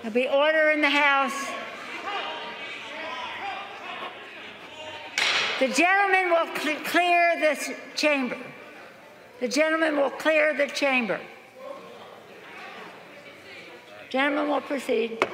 [0.00, 1.55] There'll be order in the House.
[5.58, 8.36] The gentleman will cl- clear this chamber.
[9.40, 11.18] The gentleman will clear the chamber.
[14.10, 15.24] Gentleman will proceed.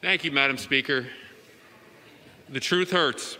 [0.00, 1.06] thank you, Madam Speaker.
[2.48, 3.36] The truth hurts.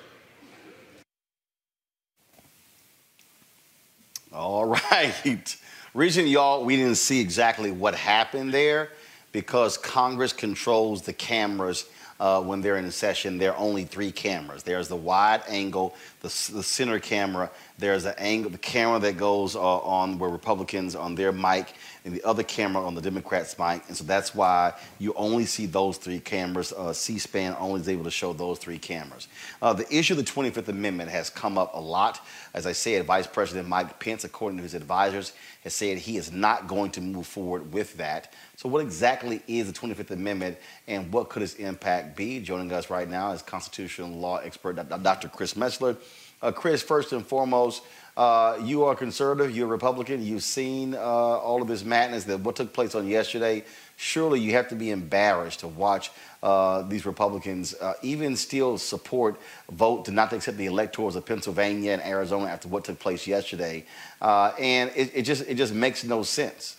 [4.33, 5.57] All right.
[5.95, 8.91] Reason, y'all, we didn't see exactly what happened there
[9.33, 11.87] because Congress controls the cameras
[12.21, 13.39] uh, when they're in session.
[13.39, 14.63] There are only three cameras.
[14.63, 17.51] There's the wide angle, the, the center camera.
[17.79, 21.73] There's the angle, the camera that goes uh, on where Republicans on their mic,
[22.05, 23.83] and the other camera on the Democrats' mic.
[23.89, 26.73] And so that's why you only see those three cameras.
[26.73, 29.29] Uh, C-SPAN only is able to show those three cameras.
[29.63, 32.25] Uh, the issue of the 25th Amendment has come up a lot.
[32.53, 35.33] As I said, Vice President Mike Pence, according to his advisors,
[35.65, 38.33] has said he is not going to move forward with that.
[38.61, 42.41] So, what exactly is the 25th Amendment and what could its impact be?
[42.41, 45.29] Joining us right now is constitutional law expert Dr.
[45.29, 45.97] Chris Metzler.
[46.43, 47.83] Uh, Chris, first and foremost,
[48.19, 52.41] uh, you are conservative, you're a Republican, you've seen uh, all of this madness that
[52.41, 53.65] what took place on yesterday.
[53.97, 56.11] Surely you have to be embarrassed to watch
[56.43, 61.93] uh, these Republicans uh, even still support vote to not accept the electors of Pennsylvania
[61.93, 63.87] and Arizona after what took place yesterday.
[64.21, 66.77] Uh, and it, it just it just makes no sense.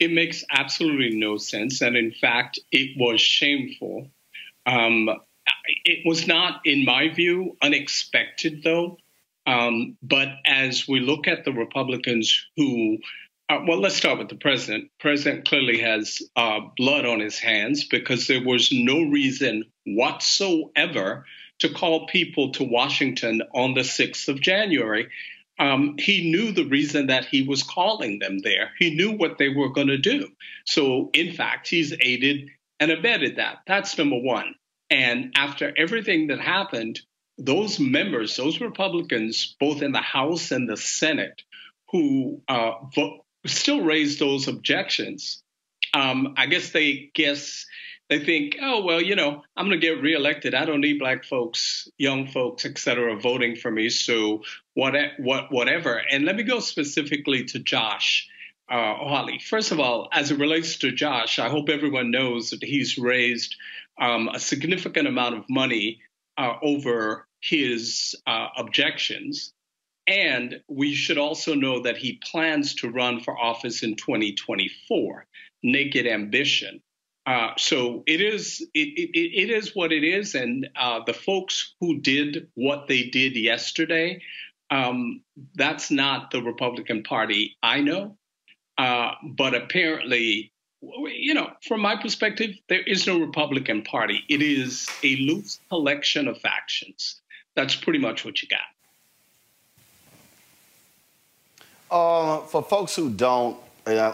[0.00, 1.82] It makes absolutely no sense.
[1.82, 4.08] And in fact, it was shameful.
[4.66, 5.10] Um,
[5.84, 8.96] it was not, in my view, unexpected, though.
[9.46, 12.98] Um, but as we look at the Republicans who,
[13.48, 14.90] uh, well, let's start with the president.
[15.00, 21.24] President clearly has uh, blood on his hands because there was no reason whatsoever
[21.58, 25.08] to call people to Washington on the 6th of January.
[25.60, 28.70] Um, he knew the reason that he was calling them there.
[28.78, 30.28] He knew what they were going to do.
[30.64, 32.48] So, in fact, he's aided
[32.80, 33.58] and abetted that.
[33.66, 34.54] That's number one.
[34.88, 37.00] And after everything that happened,
[37.36, 41.42] those members, those Republicans, both in the House and the Senate,
[41.90, 42.72] who uh,
[43.44, 45.42] still raised those objections,
[45.92, 47.66] um, I guess they guess
[48.10, 50.52] they think, oh well, you know, I'm going to get reelected.
[50.52, 53.88] I don't need black folks, young folks, et cetera, voting for me.
[53.88, 54.42] So
[54.74, 56.02] what, what, whatever.
[56.10, 58.28] And let me go specifically to Josh.
[58.68, 59.40] Uh, Hawley.
[59.40, 63.56] First of all, as it relates to Josh, I hope everyone knows that he's raised
[64.00, 65.98] um, a significant amount of money
[66.38, 69.52] uh, over his uh, objections.
[70.06, 75.26] And we should also know that he plans to run for office in 2024.
[75.64, 76.80] Naked ambition.
[77.30, 81.76] Uh, so it is it, it, it is what it is, and uh, the folks
[81.78, 84.20] who did what they did yesterday,
[84.72, 85.22] um,
[85.54, 88.16] that's not the Republican Party I know.
[88.76, 90.50] Uh, but apparently,
[90.82, 94.24] you know, from my perspective, there is no Republican Party.
[94.28, 97.20] It is a loose collection of factions.
[97.54, 98.60] That's pretty much what you got.
[101.92, 103.56] Uh, for folks who don't,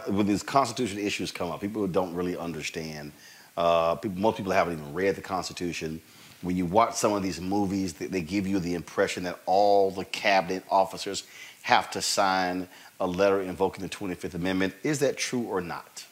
[0.07, 3.11] when these constitutional issues come up, people don't really understand,
[3.55, 6.01] uh, people, most people haven't even read the Constitution.
[6.41, 9.91] When you watch some of these movies, they, they give you the impression that all
[9.91, 11.23] the cabinet officers
[11.63, 12.67] have to sign
[12.99, 14.73] a letter invoking the 25th Amendment.
[14.83, 16.05] Is that true or not?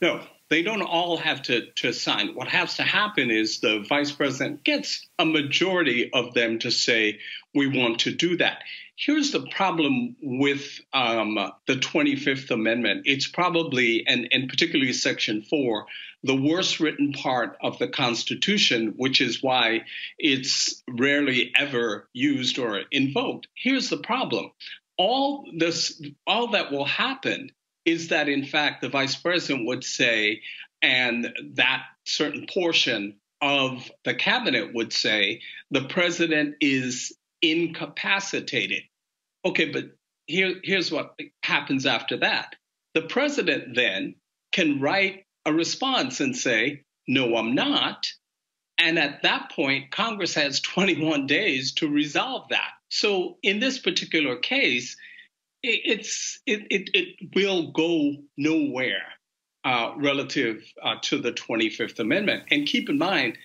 [0.00, 2.34] No, they don't all have to, to sign.
[2.34, 7.20] What has to happen is the vice president gets a majority of them to say,
[7.54, 8.62] we want to do that.
[9.00, 13.04] Here's the problem with um, the 25th Amendment.
[13.06, 15.86] It's probably, and, and particularly Section 4,
[16.22, 19.84] the worst written part of the Constitution, which is why
[20.18, 23.48] it's rarely ever used or invoked.
[23.54, 24.50] Here's the problem
[24.98, 27.52] all this all that will happen
[27.86, 30.42] is that in fact the vice president would say
[30.82, 35.40] and that certain portion of the cabinet would say
[35.70, 38.82] the president is incapacitated
[39.44, 39.84] okay but
[40.26, 42.54] here, here's what happens after that.
[42.94, 44.14] The president then
[44.52, 48.06] can write a response and say no i'm not.
[48.78, 52.70] And at that point congress has 21 days to resolve that.
[52.88, 54.96] So in this particular case,
[55.62, 59.02] it's it it, it will go nowhere
[59.64, 62.44] uh, relative uh, to the 25th Amendment.
[62.50, 63.36] And keep in mind,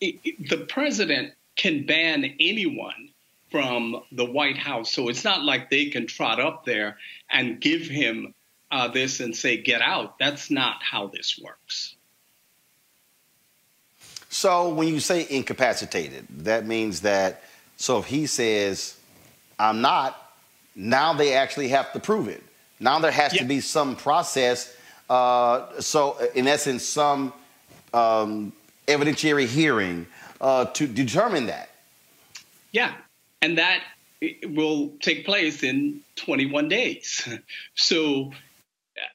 [0.00, 3.08] it, the president can ban anyone
[3.52, 4.90] from the White House.
[4.90, 6.96] So it's not like they can trot up there
[7.30, 8.34] and give him
[8.72, 10.18] uh, this and say, get out.
[10.18, 11.94] That's not how this works.
[14.30, 17.44] So when you say incapacitated, that means that,
[17.76, 18.96] so if he says,
[19.58, 20.34] I'm not,
[20.74, 22.42] now they actually have to prove it.
[22.80, 23.42] Now there has yeah.
[23.42, 24.74] to be some process.
[25.10, 27.34] Uh, so, in essence, some
[27.92, 28.52] um,
[28.88, 30.06] evidentiary hearing
[30.40, 31.68] uh, to determine that.
[32.72, 32.94] Yeah,
[33.42, 33.82] and that
[34.46, 37.28] will take place in 21 days.
[37.74, 38.32] so,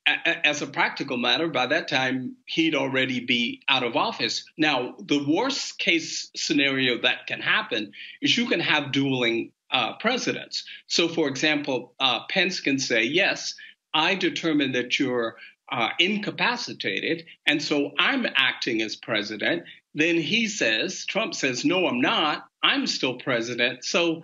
[0.05, 4.43] as a practical matter, by that time, he'd already be out of office.
[4.57, 10.63] Now, the worst case scenario that can happen is you can have dueling uh, presidents.
[10.87, 13.53] So, for example, uh, Pence can say, Yes,
[13.93, 15.37] I determine that you're
[15.71, 19.63] uh, incapacitated, and so I'm acting as president.
[19.97, 22.45] Then he says, Trump says, No, I'm not.
[22.61, 23.83] I'm still president.
[23.83, 24.17] So,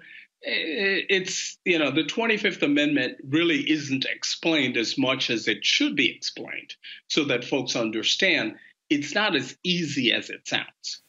[0.46, 5.96] eh, it's, you know, the 25th Amendment really isn't explained as much as it should
[5.96, 6.76] be explained
[7.08, 8.56] so that folks understand
[8.92, 11.02] it's not as easy as it sounds.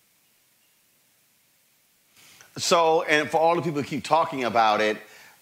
[2.57, 4.97] So, and for all the people who keep talking about it,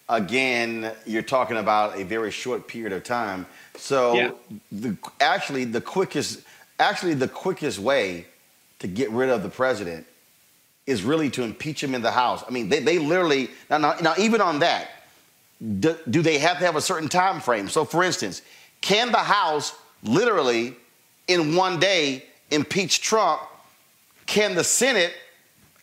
[0.09, 3.45] again, you're talking about a very short period of time.
[3.77, 4.31] So, yeah.
[4.69, 6.41] the, actually, the quickest,
[6.77, 8.25] actually, the quickest way
[8.83, 10.05] to get rid of the president
[10.85, 12.43] is really to impeach him in the House.
[12.45, 14.89] I mean, they, they literally now, now, now even on that,
[15.79, 17.69] do, do they have to have a certain time frame?
[17.69, 18.41] So, for instance,
[18.81, 19.73] can the House
[20.03, 20.75] literally
[21.29, 23.39] in one day impeach Trump?
[24.25, 25.13] Can the Senate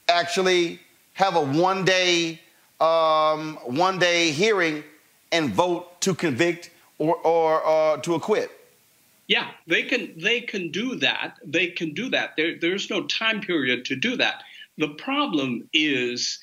[0.07, 0.79] actually
[1.15, 2.39] have a one day
[2.81, 4.85] um, one day hearing
[5.33, 8.51] and vote to convict or, or uh, to acquit?
[9.31, 11.39] Yeah, they can they can do that.
[11.45, 12.33] They can do that.
[12.37, 14.43] There, there's no time period to do that.
[14.77, 16.41] The problem is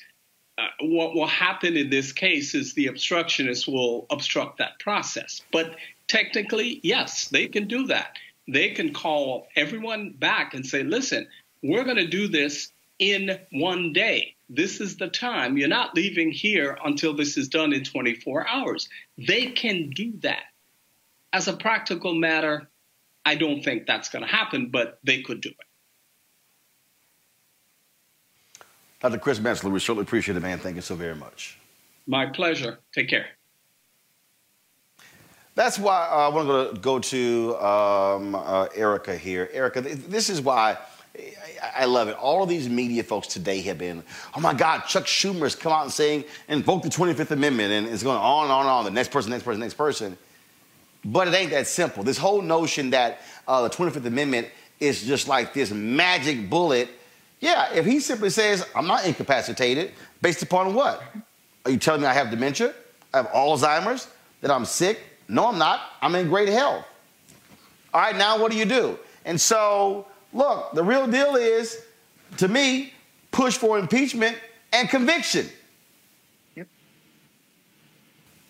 [0.56, 5.42] uh, what will happen in this case is the obstructionists will obstruct that process.
[5.52, 8.16] But technically, yes, they can do that.
[8.50, 11.28] They can call everyone back and say, listen,
[11.62, 14.34] we're going to do this in one day.
[14.48, 15.58] This is the time.
[15.58, 18.88] You're not leaving here until this is done in 24 hours.
[19.18, 20.44] They can do that.
[21.34, 22.67] As a practical matter,
[23.28, 25.56] I don't think that's going to happen, but they could do it.
[29.00, 29.18] Dr.
[29.18, 30.58] Chris Metzler, we certainly appreciate it, man.
[30.58, 31.58] Thank you so very much.
[32.06, 32.78] My pleasure.
[32.94, 33.26] Take care.
[35.56, 39.50] That's why I want to go to um, uh, Erica here.
[39.52, 40.78] Erica, this is why
[41.76, 42.16] I love it.
[42.16, 44.02] All of these media folks today have been,
[44.36, 47.88] oh my God, Chuck Schumer has come out and saying, invoke the 25th Amendment, and
[47.88, 48.84] it's going on and on and on.
[48.86, 50.16] The next person, next person, next person.
[51.04, 52.02] But it ain't that simple.
[52.02, 54.48] This whole notion that uh, the 25th Amendment
[54.80, 56.88] is just like this magic bullet
[57.40, 61.02] yeah, if he simply says, I'm not incapacitated, based upon what?
[61.64, 62.74] Are you telling me I have dementia?
[63.14, 64.08] I have Alzheimer's?
[64.40, 65.00] That I'm sick?
[65.28, 65.80] No, I'm not.
[66.00, 66.84] I'm in great health.
[67.94, 68.98] All right, now what do you do?
[69.24, 71.84] And so, look, the real deal is,
[72.38, 72.92] to me,
[73.30, 74.36] push for impeachment
[74.72, 75.48] and conviction.
[76.56, 76.66] Yep.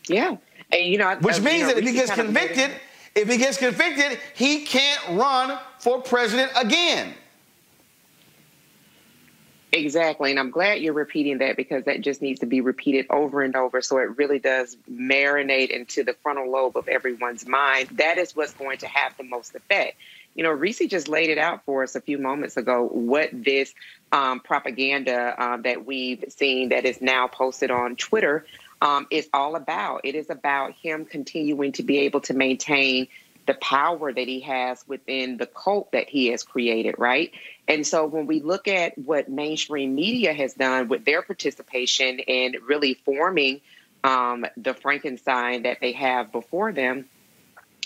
[0.08, 0.36] Yeah.
[0.72, 2.70] And, you know, Which uh, means you know, that if he gets convicted,
[3.14, 7.14] if he gets convicted, he can't run for president again.
[9.70, 10.30] Exactly.
[10.30, 13.54] And I'm glad you're repeating that because that just needs to be repeated over and
[13.54, 13.82] over.
[13.82, 17.88] So it really does marinate into the frontal lobe of everyone's mind.
[17.92, 19.96] That is what's going to have the most effect.
[20.34, 23.74] You know, Reese just laid it out for us a few moments ago what this
[24.12, 28.46] um, propaganda um, that we've seen that is now posted on Twitter
[28.80, 30.02] um, is all about.
[30.04, 33.08] It is about him continuing to be able to maintain
[33.46, 37.32] the power that he has within the cult that he has created, right?
[37.66, 42.56] And so when we look at what mainstream media has done with their participation in
[42.66, 43.62] really forming
[44.04, 47.06] um, the Frankenstein that they have before them,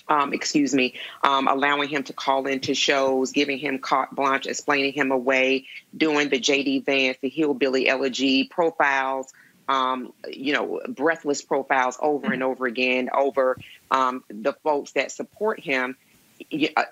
[0.08, 4.92] um, excuse me, um, allowing him to call into shows, giving him carte blanche, explaining
[4.92, 5.66] him away,
[5.96, 6.80] doing the J.D.
[6.80, 9.32] Vance, the hillbilly elegy profiles,
[9.68, 13.58] um, you know, breathless profiles over and over again over
[13.90, 15.96] um, the folks that support him.
[16.76, 16.82] Uh,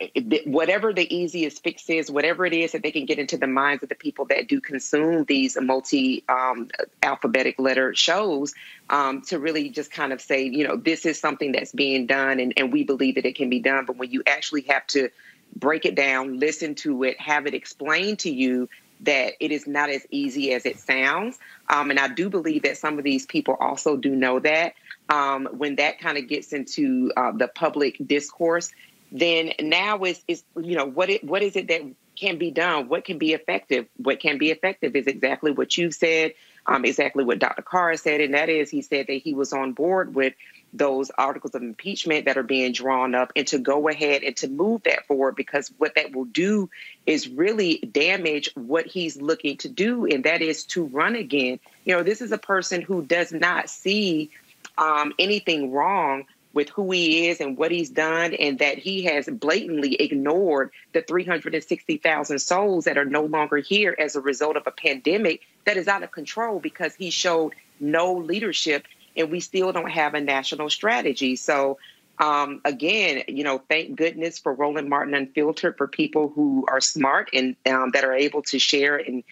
[0.47, 3.82] whatever the easiest fix is, whatever it is that they can get into the minds
[3.82, 6.68] of the people that do consume these multi um,
[7.02, 8.55] alphabetic letter shows,
[8.90, 12.38] um, to really just kind of say, you know, this is something that's being done
[12.38, 13.86] and, and we believe that it can be done.
[13.86, 15.10] But when you actually have to
[15.56, 18.68] break it down, listen to it, have it explained to you,
[19.02, 21.39] that it is not as easy as it sounds.
[21.68, 24.74] Um, and I do believe that some of these people also do know that.
[25.09, 28.70] Um, when that kind of gets into uh, the public discourse,
[29.12, 31.82] then now is is you know what it what is it that
[32.16, 32.89] can be done?
[32.89, 33.86] What can be effective?
[33.97, 36.35] What can be effective is exactly what you've said,
[36.66, 37.62] um, exactly what Dr.
[37.62, 40.35] Carr said, and that is he said that he was on board with
[40.72, 44.48] those articles of impeachment that are being drawn up and to go ahead and to
[44.48, 46.70] move that forward because what that will do
[47.06, 51.59] is really damage what he's looking to do, and that is to run again.
[51.84, 54.30] You know, this is a person who does not see
[54.78, 59.26] um, anything wrong with who he is and what he's done, and that he has
[59.26, 64.72] blatantly ignored the 360,000 souls that are no longer here as a result of a
[64.72, 68.86] pandemic that is out of control because he showed no leadership
[69.16, 71.37] and we still don't have a national strategy.
[71.37, 71.78] So,
[72.19, 77.31] um, again, you know, thank goodness for Roland Martin Unfiltered for people who are smart
[77.32, 79.24] and um, that are able to share and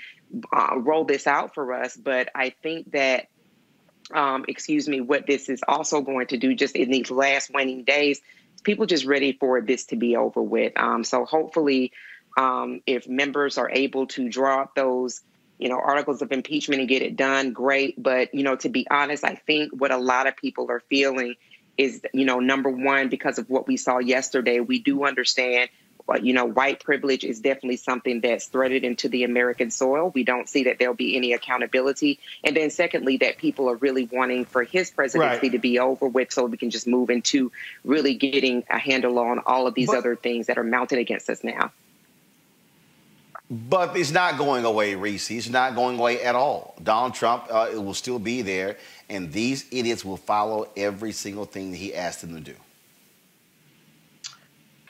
[0.53, 1.97] uh, roll this out for us.
[1.97, 3.29] But I think that,
[4.15, 7.85] um, excuse me, what this is also going to do just in these last waning
[7.85, 8.21] days,
[8.65, 10.73] people just ready for this to be over with.
[10.77, 11.93] Um, so hopefully,
[12.39, 15.21] um, if members are able to draw up those
[15.59, 18.01] you know, articles of impeachment and get it done, great.
[18.01, 21.35] But, you know, to be honest, I think what a lot of people are feeling
[21.77, 25.71] is, you know, number one, because of what we saw yesterday, we do understand,
[26.23, 30.11] you know, white privilege is definitely something that's threaded into the American soil.
[30.15, 32.19] We don't see that there'll be any accountability.
[32.43, 35.53] And then secondly, that people are really wanting for his presidency right.
[35.53, 37.53] to be over with so we can just move into
[37.85, 41.29] really getting a handle on all of these but, other things that are mounted against
[41.29, 41.73] us now.
[43.51, 45.31] But it's not going away, Reese.
[45.31, 46.75] It's not going away at all.
[46.83, 48.77] Donald Trump uh, it will still be there,
[49.09, 52.57] and these idiots will follow every single thing that he asked them to do.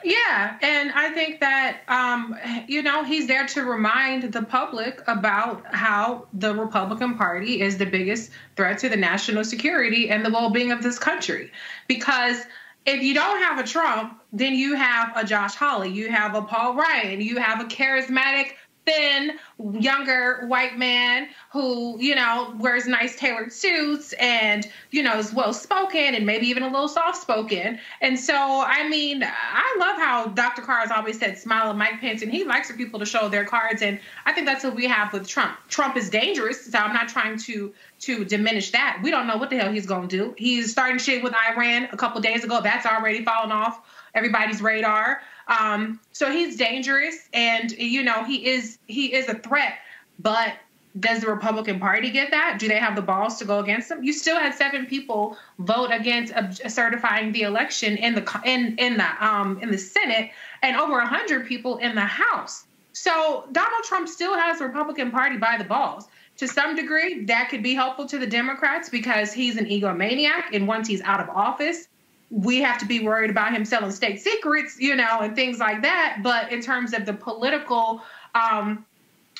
[0.03, 2.37] Yeah, and I think that um,
[2.67, 7.85] you know he's there to remind the public about how the Republican Party is the
[7.85, 11.51] biggest threat to the national security and the well-being of this country,
[11.87, 12.45] because
[12.89, 16.41] if you don't have a Trump, then you have a Josh Hawley, you have a
[16.41, 18.53] Paul Ryan, you have a charismatic
[18.85, 19.37] thin,
[19.79, 25.53] younger white man who, you know, wears nice tailored suits and, you know, is well
[25.53, 27.79] spoken and maybe even a little soft spoken.
[28.01, 30.61] And so, I mean, I love how Dr.
[30.61, 33.29] Carr has always said, smile at Mike Pence, and he likes for people to show
[33.29, 33.81] their cards.
[33.81, 35.57] And I think that's what we have with Trump.
[35.67, 39.01] Trump is dangerous, so I'm not trying to to diminish that.
[39.03, 40.33] We don't know what the hell he's going to do.
[40.37, 42.61] He's starting shit with Iran a couple days ago.
[42.61, 43.81] That's already fallen off
[44.13, 45.21] everybody's radar.
[45.49, 49.79] Um, so he's dangerous, and you know he is he is a threat.
[50.19, 50.53] But
[50.99, 52.57] does the Republican Party get that?
[52.59, 54.03] Do they have the balls to go against him?
[54.03, 56.33] You still had seven people vote against
[56.69, 60.31] certifying the election in the in in the um in the Senate,
[60.61, 62.65] and over hundred people in the House.
[62.93, 66.07] So Donald Trump still has the Republican Party by the balls.
[66.37, 70.67] To some degree, that could be helpful to the Democrats because he's an egomaniac, and
[70.67, 71.87] once he's out of office,
[72.29, 75.81] we have to be worried about him selling state secrets, you know, and things like
[75.81, 76.19] that.
[76.21, 78.01] But in terms of the political
[78.35, 78.85] um,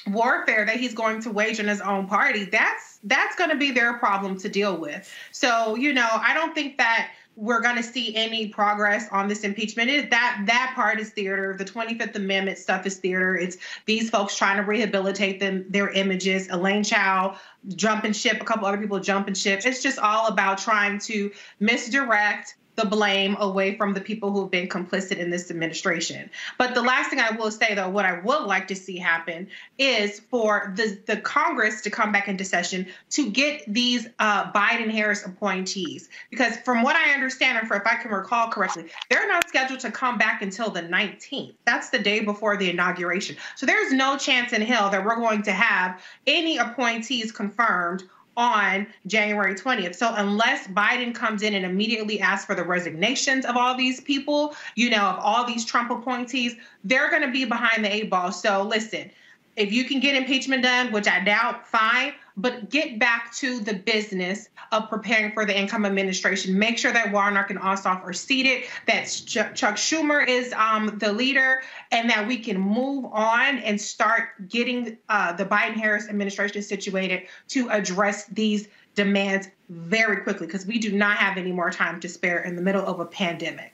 [0.08, 3.72] warfare that he's going to wage in his own party, that's that's going to be
[3.72, 5.12] their problem to deal with.
[5.32, 9.46] So, you know, I don't think that we're going to see any progress on this
[9.46, 9.90] impeachment.
[9.90, 11.56] It, that that part is theater.
[11.58, 13.38] The 25th Amendment stuff is theater.
[13.38, 16.50] It's these folks trying to rehabilitate them their images.
[16.50, 17.38] Elaine Chao
[17.76, 19.62] jumping ship, a couple other people jumping ship.
[19.64, 24.52] It's just all about trying to misdirect the blame away from the people who have
[24.52, 26.30] been complicit in this administration.
[26.58, 29.50] But the last thing I will say, though, what I would like to see happen
[29.78, 34.90] is for the, the Congress to come back into session to get these uh, Biden
[34.90, 36.08] Harris appointees.
[36.30, 39.82] Because from what I understand, and for if I can recall correctly, they're not scheduled
[39.82, 41.56] to come back until the 19th.
[41.66, 43.36] That's the day before the inauguration.
[43.58, 48.04] So there's no chance in hell that we're going to have any appointees confirmed
[48.38, 49.96] on January 20th.
[49.96, 54.56] So unless Biden comes in and immediately asks for the resignations of all these people,
[54.76, 58.32] you know, of all these Trump appointees, they're going to be behind the eight ball.
[58.32, 59.12] So listen,
[59.56, 63.74] if you can get impeachment done, which I doubt, fine but get back to the
[63.74, 66.58] business of preparing for the income administration.
[66.58, 71.62] Make sure that Warnock and Ossoff are seated, that Chuck Schumer is um, the leader,
[71.92, 77.24] and that we can move on and start getting uh, the Biden Harris administration situated
[77.50, 82.10] to address these demands very quickly because we do not have any more time to
[82.10, 83.74] spare in the middle of a pandemic.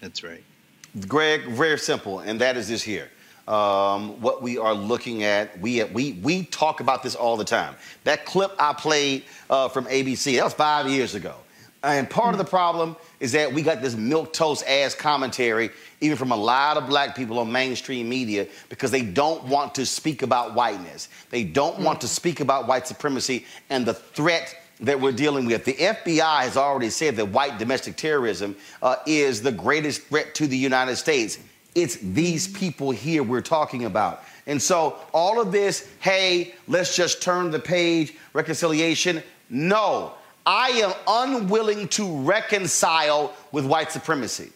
[0.00, 0.42] That's right.
[1.08, 3.08] Greg, very simple, and that is this here
[3.48, 5.58] um, what we are looking at.
[5.60, 7.74] We, we, we talk about this all the time.
[8.04, 11.34] That clip I played uh, from ABC, that was five years ago.
[11.84, 15.70] And part of the problem is that we got this milk toast ass commentary,
[16.00, 19.84] even from a lot of black people on mainstream media, because they don't want to
[19.84, 21.08] speak about whiteness.
[21.30, 25.64] They don't want to speak about white supremacy and the threat that we're dealing with.
[25.64, 30.46] The FBI has already said that white domestic terrorism uh, is the greatest threat to
[30.46, 31.38] the United States.
[31.74, 34.24] It's these people here we're talking about.
[34.46, 39.22] And so all of this, hey, let's just turn the page, reconciliation.
[39.48, 44.52] No, I am unwilling to reconcile with white supremacy.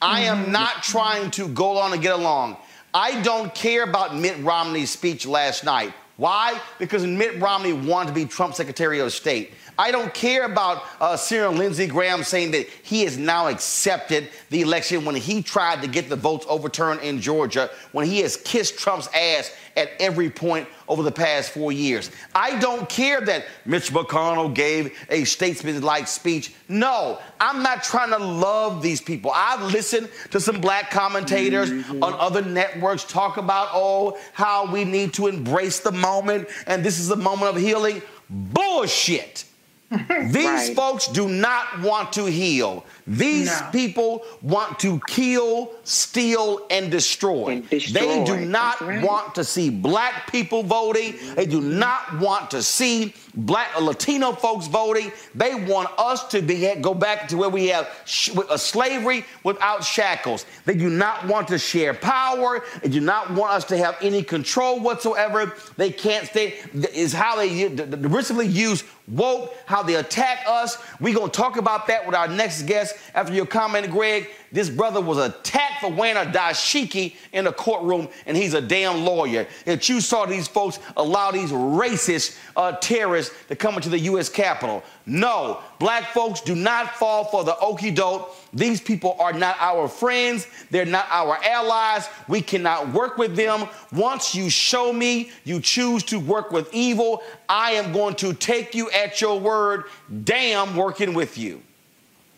[0.00, 0.52] I am mm-hmm.
[0.52, 2.56] not trying to go along and get along.
[2.94, 5.92] I don't care about Mitt Romney's speech last night.
[6.18, 6.60] Why?
[6.80, 9.52] Because Mitt Romney wanted to be Trump's Secretary of State.
[9.78, 14.62] I don't care about uh, Senator Lindsey Graham saying that he has now accepted the
[14.62, 18.76] election when he tried to get the votes overturned in Georgia, when he has kissed
[18.76, 22.10] Trump's ass at every point over the past four years.
[22.34, 26.52] I don't care that Mitch McConnell gave a statesman-like speech.
[26.68, 29.30] No, I'm not trying to love these people.
[29.32, 32.02] I've listened to some black commentators mm-hmm.
[32.02, 36.98] on other networks talk about, oh, how we need to embrace the moment and this
[36.98, 38.02] is a moment of healing.
[38.28, 39.44] Bullshit.
[39.90, 40.76] These right.
[40.76, 42.84] folks do not want to heal.
[43.08, 43.68] These no.
[43.72, 47.52] people want to kill, steal, and destroy.
[47.52, 48.00] And destroy.
[48.00, 49.02] They do not right.
[49.02, 51.14] want to see black people voting.
[51.34, 55.10] They do not want to see black uh, Latino folks voting.
[55.34, 59.82] They want us to be go back to where we have sh- a slavery without
[59.82, 60.44] shackles.
[60.66, 62.62] They do not want to share power.
[62.82, 65.54] They do not want us to have any control whatsoever.
[65.78, 66.58] They can't stay.
[66.92, 70.76] Is how they derisively use woke, how they attack us.
[71.00, 75.00] We're gonna talk about that with our next guest after your comment, Greg, this brother
[75.00, 79.46] was attacked for wearing a dashiki in the courtroom, and he's a damn lawyer.
[79.64, 84.28] That you saw these folks allow these racist uh, terrorists to come into the U.S.
[84.28, 84.82] Capitol.
[85.06, 88.34] No, black folks do not fall for the okey doke.
[88.52, 90.46] These people are not our friends.
[90.70, 92.08] They're not our allies.
[92.28, 93.68] We cannot work with them.
[93.92, 98.74] Once you show me you choose to work with evil, I am going to take
[98.74, 99.84] you at your word.
[100.24, 101.62] Damn, working with you.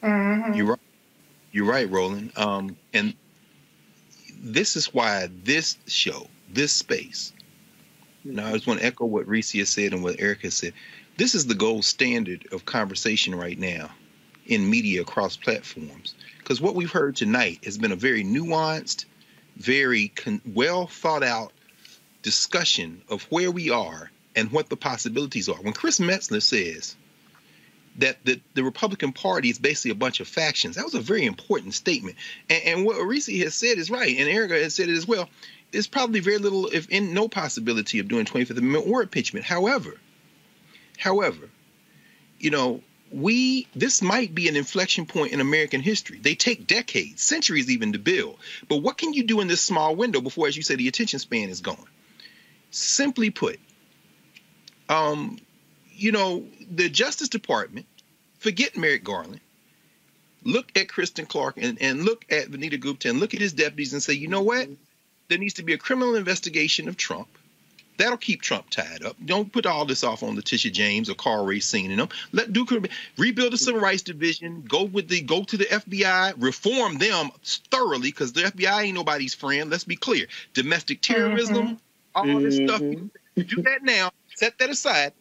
[0.02, 0.54] Mm-hmm.
[0.54, 0.80] You're right.
[1.52, 2.32] You're right, Roland.
[2.36, 3.14] Um, and
[4.40, 7.32] this is why this show, this space.
[8.24, 10.74] Now, I just want to echo what Reese has said and what Eric has said.
[11.16, 13.90] This is the gold standard of conversation right now
[14.46, 16.14] in media across platforms.
[16.38, 19.06] Because what we've heard tonight has been a very nuanced,
[19.56, 21.52] very con- well thought out
[22.22, 25.60] discussion of where we are and what the possibilities are.
[25.60, 26.96] When Chris Metzler says
[27.98, 31.24] that the, the Republican Party is basically a bunch of factions, that was a very
[31.24, 32.16] important statement.
[32.48, 35.28] And, and what Reese has said is right, and Erica has said it as well.
[35.72, 39.44] There's probably very little, if in no possibility of doing 25th Amendment or impeachment.
[39.44, 39.94] However,
[40.98, 41.48] however,
[42.38, 46.18] you know, we this might be an inflection point in American history.
[46.18, 48.38] They take decades, centuries even to build.
[48.68, 51.18] But what can you do in this small window before, as you say, the attention
[51.18, 51.84] span is gone?
[52.70, 53.58] Simply put,
[54.88, 55.38] um,
[56.00, 57.86] you know, the Justice Department,
[58.38, 59.40] forget Merrick Garland,
[60.44, 63.92] look at Kristen Clarke and, and look at Vanita Gupta and look at his deputies
[63.92, 64.68] and say, you know what?
[65.28, 67.28] There needs to be a criminal investigation of Trump.
[67.98, 69.14] That'll keep Trump tied up.
[69.22, 72.08] Don't put all this off on Letitia James or Karl Racine and them.
[72.32, 72.66] Let do
[73.18, 74.64] rebuild the civil rights division.
[74.66, 76.32] Go with the go to the FBI.
[76.38, 77.28] Reform them
[77.70, 79.68] thoroughly because the FBI ain't nobody's friend.
[79.68, 80.28] Let's be clear.
[80.54, 81.74] Domestic terrorism, mm-hmm.
[82.14, 82.42] all mm-hmm.
[82.42, 82.80] this stuff.
[82.80, 84.12] Do that now.
[84.34, 85.12] Set that aside.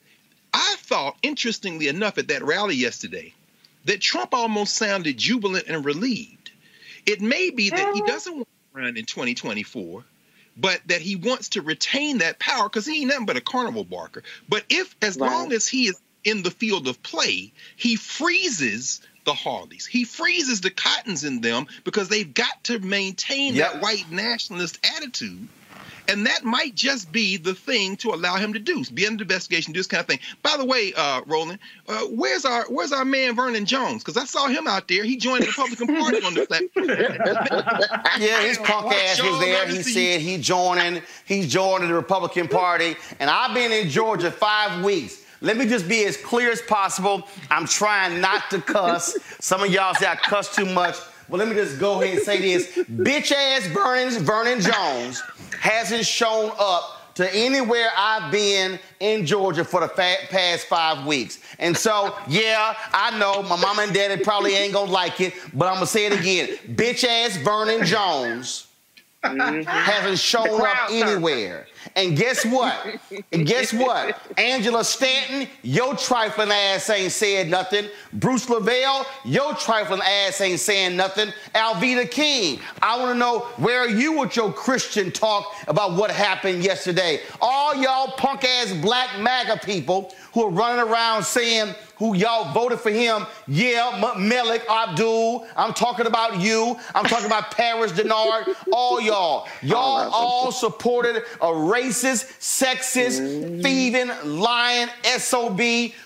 [0.53, 3.33] I thought, interestingly enough, at that rally yesterday,
[3.85, 6.51] that Trump almost sounded jubilant and relieved.
[7.05, 8.07] It may be that he uh-huh.
[8.07, 10.03] doesn't want to run in 2024
[10.59, 13.85] but that he wants to retain that power because he ain't nothing but a carnival
[13.85, 14.23] barker.
[14.49, 15.31] But if, as right.
[15.31, 20.61] long as he is in the field of play, he freezes the Hawleys, he freezes
[20.61, 25.47] the Cottons in them because they've got to maintain that white nationalist attitude
[26.09, 29.73] and that might just be the thing to allow him to do, be an investigation,
[29.73, 30.19] do this kind of thing.
[30.41, 34.03] By the way, uh, Roland, uh, where's our where's our man Vernon Jones?
[34.03, 35.03] Because I saw him out there.
[35.03, 36.87] He joined the Republican Party on the platform.
[38.19, 39.67] yeah, his punk ass was there.
[39.67, 42.95] He said he joining, he's joining the Republican Party.
[43.19, 45.23] And I've been in Georgia five weeks.
[45.41, 47.25] Let me just be as clear as possible.
[47.49, 49.17] I'm trying not to cuss.
[49.39, 50.97] Some of y'all say I cuss too much.
[51.29, 52.75] Well, let me just go ahead and say this.
[52.75, 55.21] Bitch ass Vernon, Vernon Jones
[55.59, 61.39] hasn't shown up to anywhere I've been in Georgia for the past five weeks.
[61.59, 65.67] And so, yeah, I know my mom and daddy probably ain't gonna like it, but
[65.67, 66.47] I'm gonna say it again.
[66.75, 68.67] Bitch ass Vernon Jones
[69.23, 69.63] mm-hmm.
[69.63, 71.67] hasn't shown up anywhere.
[71.95, 72.99] And guess what?
[73.31, 74.21] and guess what?
[74.37, 77.87] Angela Stanton, your trifling ass ain't said nothing.
[78.13, 81.31] Bruce LeVell, your trifling ass ain't saying nothing.
[81.55, 86.11] Alveda King, I want to know where are you with your Christian talk about what
[86.11, 87.21] happened yesterday?
[87.41, 92.79] All y'all punk ass black MAGA people who are running around saying who y'all voted
[92.79, 93.27] for him.
[93.47, 95.45] Yeah, Malik Abdul.
[95.57, 96.77] I'm talking about you.
[96.95, 98.55] I'm talking about Paris Dennard.
[98.71, 99.47] All y'all.
[99.61, 103.61] Y'all all supported a racist, sexist, mm-hmm.
[103.61, 105.59] thieving, lying SOB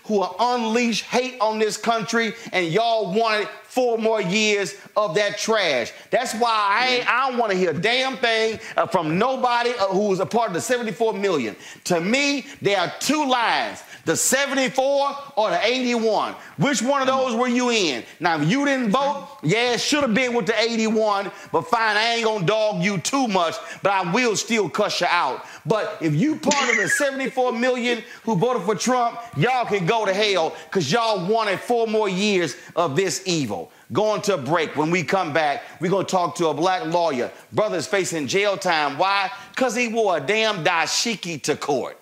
[0.05, 5.35] who will unleash hate on this country, and y'all wanted four more years of that
[5.39, 5.91] trash.
[6.11, 9.87] That's why I, I don't want to hear a damn thing uh, from nobody uh,
[9.87, 11.55] who was a part of the 74 million.
[11.85, 16.33] To me, there are two lines the 74 or the 81.
[16.57, 18.03] Which one of those were you in?
[18.19, 21.95] Now, if you didn't vote, yeah, it should have been with the 81, but fine,
[21.95, 25.45] I ain't gonna dog you too much, but I will still cuss you out.
[25.65, 30.05] But if you part of the 74 million who voted for Trump, y'all can go
[30.05, 33.62] to hell because y'all wanted four more years of this evil.
[33.93, 34.75] Going to break.
[34.75, 37.31] When we come back, we're going to talk to a black lawyer.
[37.51, 38.97] Brother's facing jail time.
[38.97, 39.31] Why?
[39.51, 41.97] Because he wore a damn dashiki to court.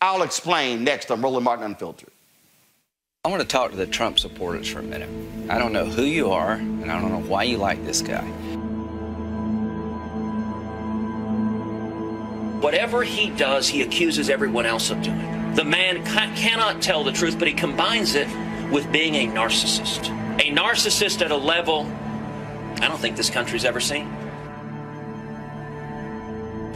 [0.00, 2.10] I'll explain next on Roland Martin Unfiltered.
[3.24, 5.10] I want to talk to the Trump supporters for a minute.
[5.50, 8.24] I don't know who you are, and I don't know why you like this guy.
[12.60, 15.54] Whatever he does, he accuses everyone else of doing.
[15.54, 18.28] The man ca- cannot tell the truth, but he combines it
[18.70, 20.14] with being a narcissist.
[20.38, 21.86] A narcissist at a level
[22.80, 24.06] I don't think this country's ever seen.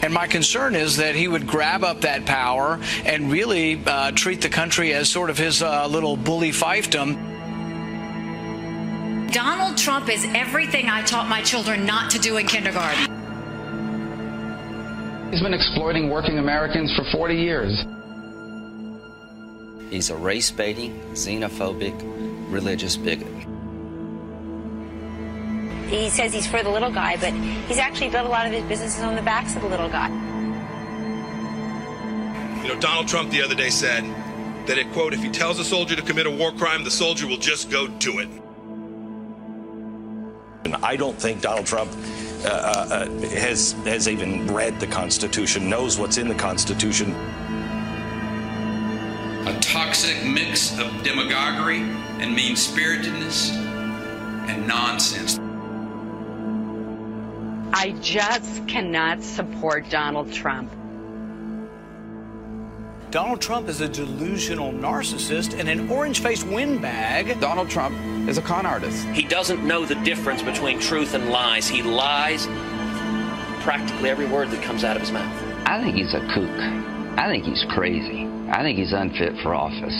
[0.02, 4.40] And my concern is that he would grab up that power and really uh, treat
[4.40, 7.30] the country as sort of his uh, little bully fiefdom.
[9.32, 13.05] Donald Trump is everything I taught my children not to do in kindergarten.
[15.30, 17.84] He's been exploiting working Americans for 40 years.
[19.89, 21.94] He's a race baiting, xenophobic,
[22.51, 23.52] religious bigot.
[25.93, 27.35] He says he's for the little guy, but
[27.69, 30.09] he's actually built a lot of his businesses on the backs of the little guy.
[32.62, 34.02] You know, Donald Trump the other day said
[34.66, 37.27] that it, quote, if he tells a soldier to commit a war crime, the soldier
[37.27, 38.28] will just go do it.
[40.64, 41.90] And I don't think Donald Trump
[42.44, 47.10] uh, uh, has has even read the Constitution, knows what's in the Constitution.
[49.47, 51.81] A toxic mix of demagoguery
[52.20, 55.39] and mean spiritedness and nonsense.
[57.73, 60.70] I just cannot support Donald Trump.
[63.11, 67.39] Donald Trump is a delusional narcissist and an orange faced windbag.
[67.40, 67.94] Donald Trump
[68.28, 69.07] is a con artist.
[69.09, 71.69] He doesn't know the difference between truth and lies.
[71.69, 72.47] He lies
[73.62, 75.32] practically every word that comes out of his mouth.
[75.66, 77.19] I think he's a kook.
[77.19, 78.27] I think he's crazy.
[78.49, 79.94] I think he's unfit for office.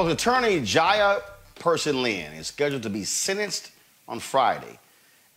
[0.00, 1.20] Folks, attorney Jaya
[1.56, 3.70] Person Lin is scheduled to be sentenced
[4.08, 4.78] on Friday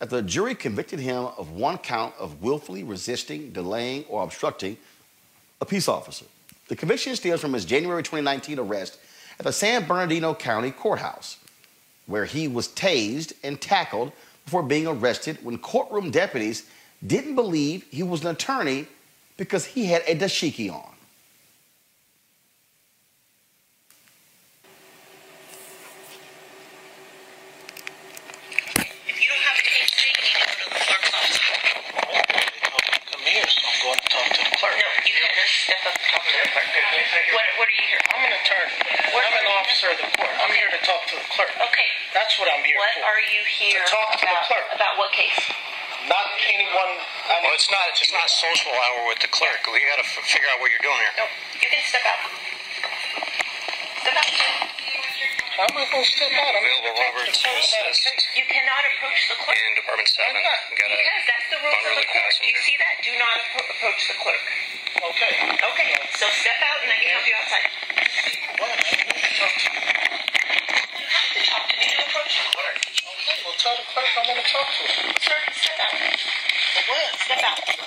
[0.00, 4.78] after the jury convicted him of one count of willfully resisting, delaying, or obstructing
[5.60, 6.24] a peace officer.
[6.68, 8.98] The conviction stems from his January 2019 arrest
[9.38, 11.36] at the San Bernardino County Courthouse,
[12.06, 14.12] where he was tased and tackled
[14.46, 16.66] before being arrested when courtroom deputies
[17.06, 18.86] didn't believe he was an attorney
[19.36, 20.94] because he had a dashiki on.
[33.14, 34.74] Come here, so I'm going to talk to the clerk.
[34.74, 36.66] No, you can't just step up and talk to the clerk.
[37.32, 37.93] What, what are you here?
[38.12, 38.76] I'm an attorney.
[39.14, 40.34] I'm an officer of the court.
[40.44, 41.52] I'm here to talk to the clerk.
[41.56, 41.88] Okay.
[42.12, 43.02] That's what I'm here What for.
[43.08, 44.66] What are you here To talk to the clerk.
[44.76, 45.38] About what case?
[46.06, 47.00] Not anyone.
[47.00, 47.80] I mean, well, it's not.
[47.90, 49.64] It's just not social hour with the clerk.
[49.72, 51.14] We got to f- figure out what you're doing here.
[51.16, 51.26] No,
[51.64, 52.20] you can step out.
[54.04, 54.28] Step out.
[55.54, 56.50] How am I going to step out?
[56.52, 59.54] I'm Available Roberts assist You cannot approach the clerk.
[59.56, 60.28] in Department 7.
[60.28, 62.34] Got a Because that's the rules of the unruly court.
[62.42, 62.94] You see that?
[63.06, 64.42] Do not appro- approach the clerk.
[64.94, 65.34] Okay.
[65.58, 67.66] Okay, so step out and I can help you outside.
[68.62, 68.70] What?
[68.70, 69.80] I need to you.
[70.94, 72.78] You have to talk to me to approach the clerk.
[72.78, 75.10] Okay, well, tell the clerk I want to talk to her.
[75.18, 75.98] Sir, step out.
[75.98, 77.10] What?
[77.26, 77.58] Step out.
[77.58, 77.82] No,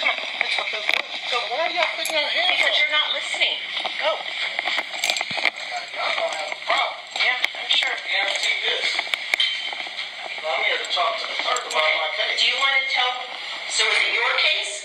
[0.00, 0.88] come on, let's go.
[1.28, 3.60] So why are y'all putting your hands Because you're not listening.
[4.08, 4.16] Oh.
[4.16, 4.24] Go.
[5.92, 6.96] Y'all gonna have a problem.
[7.20, 7.92] Yeah, I'm sure.
[7.92, 8.88] Guarantee this.
[10.48, 12.40] I'm here to talk to the clerk about my case.
[12.40, 12.48] Do case.
[12.48, 13.12] you want to tell?
[13.68, 14.77] So is it your case?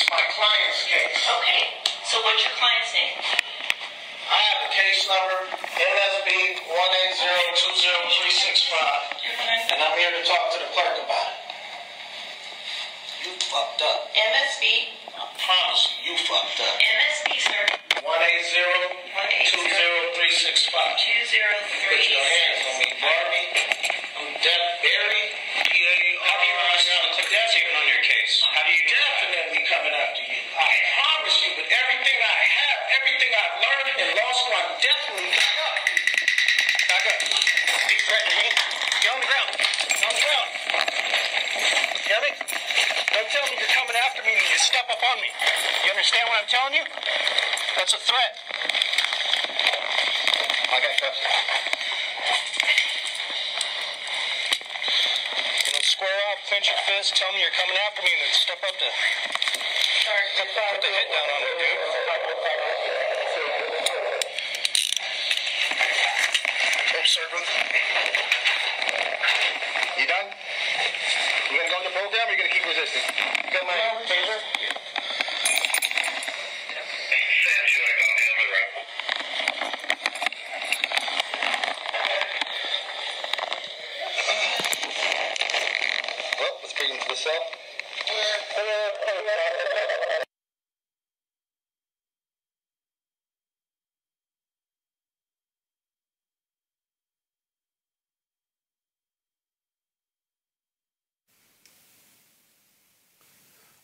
[0.00, 1.20] It's my client's case.
[1.28, 1.60] Okay.
[2.08, 3.20] So what's your client's name?
[3.20, 6.32] I have a case number NSB
[6.72, 10.72] one eight zero two zero three six five, and I'm here to talk to the
[10.72, 11.36] clerk about it.
[13.28, 14.08] You fucked up.
[14.16, 14.64] MSB.
[15.20, 16.80] I promise you, you fucked up.
[16.80, 17.62] MSB, sir.
[18.00, 18.72] One eight zero
[19.52, 20.96] two zero three six five.
[20.96, 23.79] Two zero Put your hands on me, Barbie.
[46.00, 46.84] Understand what I'm telling you?
[47.76, 48.32] That's a threat.
[50.72, 51.20] I got cuffs.
[55.60, 58.32] You know, square off, clench your fist, tell me you're coming after me, and then
[58.32, 58.88] step up to.
[58.88, 61.84] Put, put the hit down on me, dude.
[66.96, 67.44] Oh, servant.
[70.00, 70.28] You done?
[70.32, 73.04] You gonna go in the program or you gonna keep resisting?
[73.04, 73.76] You got my
[74.08, 74.40] taser?
[86.40, 87.32] Well, let's bring him to the cell.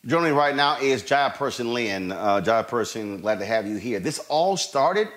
[0.06, 2.12] Joining me right now is Jaya Person Lynn.
[2.12, 3.98] Uh, Jaya Person, glad to have you here.
[3.98, 5.08] This all started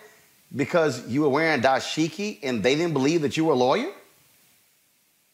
[0.55, 3.91] because you were wearing dashiki and they didn't believe that you were a lawyer?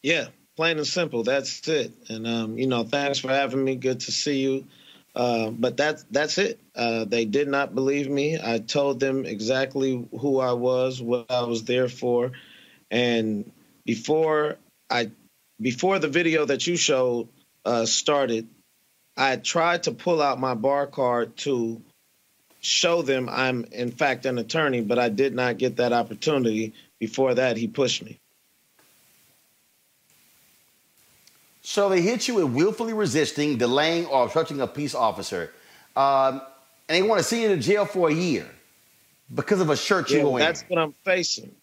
[0.02, 0.26] Yeah,
[0.56, 1.22] plain and simple.
[1.22, 1.90] That's it.
[2.10, 3.76] And um, you know, thanks for having me.
[3.76, 4.66] Good to see you.
[5.14, 6.60] Uh, but that's that's it.
[6.74, 8.38] Uh, they did not believe me.
[8.38, 12.32] I told them exactly who I was, what I was there for,
[12.90, 13.50] and
[13.86, 14.56] before
[14.90, 15.12] I,
[15.58, 17.28] before the video that you showed
[17.64, 18.48] uh, started,
[19.16, 21.80] I tried to pull out my bar card to
[22.60, 27.34] show them I'm in fact an attorney, but I did not get that opportunity before
[27.34, 28.18] that, he pushed me.
[31.62, 35.52] So they hit you with willfully resisting, delaying, or obstructing a peace officer.
[35.96, 36.40] Um,
[36.88, 38.46] and they want to see you in jail for a year
[39.34, 40.46] because of a shirt you Yeah, were wearing.
[40.46, 41.56] that's what I'm facing.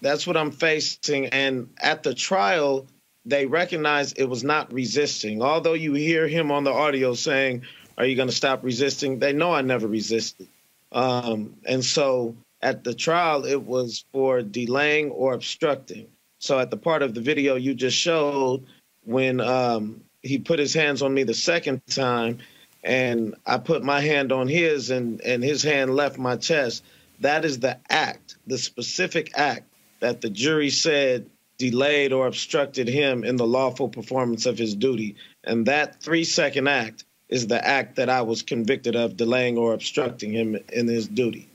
[0.00, 1.26] That's what I'm facing.
[1.26, 2.86] And at the trial,
[3.28, 5.42] they recognized it was not resisting.
[5.42, 7.62] Although you hear him on the audio saying,
[7.98, 9.18] Are you going to stop resisting?
[9.18, 10.48] They know I never resisted.
[10.92, 16.08] Um, and so at the trial, it was for delaying or obstructing.
[16.38, 18.64] So at the part of the video you just showed,
[19.04, 22.38] when um, he put his hands on me the second time,
[22.82, 26.82] and I put my hand on his, and, and his hand left my chest,
[27.20, 29.64] that is the act, the specific act
[30.00, 31.28] that the jury said
[31.58, 35.16] delayed or obstructed him in the lawful performance of his duty.
[35.44, 39.74] And that three second act is the act that I was convicted of delaying or
[39.74, 41.48] obstructing him in his duty.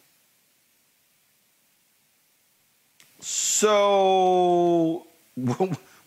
[3.22, 5.08] So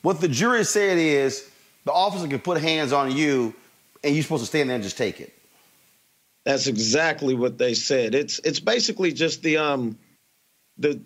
[0.02, 1.50] what the jury said is
[1.84, 3.54] the officer can put hands on you
[4.04, 5.32] and you're supposed to stand there and just take it.
[6.44, 8.14] That's exactly what they said.
[8.14, 9.98] It's it's basically just the um
[10.78, 11.00] the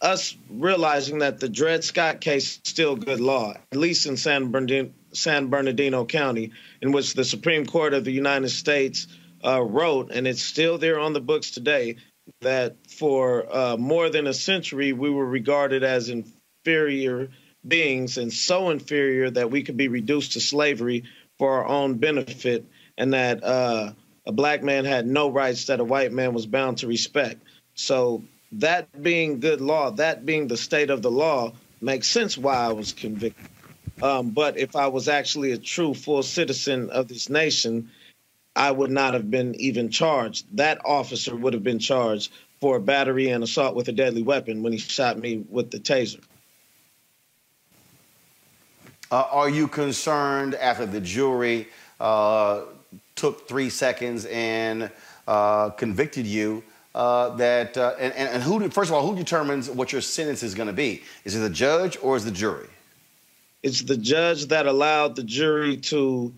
[0.00, 4.50] us realizing that the Dred Scott case is still good law, at least in San
[4.50, 9.06] Bernardino, San Bernardino County, in which the Supreme Court of the United States
[9.44, 11.96] uh, wrote, and it's still there on the books today,
[12.40, 17.28] that for uh, more than a century we were regarded as inferior
[17.66, 21.04] beings and so inferior that we could be reduced to slavery
[21.38, 22.64] for our own benefit,
[22.96, 23.92] and that uh,
[24.26, 27.42] a black man had no rights that a white man was bound to respect.
[27.74, 32.56] So that being good law, that being the state of the law, makes sense why
[32.56, 33.46] I was convicted.
[34.02, 37.90] Um, but if I was actually a true full citizen of this nation,
[38.56, 40.46] I would not have been even charged.
[40.56, 44.72] That officer would have been charged for battery and assault with a deadly weapon when
[44.72, 46.20] he shot me with the taser.
[49.10, 51.68] Uh, are you concerned after the jury
[51.98, 52.62] uh,
[53.16, 54.90] took three seconds and
[55.26, 56.62] uh, convicted you
[56.94, 60.54] uh, that, uh, and, and who, first of all, who determines what your sentence is
[60.54, 61.02] going to be?
[61.24, 62.68] Is it the judge or is the jury?
[63.62, 66.32] It's the judge that allowed the jury to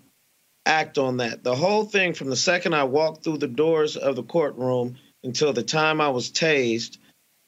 [0.66, 1.42] act on that.
[1.42, 5.52] The whole thing from the second I walked through the doors of the courtroom until
[5.52, 6.98] the time I was tased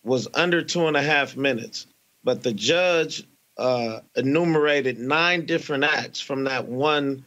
[0.04, 1.86] was under two and a half minutes.
[2.22, 3.24] But the judge
[3.56, 7.24] uh, enumerated nine different acts from that one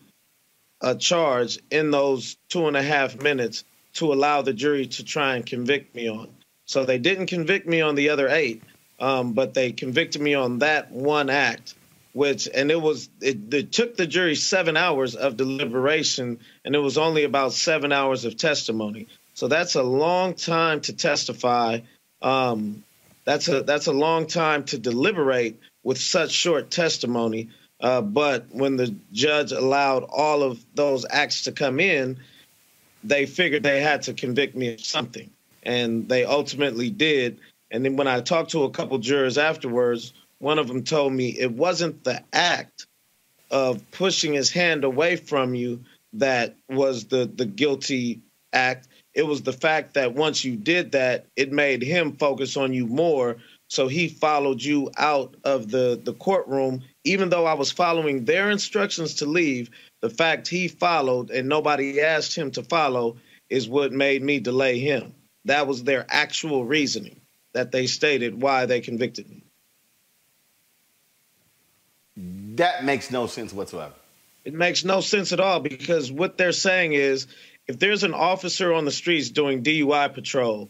[0.82, 3.64] uh, charge in those two and a half minutes
[3.98, 6.30] to allow the jury to try and convict me on.
[6.66, 8.62] So they didn't convict me on the other eight,
[9.00, 11.76] um, but they convicted me on that one act,
[12.14, 16.80] which and it was it, it took the jury seven hours of deliberation, and it
[16.80, 19.08] was only about seven hours of testimony.
[19.34, 21.80] So that's a long time to testify.
[22.22, 22.84] Um,
[23.24, 27.50] that's a that's a long time to deliberate with such short testimony.
[27.80, 32.18] Uh, but when the judge allowed all of those acts to come in,
[33.04, 35.30] they figured they had to convict me of something,
[35.64, 37.40] and they ultimately did.
[37.72, 41.30] And then when I talked to a couple jurors afterwards, one of them told me
[41.30, 42.88] it wasn't the act
[43.50, 45.84] of pushing his hand away from you
[46.14, 48.22] that was the the guilty
[48.54, 48.88] act.
[49.14, 52.86] It was the fact that once you did that, it made him focus on you
[52.86, 53.38] more.
[53.70, 58.50] So he followed you out of the, the courtroom, even though I was following their
[58.50, 59.70] instructions to leave.
[60.02, 63.18] The fact he followed and nobody asked him to follow
[63.50, 65.14] is what made me delay him.
[65.46, 67.22] That was their actual reasoning
[67.54, 69.44] that they stated why they convicted me.
[72.58, 73.94] That makes no sense whatsoever.
[74.44, 77.28] It makes no sense at all because what they're saying is
[77.68, 80.70] if there's an officer on the streets doing DUI patrol,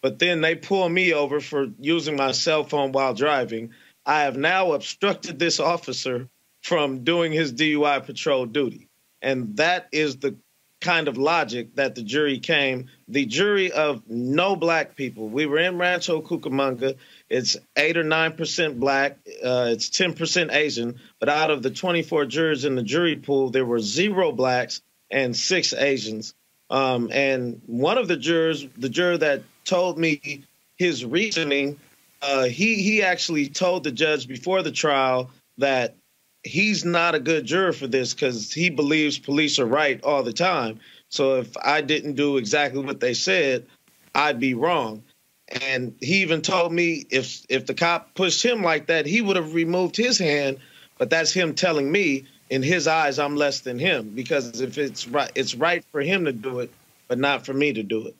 [0.00, 3.74] but then they pull me over for using my cell phone while driving,
[4.06, 6.28] I have now obstructed this officer
[6.68, 8.88] from doing his DUI patrol duty.
[9.22, 10.36] And that is the
[10.82, 12.88] kind of logic that the jury came.
[13.08, 15.30] The jury of no black people.
[15.30, 16.96] We were in Rancho Cucamonga.
[17.30, 19.16] It's eight or nine percent black.
[19.42, 21.00] Uh, it's ten percent Asian.
[21.18, 25.34] But out of the 24 jurors in the jury pool, there were zero blacks and
[25.34, 26.34] six Asians.
[26.68, 30.44] Um, and one of the jurors, the juror that told me
[30.76, 31.80] his reasoning,
[32.20, 35.96] uh, he he actually told the judge before the trial that
[36.44, 40.32] he's not a good juror for this because he believes police are right all the
[40.32, 40.80] time.
[41.08, 43.66] So if I didn't do exactly what they said,
[44.14, 45.02] I'd be wrong.
[45.62, 49.36] And he even told me if if the cop pushed him like that, he would
[49.36, 50.58] have removed his hand.
[50.98, 55.08] But that's him telling me in his eyes I'm less than him because if it's
[55.08, 56.70] right, it's right for him to do it,
[57.06, 58.16] but not for me to do it.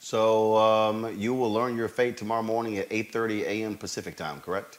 [0.00, 3.76] So um, you will learn your fate tomorrow morning at 8:30 a.m.
[3.76, 4.78] Pacific time, correct?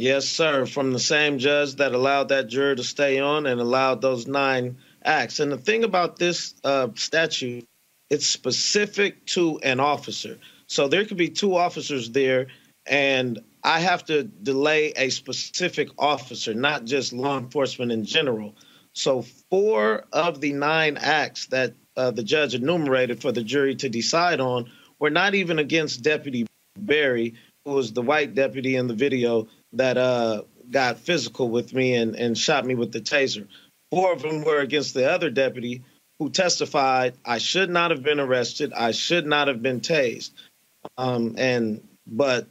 [0.00, 0.64] Yes, sir.
[0.64, 4.78] From the same judge that allowed that juror to stay on and allowed those nine
[5.04, 5.40] acts.
[5.40, 7.66] And the thing about this uh, statute,
[8.08, 10.38] it's specific to an officer.
[10.68, 12.46] So there could be two officers there,
[12.86, 18.54] and I have to delay a specific officer, not just law enforcement in general.
[18.94, 23.90] So four of the nine acts that uh, the judge enumerated for the jury to
[23.90, 26.46] decide on were not even against Deputy
[26.78, 27.34] Barry,
[27.66, 32.16] who was the white deputy in the video that uh, got physical with me and,
[32.16, 33.46] and shot me with the taser.
[33.90, 35.82] Four of them were against the other deputy
[36.18, 38.72] who testified, I should not have been arrested.
[38.72, 40.32] I should not have been tased.
[40.98, 42.46] Um, and, but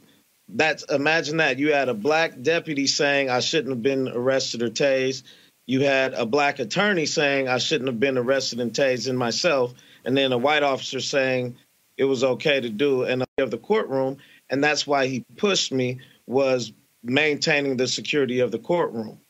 [0.48, 1.58] that's, imagine that.
[1.58, 5.22] You had a black deputy saying, I shouldn't have been arrested or tased.
[5.66, 9.72] You had a black attorney saying, I shouldn't have been arrested and tased in myself.
[10.04, 11.56] And then a white officer saying
[11.96, 13.04] it was okay to do.
[13.04, 14.16] And of the courtroom.
[14.48, 16.72] And that's why he pushed me was
[17.02, 19.20] maintaining the security of the courtroom.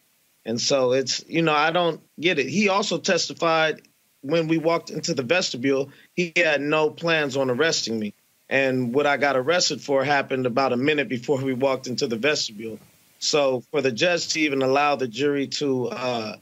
[0.44, 2.48] And so it's, you know, I don't get it.
[2.48, 3.82] He also testified
[4.22, 8.14] when we walked into the vestibule, he had no plans on arresting me.
[8.48, 12.16] And what I got arrested for happened about a minute before we walked into the
[12.16, 12.78] vestibule.
[13.18, 16.36] So for the judge to even allow the jury to uh,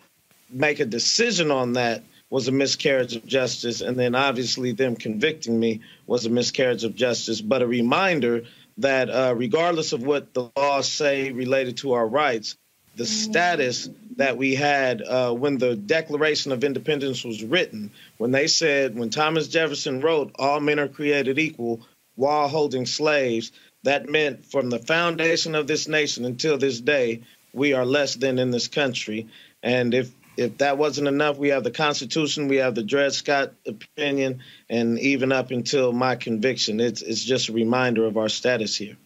[0.48, 3.80] make a decision on that was a miscarriage of justice.
[3.80, 7.40] And then obviously them convicting me was a miscarriage of justice.
[7.40, 8.44] But a reminder
[8.78, 12.56] that uh, regardless of what the laws say related to our rights,
[12.96, 18.48] the status that we had uh, when the Declaration of Independence was written, when they
[18.48, 21.80] said, when Thomas Jefferson wrote, all men are created equal
[22.16, 23.52] while holding slaves,
[23.84, 27.22] that meant from the foundation of this nation until this day,
[27.52, 29.28] we are less than in this country.
[29.62, 33.55] And if if that wasn't enough, we have the Constitution, we have the Dred Scott
[33.66, 34.40] opinion,
[34.70, 38.97] and even up until my conviction, it's it's just a reminder of our status here.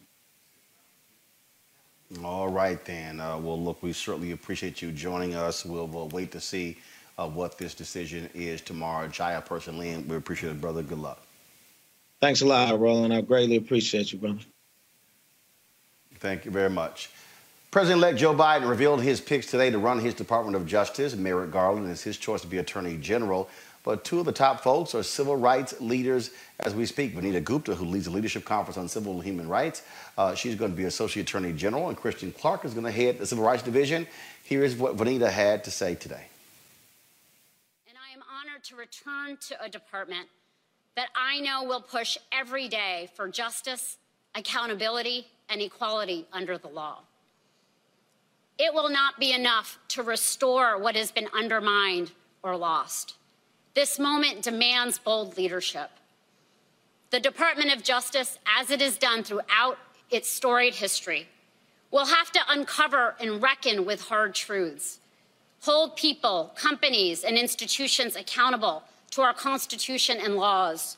[2.23, 3.21] All right, then.
[3.21, 5.65] Uh, well, look, we certainly appreciate you joining us.
[5.65, 6.77] We'll, we'll wait to see
[7.17, 9.09] uh, what this decision is tomorrow.
[9.09, 10.83] Jaya Person Lynn, we appreciate it, brother.
[10.83, 11.23] Good luck.
[12.21, 13.15] Thanks a lot, Roland.
[13.15, 14.41] I greatly appreciate you, brother.
[16.17, 17.09] Thank you very much.
[17.73, 21.17] President-elect Joe Biden revealed his picks today to run his Department of Justice.
[21.17, 23.49] Merrick Garland is his choice to be Attorney General.
[23.83, 27.17] But two of the top folks are civil rights leaders as we speak.
[27.17, 29.85] Vanita Gupta, who leads the Leadership Conference on Civil and Human Rights,
[30.19, 33.17] uh, she's going to be Associate Attorney General, and Kristen Clarke is going to head
[33.17, 34.07] the Civil Rights Division.
[34.45, 36.27] Here is what Vanita had to say today.
[37.89, 40.29] And I am honored to return to a department
[40.95, 43.97] that I know will push every day for justice,
[44.35, 46.99] accountability, and equality under the law.
[48.59, 52.13] It will not be enough to restore what has been undermined
[52.43, 53.15] or lost.
[53.75, 55.91] This moment demands bold leadership.
[57.11, 59.79] The Department of Justice, as it has done throughout
[60.11, 61.29] its storied history,
[61.91, 64.99] will have to uncover and reckon with hard truths,
[65.61, 70.97] hold people, companies, and institutions accountable to our Constitution and laws,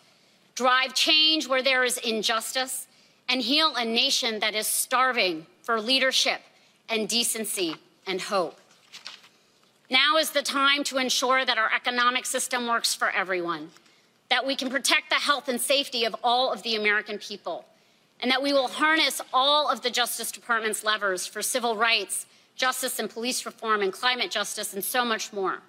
[0.54, 2.86] drive change where there is injustice,
[3.28, 6.40] and heal a nation that is starving for leadership
[6.88, 8.58] and decency and hope.
[9.90, 13.70] Now is the time to ensure that our economic system works for everyone,
[14.30, 17.66] that we can protect the health and safety of all of the American people,
[18.20, 22.98] and that we will harness all of the Justice Department's levers for civil rights, justice
[22.98, 25.60] and police reform, and climate justice, and so much more.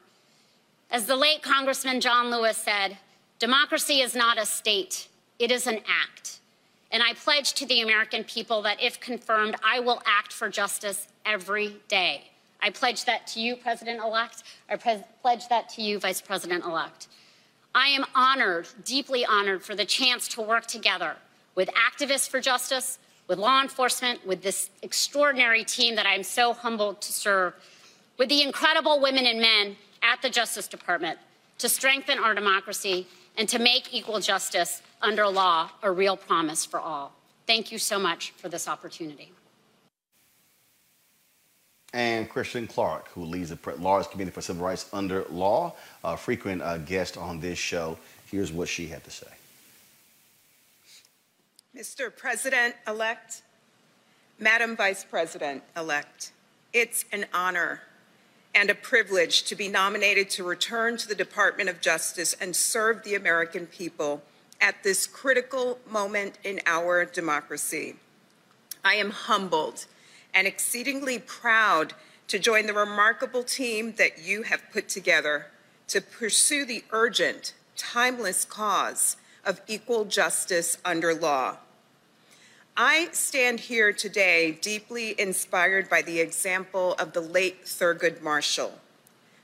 [0.89, 2.97] As the late Congressman John Lewis said,
[3.39, 5.07] democracy is not a state,
[5.39, 6.39] it is an act.
[6.95, 11.09] And I pledge to the American people that if confirmed, I will act for justice
[11.25, 12.31] every day.
[12.61, 14.43] I pledge that to you, President elect.
[14.69, 17.09] I pre- pledge that to you, Vice President elect.
[17.75, 21.17] I am honored, deeply honored, for the chance to work together
[21.53, 22.97] with activists for justice,
[23.27, 27.55] with law enforcement, with this extraordinary team that I'm so humbled to serve,
[28.17, 31.19] with the incredible women and men at the Justice Department
[31.57, 33.05] to strengthen our democracy
[33.37, 37.13] and to make equal justice under law a real promise for all.
[37.47, 39.31] Thank you so much for this opportunity.
[41.93, 46.61] And Kristen Clarke, who leads the Lawyers Committee for Civil Rights under law, a frequent
[46.61, 47.97] uh, guest on this show.
[48.29, 49.27] Here's what she had to say.
[51.75, 52.15] Mr.
[52.15, 53.43] President elect,
[54.39, 56.31] Madam Vice President elect,
[56.73, 57.81] it's an honor
[58.55, 63.03] and a privilege to be nominated to return to the Department of Justice and serve
[63.03, 64.23] the American people
[64.61, 67.97] at this critical moment in our democracy.
[68.83, 69.85] I am humbled
[70.33, 71.93] and exceedingly proud
[72.29, 75.47] to join the remarkable team that you have put together
[75.89, 81.57] to pursue the urgent, timeless cause of equal justice under law.
[82.77, 88.79] I stand here today deeply inspired by the example of the late Thurgood Marshall,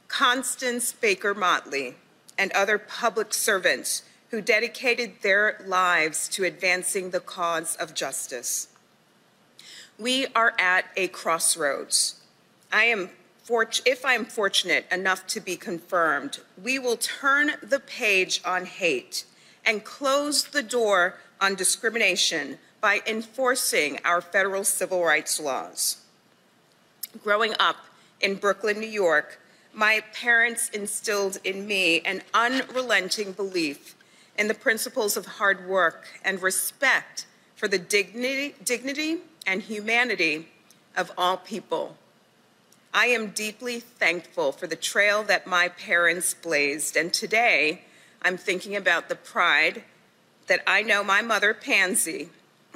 [0.09, 1.95] Constance Baker Motley,
[2.37, 8.67] and other public servants who dedicated their lives to advancing the cause of justice.
[9.97, 12.19] We are at a crossroads.
[12.69, 13.11] I am
[13.85, 19.25] if I am fortunate enough to be confirmed, we will turn the page on hate
[19.65, 25.97] and close the door on discrimination by enforcing our federal civil rights laws.
[27.23, 27.77] Growing up
[28.19, 29.39] in Brooklyn, New York,
[29.73, 33.95] my parents instilled in me an unrelenting belief
[34.37, 37.25] in the principles of hard work and respect
[37.55, 40.47] for the dignity, dignity and humanity
[40.97, 41.95] of all people.
[42.93, 47.83] I am deeply thankful for the trail that my parents blazed, and today
[48.21, 49.83] I'm thinking about the pride
[50.47, 52.29] that I know my mother, Pansy,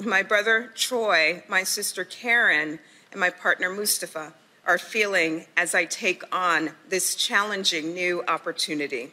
[0.04, 2.78] my brother, Troy, my sister, Karen,
[3.12, 4.32] and my partner, Mustafa,
[4.66, 9.12] are feeling as I take on this challenging new opportunity.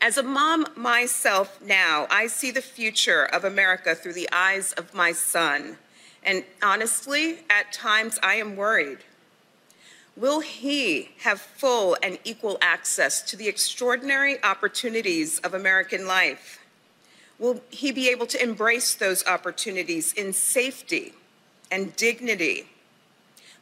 [0.00, 4.92] As a mom myself now, I see the future of America through the eyes of
[4.92, 5.78] my son.
[6.22, 8.98] And honestly, at times I am worried.
[10.16, 16.63] Will he have full and equal access to the extraordinary opportunities of American life?
[17.38, 21.14] Will he be able to embrace those opportunities in safety
[21.70, 22.66] and dignity?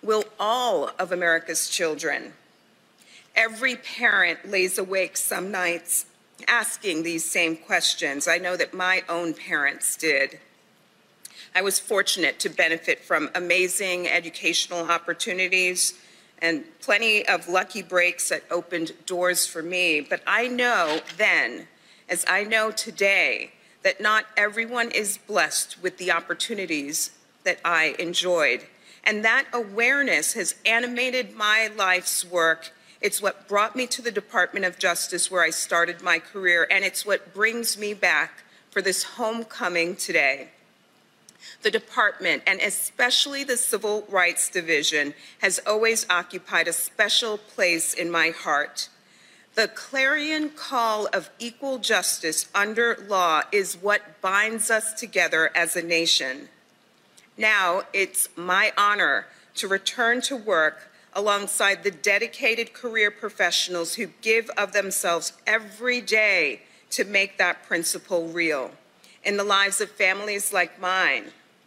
[0.02, 2.34] Will all of America's children?
[3.34, 6.06] Every parent lays awake some nights
[6.46, 8.28] asking these same questions.
[8.28, 10.38] I know that my own parents did.
[11.54, 15.94] I was fortunate to benefit from amazing educational opportunities
[16.40, 20.00] and plenty of lucky breaks that opened doors for me.
[20.00, 21.68] But I know then,
[22.08, 23.52] as I know today,
[23.82, 27.10] that not everyone is blessed with the opportunities
[27.44, 28.66] that I enjoyed.
[29.04, 32.72] And that awareness has animated my life's work
[33.02, 36.84] it's what brought me to the Department of Justice where I started my career, and
[36.84, 40.50] it's what brings me back for this homecoming today.
[41.62, 48.08] The department, and especially the Civil Rights Division, has always occupied a special place in
[48.08, 48.88] my heart.
[49.54, 55.82] The clarion call of equal justice under law is what binds us together as a
[55.82, 56.48] nation.
[57.36, 59.26] Now it's my honor
[59.56, 66.62] to return to work alongside the dedicated career professionals who give of themselves every day
[66.88, 68.70] to make that principle real
[69.22, 71.24] in the lives of families like mine,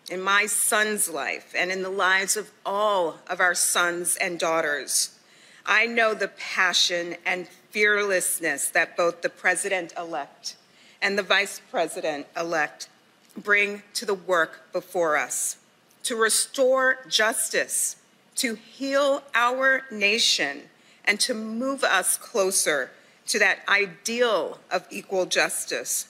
[0.09, 5.18] in my son's life, and in the lives of all of our sons and daughters.
[5.66, 10.56] I know the passion and fearlessness that both the president elect
[11.02, 12.88] and the vice president elect
[13.36, 15.58] bring to the work before us
[16.02, 17.98] to restore justice
[18.34, 20.62] to heal our nation
[21.04, 22.92] and to move us closer
[23.28, 26.08] to that ideal of equal justice.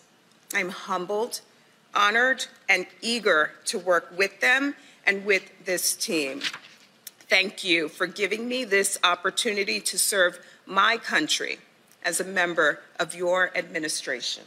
[0.53, 1.41] I'm humbled,
[1.95, 6.41] honored, and eager to work with them and with this team.
[7.27, 11.59] Thank you for giving me this opportunity to serve my country
[12.03, 14.43] as a member of your administration.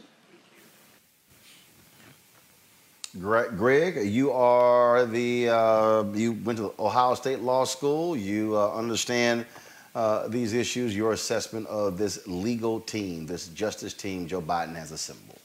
[3.17, 8.15] Greg, you are the uh, you went to Ohio State Law School.
[8.15, 9.47] You uh, understand
[9.95, 10.95] uh, these issues.
[10.95, 15.39] Your assessment of this legal team, this justice team Joe Biden has assembled.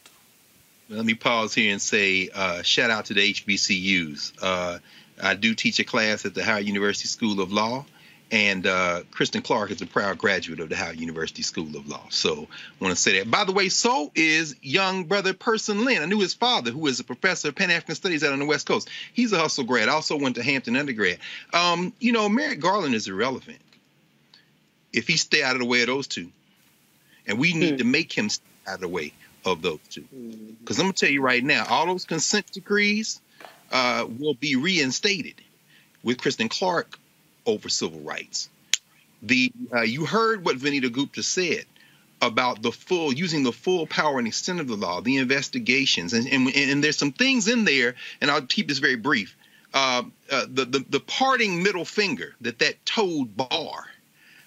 [0.91, 4.33] Let me pause here and say uh, shout out to the HBCUs.
[4.43, 4.79] Uh,
[5.23, 7.87] I do teach a class at the Howard University School of Law,
[8.31, 12.07] and uh, Kristen Clarke is a proud graduate of the Howard University School of Law.
[12.11, 13.31] So I want to say that.
[13.31, 16.03] By the way, so is young brother Person Lynn.
[16.03, 18.47] I knew his father, who is a professor of Pan African Studies out on the
[18.47, 18.89] West Coast.
[19.13, 19.89] He's a hustle grad.
[19.89, 21.19] Also went to Hampton undergrad.
[21.53, 23.61] Um, you know, Merrick Garland is irrelevant
[24.93, 26.31] if he stay out of the way of those two.
[27.27, 27.77] And we need hmm.
[27.79, 29.13] to make him stay out of the way
[29.45, 30.05] of those two.
[30.61, 33.21] Because I'm going to tell you right now, all those consent decrees
[33.71, 35.35] uh, will be reinstated
[36.03, 36.99] with Kristen Clarke
[37.47, 38.49] over civil rights.
[39.23, 41.65] The uh, you heard what Vanita Gupta said
[42.21, 46.27] about the full using the full power and extent of the law, the investigations, and
[46.27, 49.37] and, and there's some things in there, and I'll keep this very brief.
[49.73, 53.87] Uh, uh, the, the the parting middle finger that that toad Barr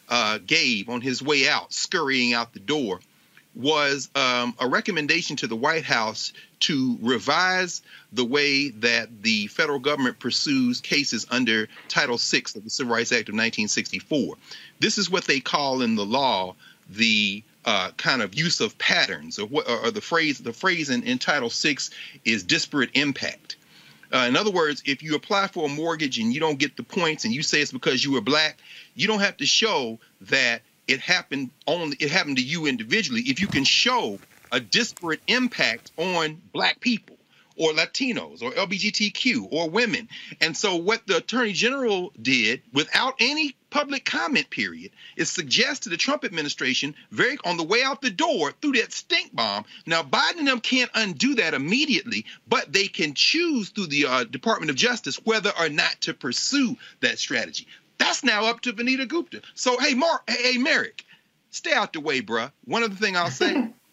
[0.09, 2.99] uh, gave on his way out, scurrying out the door,
[3.55, 7.81] was um, a recommendation to the White House to revise
[8.13, 13.11] the way that the federal government pursues cases under Title VI of the Civil Rights
[13.11, 14.35] Act of 1964.
[14.79, 16.55] This is what they call in the law
[16.89, 21.03] the uh, kind of use of patterns, or what, or the phrase the phrase in,
[21.03, 21.77] in Title VI
[22.23, 23.57] is disparate impact.
[24.13, 26.83] Uh, in other words, if you apply for a mortgage and you don't get the
[26.83, 28.57] points, and you say it's because you were black,
[28.95, 33.21] you don't have to show that it happened only it happened to you individually.
[33.21, 34.19] If you can show
[34.51, 37.17] a disparate impact on black people
[37.57, 40.07] or Latinos or LGBTQ or women.
[40.39, 45.89] And so what the attorney general did without any public comment period is suggest to
[45.89, 49.65] the Trump administration very on the way out the door through that stink bomb.
[49.85, 54.23] Now Biden and them can't undo that immediately, but they can choose through the uh,
[54.23, 57.67] Department of Justice whether or not to pursue that strategy.
[57.97, 59.41] That's now up to Vanita Gupta.
[59.55, 61.03] So hey, Mark, hey, Merrick,
[61.49, 62.51] stay out the way, bruh.
[62.65, 63.73] One other thing I'll say.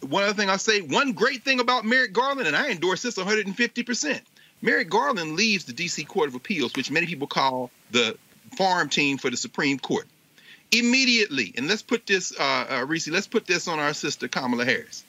[0.00, 3.16] one other thing I'll say, one great thing about Merrick Garland, and I endorse this
[3.16, 4.20] 150%.
[4.60, 6.04] Merrick Garland leaves the D.C.
[6.04, 8.16] Court of Appeals, which many people call the
[8.56, 10.06] farm team for the Supreme Court,
[10.70, 11.52] immediately.
[11.56, 15.04] And let's put this, uh, uh, Reese, let's put this on our sister Kamala Harris.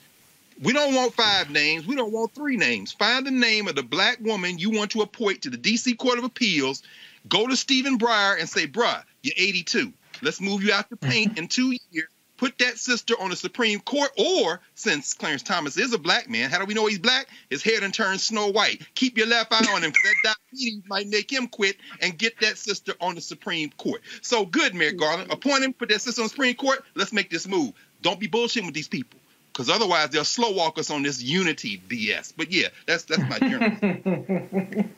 [0.61, 1.85] We don't want five names.
[1.85, 2.91] We don't want three names.
[2.91, 5.95] Find the name of the black woman you want to appoint to the D.C.
[5.95, 6.83] Court of Appeals.
[7.27, 9.93] Go to Stephen Breyer and say, bruh, you're 82.
[10.21, 12.07] Let's move you out the paint in two years
[12.43, 16.49] put that sister on the Supreme Court, or since Clarence Thomas is a black man,
[16.49, 17.27] how do we know he's black?
[17.49, 18.85] His hair done turned snow white.
[18.95, 22.37] Keep your left eye on him because that diabetes might make him quit and get
[22.41, 24.01] that sister on the Supreme Court.
[24.21, 24.99] So good, Merrick mm-hmm.
[24.99, 25.31] Garland.
[25.31, 26.83] Appoint him, put that sister on the Supreme Court.
[26.95, 27.71] Let's make this move.
[28.01, 29.21] Don't be bullshitting with these people.
[29.53, 32.33] Because otherwise they'll slow walk us on this unity BS.
[32.35, 34.89] But yeah, that's that's my journey.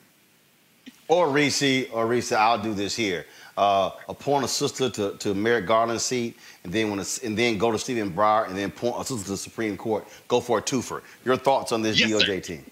[1.07, 3.27] or Reese, or Reese, I'll do this here
[3.57, 7.57] uh, appoint a sister to, to Merrick Garland's seat, and then when a, and then
[7.57, 10.07] go to Stephen Breyer, and then appoint a sister to the Supreme Court.
[10.27, 11.01] Go for a twofer.
[11.23, 12.39] Your thoughts on this yes, DOJ sir.
[12.39, 12.71] team?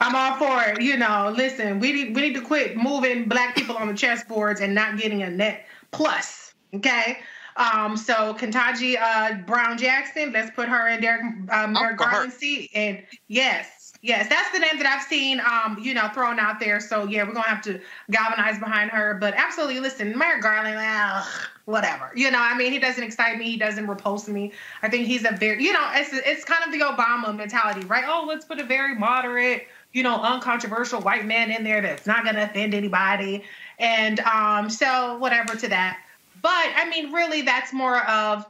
[0.00, 0.80] I'm all for it.
[0.80, 4.60] You know, listen, we need we need to quit moving black people on the chessboards
[4.60, 6.54] and not getting a net plus.
[6.74, 7.18] Okay.
[7.56, 12.70] Um, so Ketanji uh, Brown Jackson, let's put her in Derek uh, Merrick Garland's seat.
[12.74, 13.75] And yes,
[14.06, 16.78] Yes, that's the name that I've seen, um, you know, thrown out there.
[16.78, 19.14] So yeah, we're gonna have to galvanize behind her.
[19.14, 21.26] But absolutely, listen, Merrick Garland, well,
[21.64, 22.12] whatever.
[22.14, 23.46] You know, I mean, he doesn't excite me.
[23.50, 24.52] He doesn't repulse me.
[24.82, 28.04] I think he's a very, you know, it's it's kind of the Obama mentality, right?
[28.06, 32.24] Oh, let's put a very moderate, you know, uncontroversial white man in there that's not
[32.24, 33.42] gonna offend anybody.
[33.80, 35.98] And um, so whatever to that.
[36.42, 38.46] But I mean, really, that's more of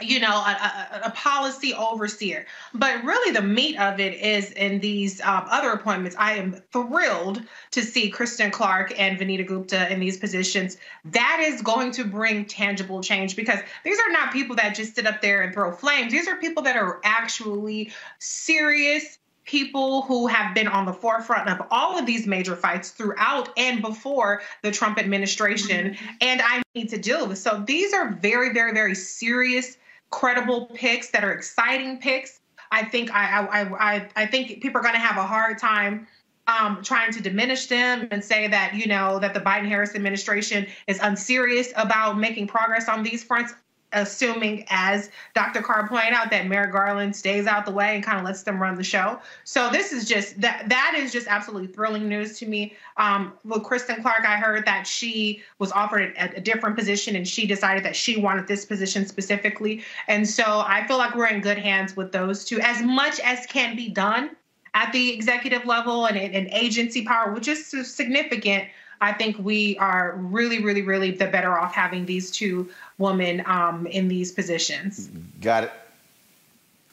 [0.00, 2.46] you know, a, a, a, policy overseer.
[2.74, 6.16] But really, the meat of it is in these um, other appointments.
[6.18, 10.78] I am thrilled to see Kristen Clarke and Vanita Gupta in these positions.
[11.04, 15.06] That is going to bring tangible change because these are not people that just sit
[15.06, 16.10] up there and throw flames.
[16.10, 21.66] These are people that are actually serious people who have been on the forefront of
[21.70, 25.90] all of these major fights throughout and before the Trump administration.
[25.90, 26.06] Mm-hmm.
[26.20, 27.38] And I need to deal with.
[27.38, 29.76] So these are very, very, very serious
[30.10, 32.40] credible picks that are exciting picks.
[32.70, 36.06] I think I I I, I think people are going to have a hard time
[36.46, 40.66] um, trying to diminish them and say that you know that the Biden Harris administration
[40.86, 43.54] is unserious about making progress on these fronts
[43.94, 45.62] assuming, as Dr.
[45.62, 48.60] Carr pointed out, that Merrick Garland stays out the way and kind of lets them
[48.60, 49.20] run the show.
[49.44, 52.74] So this is just that that is just absolutely thrilling news to me.
[52.96, 57.26] Um, with Kristen Clarke, I heard that she was offered a, a different position and
[57.26, 59.82] she decided that she wanted this position specifically.
[60.08, 62.60] And so I feel like we're in good hands with those two.
[62.60, 64.30] As much as can be done
[64.74, 68.64] at the executive level and, and agency power, which is significant.
[69.04, 73.86] I think we are really, really, really the better off having these two women um,
[73.86, 75.10] in these positions.
[75.42, 75.72] Got it.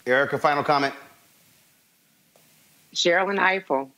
[0.06, 0.94] Erica, final comment.
[2.94, 3.92] Sherrilyn Ifill.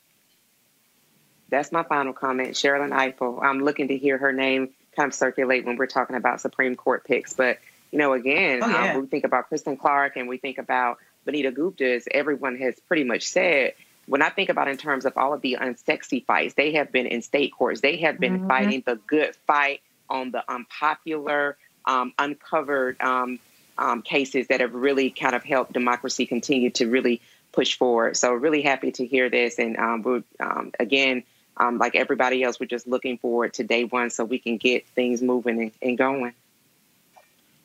[1.48, 2.50] That's my final comment.
[2.50, 3.42] Sherrilyn Ifill.
[3.42, 7.02] I'm looking to hear her name kind of circulate when we're talking about Supreme Court
[7.04, 7.32] picks.
[7.32, 7.58] But,
[7.90, 8.92] you know, again, oh, yeah.
[8.92, 12.78] um, we think about Kristen Clarke and we think about Vanita Gupta, as everyone has
[12.78, 13.74] pretty much said.
[14.06, 17.06] When I think about in terms of all of the unsexy fights, they have been
[17.06, 17.80] in state courts.
[17.80, 18.48] They have been mm-hmm.
[18.48, 23.38] fighting the good fight on the unpopular um, uncovered um,
[23.78, 27.20] um, cases that have really kind of helped democracy continue to really
[27.52, 28.16] push forward.
[28.16, 31.24] So really happy to hear this, and um, we're um, again.
[31.56, 34.88] Um, like everybody else, we're just looking forward to day one so we can get
[34.88, 36.32] things moving and, and going.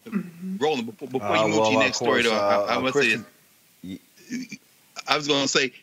[0.06, 0.58] Mm-hmm.
[0.58, 2.80] Roland, before, before uh, you move well, to your next story, though, uh, I, I,
[2.80, 4.00] must say,
[5.08, 5.74] I was going to say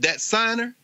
[0.00, 0.74] that signer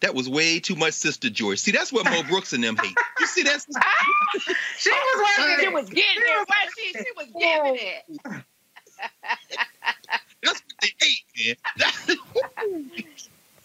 [0.00, 1.58] that was way too much, Sister George.
[1.58, 2.96] See, that's what Mo Brooks and them hate.
[3.18, 3.60] You see that?
[4.78, 5.64] she was working.
[5.64, 6.70] She was getting it.
[6.76, 8.04] She, she was giving it.
[10.42, 12.16] that's what they hate, man.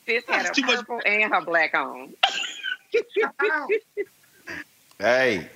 [0.06, 1.06] Sis had her purple much.
[1.08, 2.14] and her black on.
[5.00, 5.50] hey,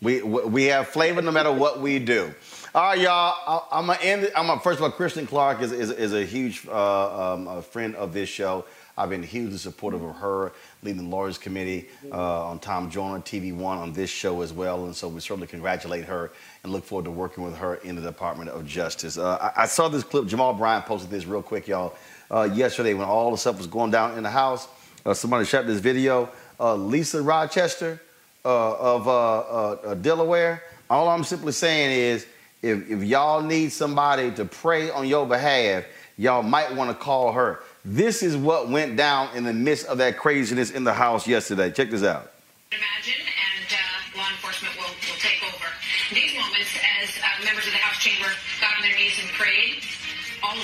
[0.00, 2.32] we we have flavor no matter what we do.
[2.72, 3.66] All right, y'all.
[3.72, 4.30] I, am gonna end.
[4.36, 7.62] I'm gonna, first of all, Kristen Clarke is is, is a huge uh, um, a
[7.62, 8.64] friend of this show.
[8.96, 10.52] I've been hugely supportive of her,
[10.84, 14.84] leading the Lawyers Committee uh, on Tom Joyner, TV One, on this show as well.
[14.84, 16.30] And so we certainly congratulate her
[16.62, 19.18] and look forward to working with her in the Department of Justice.
[19.18, 20.28] Uh, I, I, saw this clip.
[20.28, 21.96] Jamal Bryant posted this real quick, y'all,
[22.30, 24.68] uh, yesterday when all the stuff was going down in the House.
[25.04, 26.28] Uh, somebody shot this video.
[26.60, 28.00] Uh, Lisa Rochester
[28.44, 30.62] uh, of Delaware.
[30.88, 32.26] All I'm simply saying is
[32.62, 35.84] if, if y'all need somebody to pray on your behalf,
[36.16, 37.62] y'all might want to call her.
[37.84, 41.70] This is what went down in the midst of that craziness in the house yesterday.
[41.70, 42.32] Check this out.
[42.70, 45.66] Imagine, and uh, law enforcement will, will take over.
[46.12, 48.28] These moments, as uh, members of the House chamber
[48.60, 49.69] got on their knees and prayed,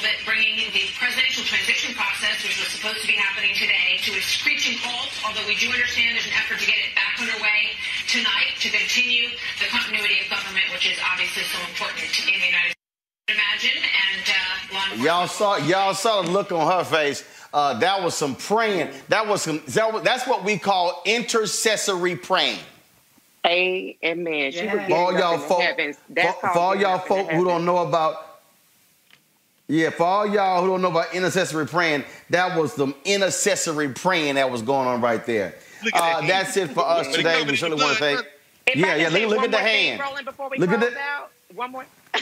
[0.06, 4.22] all bringing the presidential transition process, which was supposed to be happening today, to a
[4.22, 7.74] screeching halt, although we do understand there's an effort to get it back underway
[8.06, 12.70] tonight to continue the continuity of government, which is obviously so important in the United
[12.70, 12.86] States.
[13.26, 17.24] Imagine and uh, y'all saw y'all saw the look on her face.
[17.52, 18.88] Uh, that was some praying.
[19.08, 19.60] That was some.
[19.66, 22.60] That was, that's what we call intercessory praying.
[23.44, 24.52] Amen.
[24.52, 24.86] She yeah.
[24.86, 28.25] for all y'all folk, for, for all y'all folk who don't know about
[29.68, 34.36] yeah, for all y'all who don't know about intercessory praying, that was the intercessory praying
[34.36, 35.56] that was going on right there.
[35.92, 37.44] Uh, that that's it for us today.
[37.44, 38.26] We certainly want to thank.
[38.66, 39.08] If yeah, yeah.
[39.08, 40.00] Look, look at the hand.
[40.58, 40.96] Look at the.
[40.98, 41.86] Out, one more.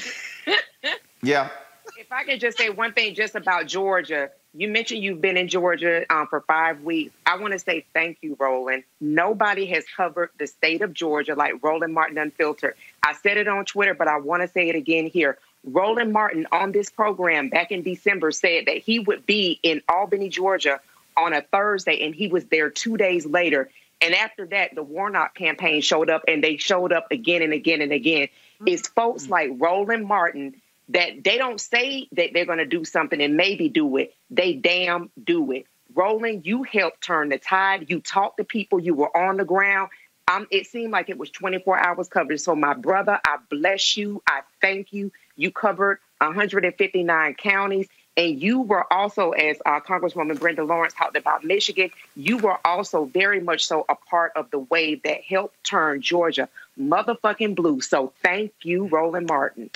[1.23, 1.50] yeah.
[1.98, 4.31] If I can just say one thing, just about Georgia.
[4.56, 7.12] You mentioned you've been in Georgia um, for five weeks.
[7.26, 8.84] I want to say thank you, Roland.
[9.00, 12.74] Nobody has covered the state of Georgia like Roland Martin Unfiltered.
[13.02, 15.39] I said it on Twitter, but I want to say it again here.
[15.65, 20.28] Roland Martin on this program back in December said that he would be in Albany,
[20.28, 20.81] Georgia
[21.17, 23.70] on a Thursday, and he was there two days later.
[24.01, 27.81] And after that, the Warnock campaign showed up, and they showed up again and again
[27.81, 28.25] and again.
[28.26, 28.68] Mm-hmm.
[28.68, 30.60] It's folks like Roland Martin
[30.91, 34.15] that they don't say that they're going to do something and maybe do it.
[34.31, 35.67] They damn do it.
[35.94, 37.86] Roland, you helped turn the tide.
[37.89, 38.81] You talked to people.
[38.81, 39.91] You were on the ground.
[40.26, 42.41] Um, it seemed like it was 24 hours coverage.
[42.41, 44.23] So, my brother, I bless you.
[44.26, 45.12] I thank you.
[45.36, 47.88] You covered 159 counties.
[48.16, 53.06] And you were also, as uh, Congresswoman Brenda Lawrence talked about Michigan, you were also
[53.06, 56.48] very much so a part of the wave that helped turn Georgia
[56.78, 57.80] motherfucking blue.
[57.80, 59.70] So thank you, Roland Martin.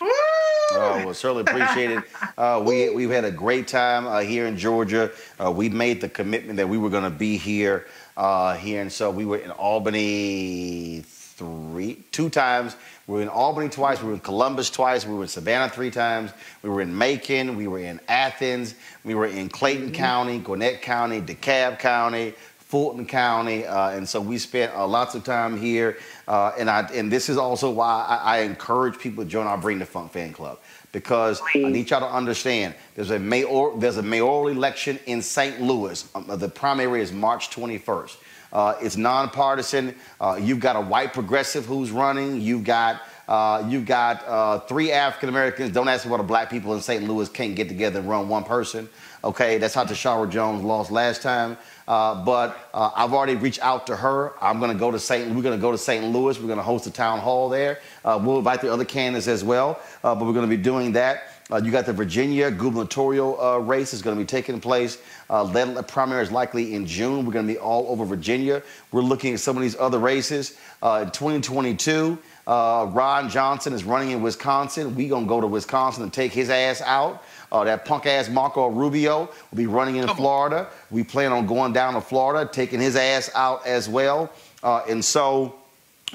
[0.00, 2.04] Oh, well, certainly appreciate it.
[2.36, 5.10] Uh, we, we've had a great time uh, here in Georgia.
[5.42, 8.82] Uh, we made the commitment that we were going to be here, uh, here.
[8.82, 11.02] And so we were in Albany
[11.36, 12.76] three, two times.
[13.06, 14.00] We were in Albany twice.
[14.00, 15.06] We were in Columbus twice.
[15.06, 16.32] We were in Savannah three times.
[16.62, 17.56] We were in Macon.
[17.56, 18.74] We were in Athens.
[19.04, 19.94] We were in Clayton mm-hmm.
[19.94, 25.22] County, Gwinnett County, DeKalb County, Fulton County, uh, and so we spent uh, lots of
[25.22, 25.98] time here.
[26.26, 29.56] Uh, and I and this is also why I, I, encourage people to join our
[29.56, 30.58] Bring the Funk fan club
[30.90, 35.62] because I need y'all to understand there's a mayor there's a mayoral election in St.
[35.62, 36.08] Louis.
[36.16, 38.16] Um, the primary is March 21st.
[38.52, 39.94] Uh, it's nonpartisan.
[40.20, 42.40] Uh, you've got a white progressive who's running.
[42.40, 45.72] You've got uh, you've got uh, three African Americans.
[45.72, 47.02] Don't ask me why the black people in St.
[47.02, 48.88] Louis can't get together and run one person.
[49.24, 51.56] Okay, that's how Tishaura Jones lost last time.
[51.88, 54.32] Uh, but uh, I've already reached out to her.
[54.40, 55.34] I'm going to go to St.
[55.34, 56.04] We're going to go to St.
[56.04, 56.38] Louis.
[56.38, 57.80] We're going to host a town hall there.
[58.04, 59.80] we'll invite the other candidates as well.
[60.02, 61.35] but we're going to be doing that.
[61.50, 64.98] Uh, you got the Virginia gubernatorial uh, race is going to be taking place.
[65.30, 67.24] Uh, the primary is likely in June.
[67.24, 68.62] We're going to be all over Virginia.
[68.90, 70.58] We're looking at some of these other races.
[70.82, 72.18] Uh, in 2022,
[72.48, 74.96] uh, Ron Johnson is running in Wisconsin.
[74.96, 77.22] We're going to go to Wisconsin and take his ass out.
[77.52, 80.68] Uh, that punk ass Marco Rubio will be running in Florida.
[80.90, 84.32] We plan on going down to Florida, taking his ass out as well.
[84.64, 85.54] and so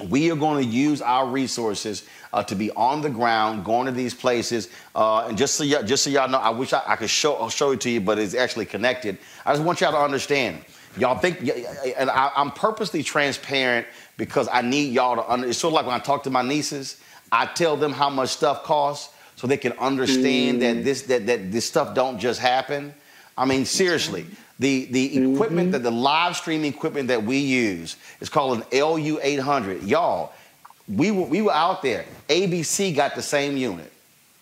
[0.08, 3.92] we are going to use our resources uh, to be on the ground, going to
[3.92, 4.70] these places.
[4.95, 7.36] Uh, and just so, y- just so y'all know, I wish I, I could show,
[7.36, 9.18] I'll show it to you, but it's actually connected.
[9.45, 10.64] I just want y'all to understand.
[10.98, 11.40] Y'all think,
[11.98, 13.88] and I, am purposely transparent
[14.18, 15.50] because I need y'all to understand.
[15.50, 18.30] It's sort of like when I talk to my nieces, I tell them how much
[18.30, 20.61] stuff costs so they can understand mm.
[20.61, 22.94] that this that, that this stuff don't just happen.
[23.38, 24.26] I mean, seriously,
[24.61, 25.72] the, the equipment mm-hmm.
[25.72, 29.88] that the live streaming equipment that we use is called an LU800.
[29.88, 30.33] Y'all,
[30.88, 32.06] we were, we were out there.
[32.30, 33.91] ABC got the same unit.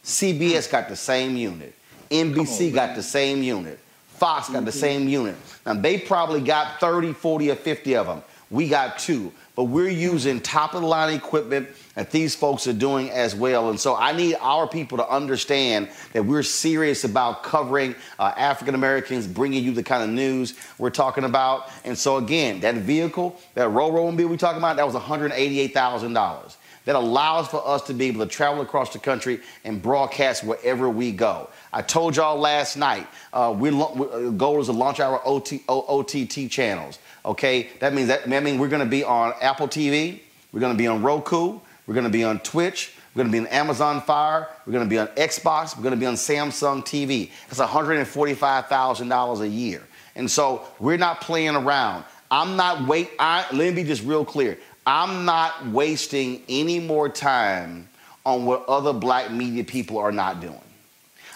[0.03, 1.73] CBS got the same unit.
[2.11, 3.79] NBC on, got the same unit.
[4.09, 4.65] Fox got mm-hmm.
[4.65, 5.37] the same unit.
[5.65, 8.21] Now, they probably got 30, 40, or 50 of them.
[8.51, 9.31] We got two.
[9.55, 11.69] But we're using top of the line equipment
[11.99, 13.69] that these folks are doing as well.
[13.69, 18.73] And so I need our people to understand that we're serious about covering uh, African
[18.73, 21.69] Americans, bringing you the kind of news we're talking about.
[21.83, 26.55] And so again, that vehicle, that Roll Roll we talking about, that was $188,000.
[26.85, 30.89] that allows for us to be able to travel across the country and broadcast wherever
[30.89, 31.49] we go.
[31.73, 36.49] I told y'all last night, uh, we uh, goal is to launch our OT, OTT
[36.49, 36.97] channels.
[37.25, 40.21] Okay, that means that, that means we're going to be on Apple TV,
[40.53, 43.41] we're going to be on Roku, we're going to be on Twitch, we're going to
[43.41, 46.13] be on Amazon Fire, we're going to be on Xbox, we're going to be on
[46.13, 47.31] Samsung TV.
[47.47, 49.81] That's $145,000 a year,
[50.15, 52.03] and so we're not playing around.
[52.29, 53.09] I'm not wait.
[53.17, 54.59] I, let me be just real clear.
[54.85, 57.89] I'm not wasting any more time
[58.23, 60.61] on what other black media people are not doing.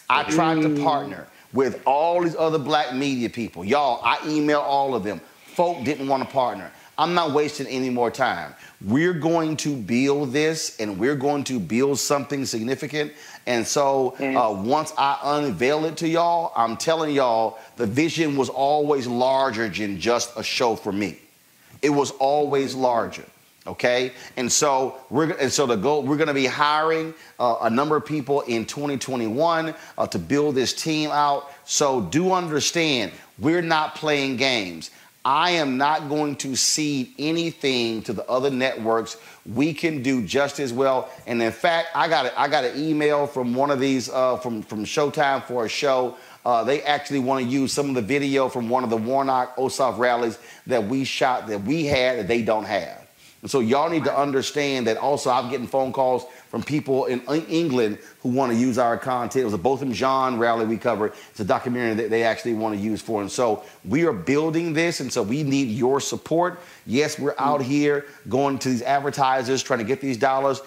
[0.08, 0.84] I tried to mm.
[0.84, 3.66] partner with all these other black media people.
[3.66, 5.20] Y'all, I email all of them.
[5.56, 6.72] Folk didn't want to partner.
[7.04, 8.56] I'm not wasting any more time.
[8.80, 13.12] We're going to build this and we're going to build something significant.
[13.46, 18.48] And so uh, once I unveil it to y'all, I'm telling y'all the vision was
[18.48, 21.18] always larger than just a show for me.
[21.82, 23.26] It was always larger.
[23.66, 27.70] Okay, and so we're and so the goal we're going to be hiring uh, a
[27.70, 31.50] number of people in 2021 uh, to build this team out.
[31.64, 34.92] So do understand we're not playing games.
[35.26, 39.18] I am not going to cede anything to the other networks.
[39.46, 41.10] We can do just as well.
[41.26, 44.38] And in fact, I got a, I got an email from one of these uh,
[44.38, 46.18] from from Showtime for a show.
[46.46, 49.56] Uh, they actually want to use some of the video from one of the Warnock
[49.56, 50.38] Ossoff rallies
[50.68, 53.00] that we shot that we had that they don't have.
[53.42, 57.20] And so y'all need to understand that also I'm getting phone calls from people in
[57.50, 59.42] England who want to use our content.
[59.42, 61.14] It was a Botham Jean rally we covered.
[61.32, 63.22] It's a documentary that they actually want to use for.
[63.22, 66.60] And so we are building this, and so we need your support.
[66.86, 67.64] Yes, we're out mm.
[67.64, 70.62] here going to these advertisers trying to get these dollars.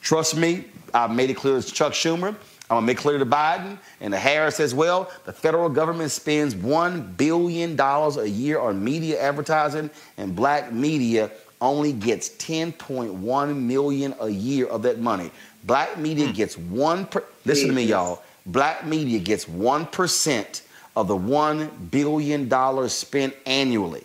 [0.00, 2.28] Trust me, I've made it clear to Chuck Schumer.
[2.28, 5.12] I'm gonna make it clear to Biden and to Harris as well.
[5.26, 11.30] The federal government spends one billion dollars a year on media advertising, and black media
[11.60, 15.30] only gets 10.1 million a year of that money.
[15.64, 16.34] Black media mm.
[16.34, 17.06] gets one.
[17.06, 18.22] Per, listen to me, y'all.
[18.46, 20.62] Black media gets one percent
[20.96, 24.04] of the one billion dollars spent annually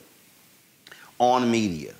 [1.20, 1.94] on media.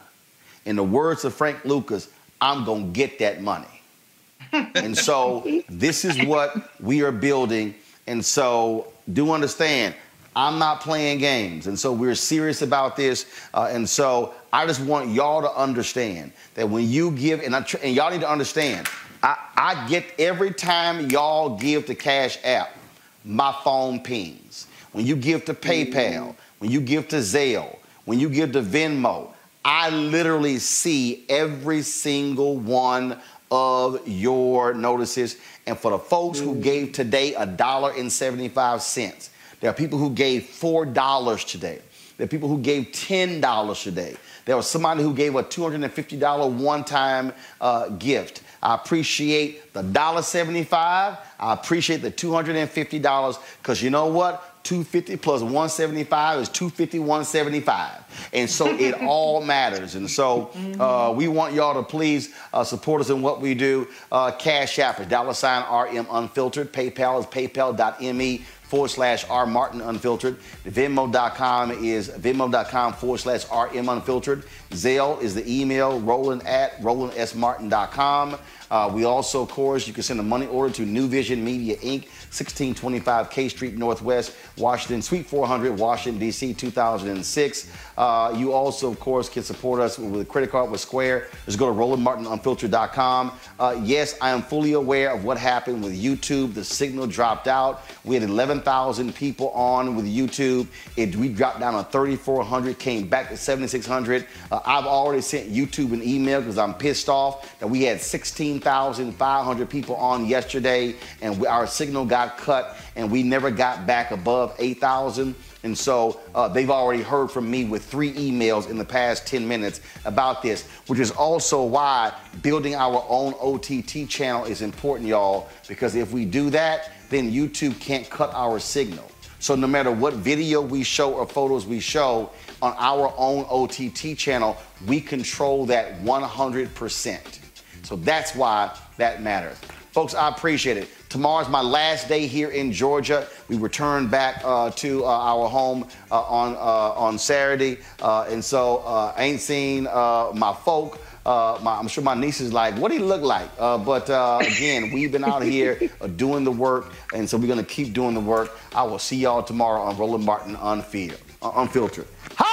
[0.66, 2.10] In the words of Frank Lucas,
[2.42, 3.68] I'm gonna get that money.
[4.52, 7.74] and so this is what we are building.
[8.08, 9.96] And so do understand,
[10.36, 11.68] I'm not playing games.
[11.68, 13.26] And so we're serious about this.
[13.54, 17.66] Uh, and so I just want y'all to understand that when you give, and, I,
[17.82, 18.88] and y'all need to understand,
[19.22, 22.76] I, I get every time y'all give to Cash App,
[23.24, 24.68] my phone pings.
[24.92, 29.34] When you give to PayPal, when you give to Zelle, when you give to Venmo,
[29.66, 35.38] I literally see every single one of your notices.
[35.66, 39.30] And for the folks who gave today a dollar and 75 cents,
[39.64, 41.80] there are people who gave $4 today.
[42.18, 44.18] There are people who gave $10 today.
[44.44, 48.44] There was somebody who gave a $250 one time uh, gift.
[48.62, 50.68] I appreciate the $1.75.
[50.70, 54.50] I appreciate the $250 because you know what?
[54.64, 61.28] 250 plus 175 is 250 175 and so it all matters and so uh, we
[61.28, 65.08] want y'all to please uh, support us in what we do uh, cash app is
[65.08, 70.40] dollar sign rm unfiltered paypal is paypal.me forward slash R Martin Unfiltered.
[70.66, 74.46] Venmo.com is Venmo.com forward slash RM Unfiltered.
[74.72, 78.40] Zelle is the email, Roland at RolandSMartin.com.
[78.72, 81.76] Uh, we also, of course, you can send a money order to New Vision Media
[81.76, 87.72] Inc., 1625 K Street Northwest, Washington, Suite 400, Washington, D.C., 2006.
[87.98, 91.28] Uh, you also, of course, can support us with a credit card with Square.
[91.46, 93.32] Just go to RolandMartinUnfiltered.com.
[93.60, 96.54] Uh, yes, I am fully aware of what happened with YouTube.
[96.54, 97.84] The signal dropped out.
[98.04, 100.68] We had 11,000 people on with YouTube.
[100.98, 104.26] It, we dropped down to 3,400, came back to 7,600.
[104.52, 109.70] Uh, I've already sent YouTube an email because I'm pissed off that we had 16,500
[109.70, 114.56] people on yesterday and we, our signal got cut and we never got back above
[114.60, 115.36] 8,000.
[115.64, 119.48] And so uh, they've already heard from me with three emails in the past 10
[119.48, 125.48] minutes about this, which is also why building our own OTT channel is important, y'all,
[125.70, 129.10] because if we do that, then YouTube can't cut our signal.
[129.40, 132.30] So no matter what video we show or photos we show
[132.62, 137.40] on our own OTT channel, we control that 100%.
[137.84, 139.58] So that's why that matters.
[139.94, 140.90] Folks, I appreciate it.
[141.10, 143.28] Tomorrow's my last day here in Georgia.
[143.48, 148.44] We return back uh, to uh, our home uh, on uh, on Saturday, uh, and
[148.44, 151.00] so uh, I ain't seen my folk.
[151.24, 154.10] My, I'm sure my niece is like, "What he look like?" but
[154.44, 155.80] again, we've been out here
[156.16, 158.58] doing the work, and so we're gonna keep doing the work.
[158.74, 162.08] I will see y'all tomorrow on Roland Martin Unfiltered.
[162.36, 162.53] Holla!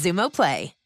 [0.00, 0.79] Xumo Play.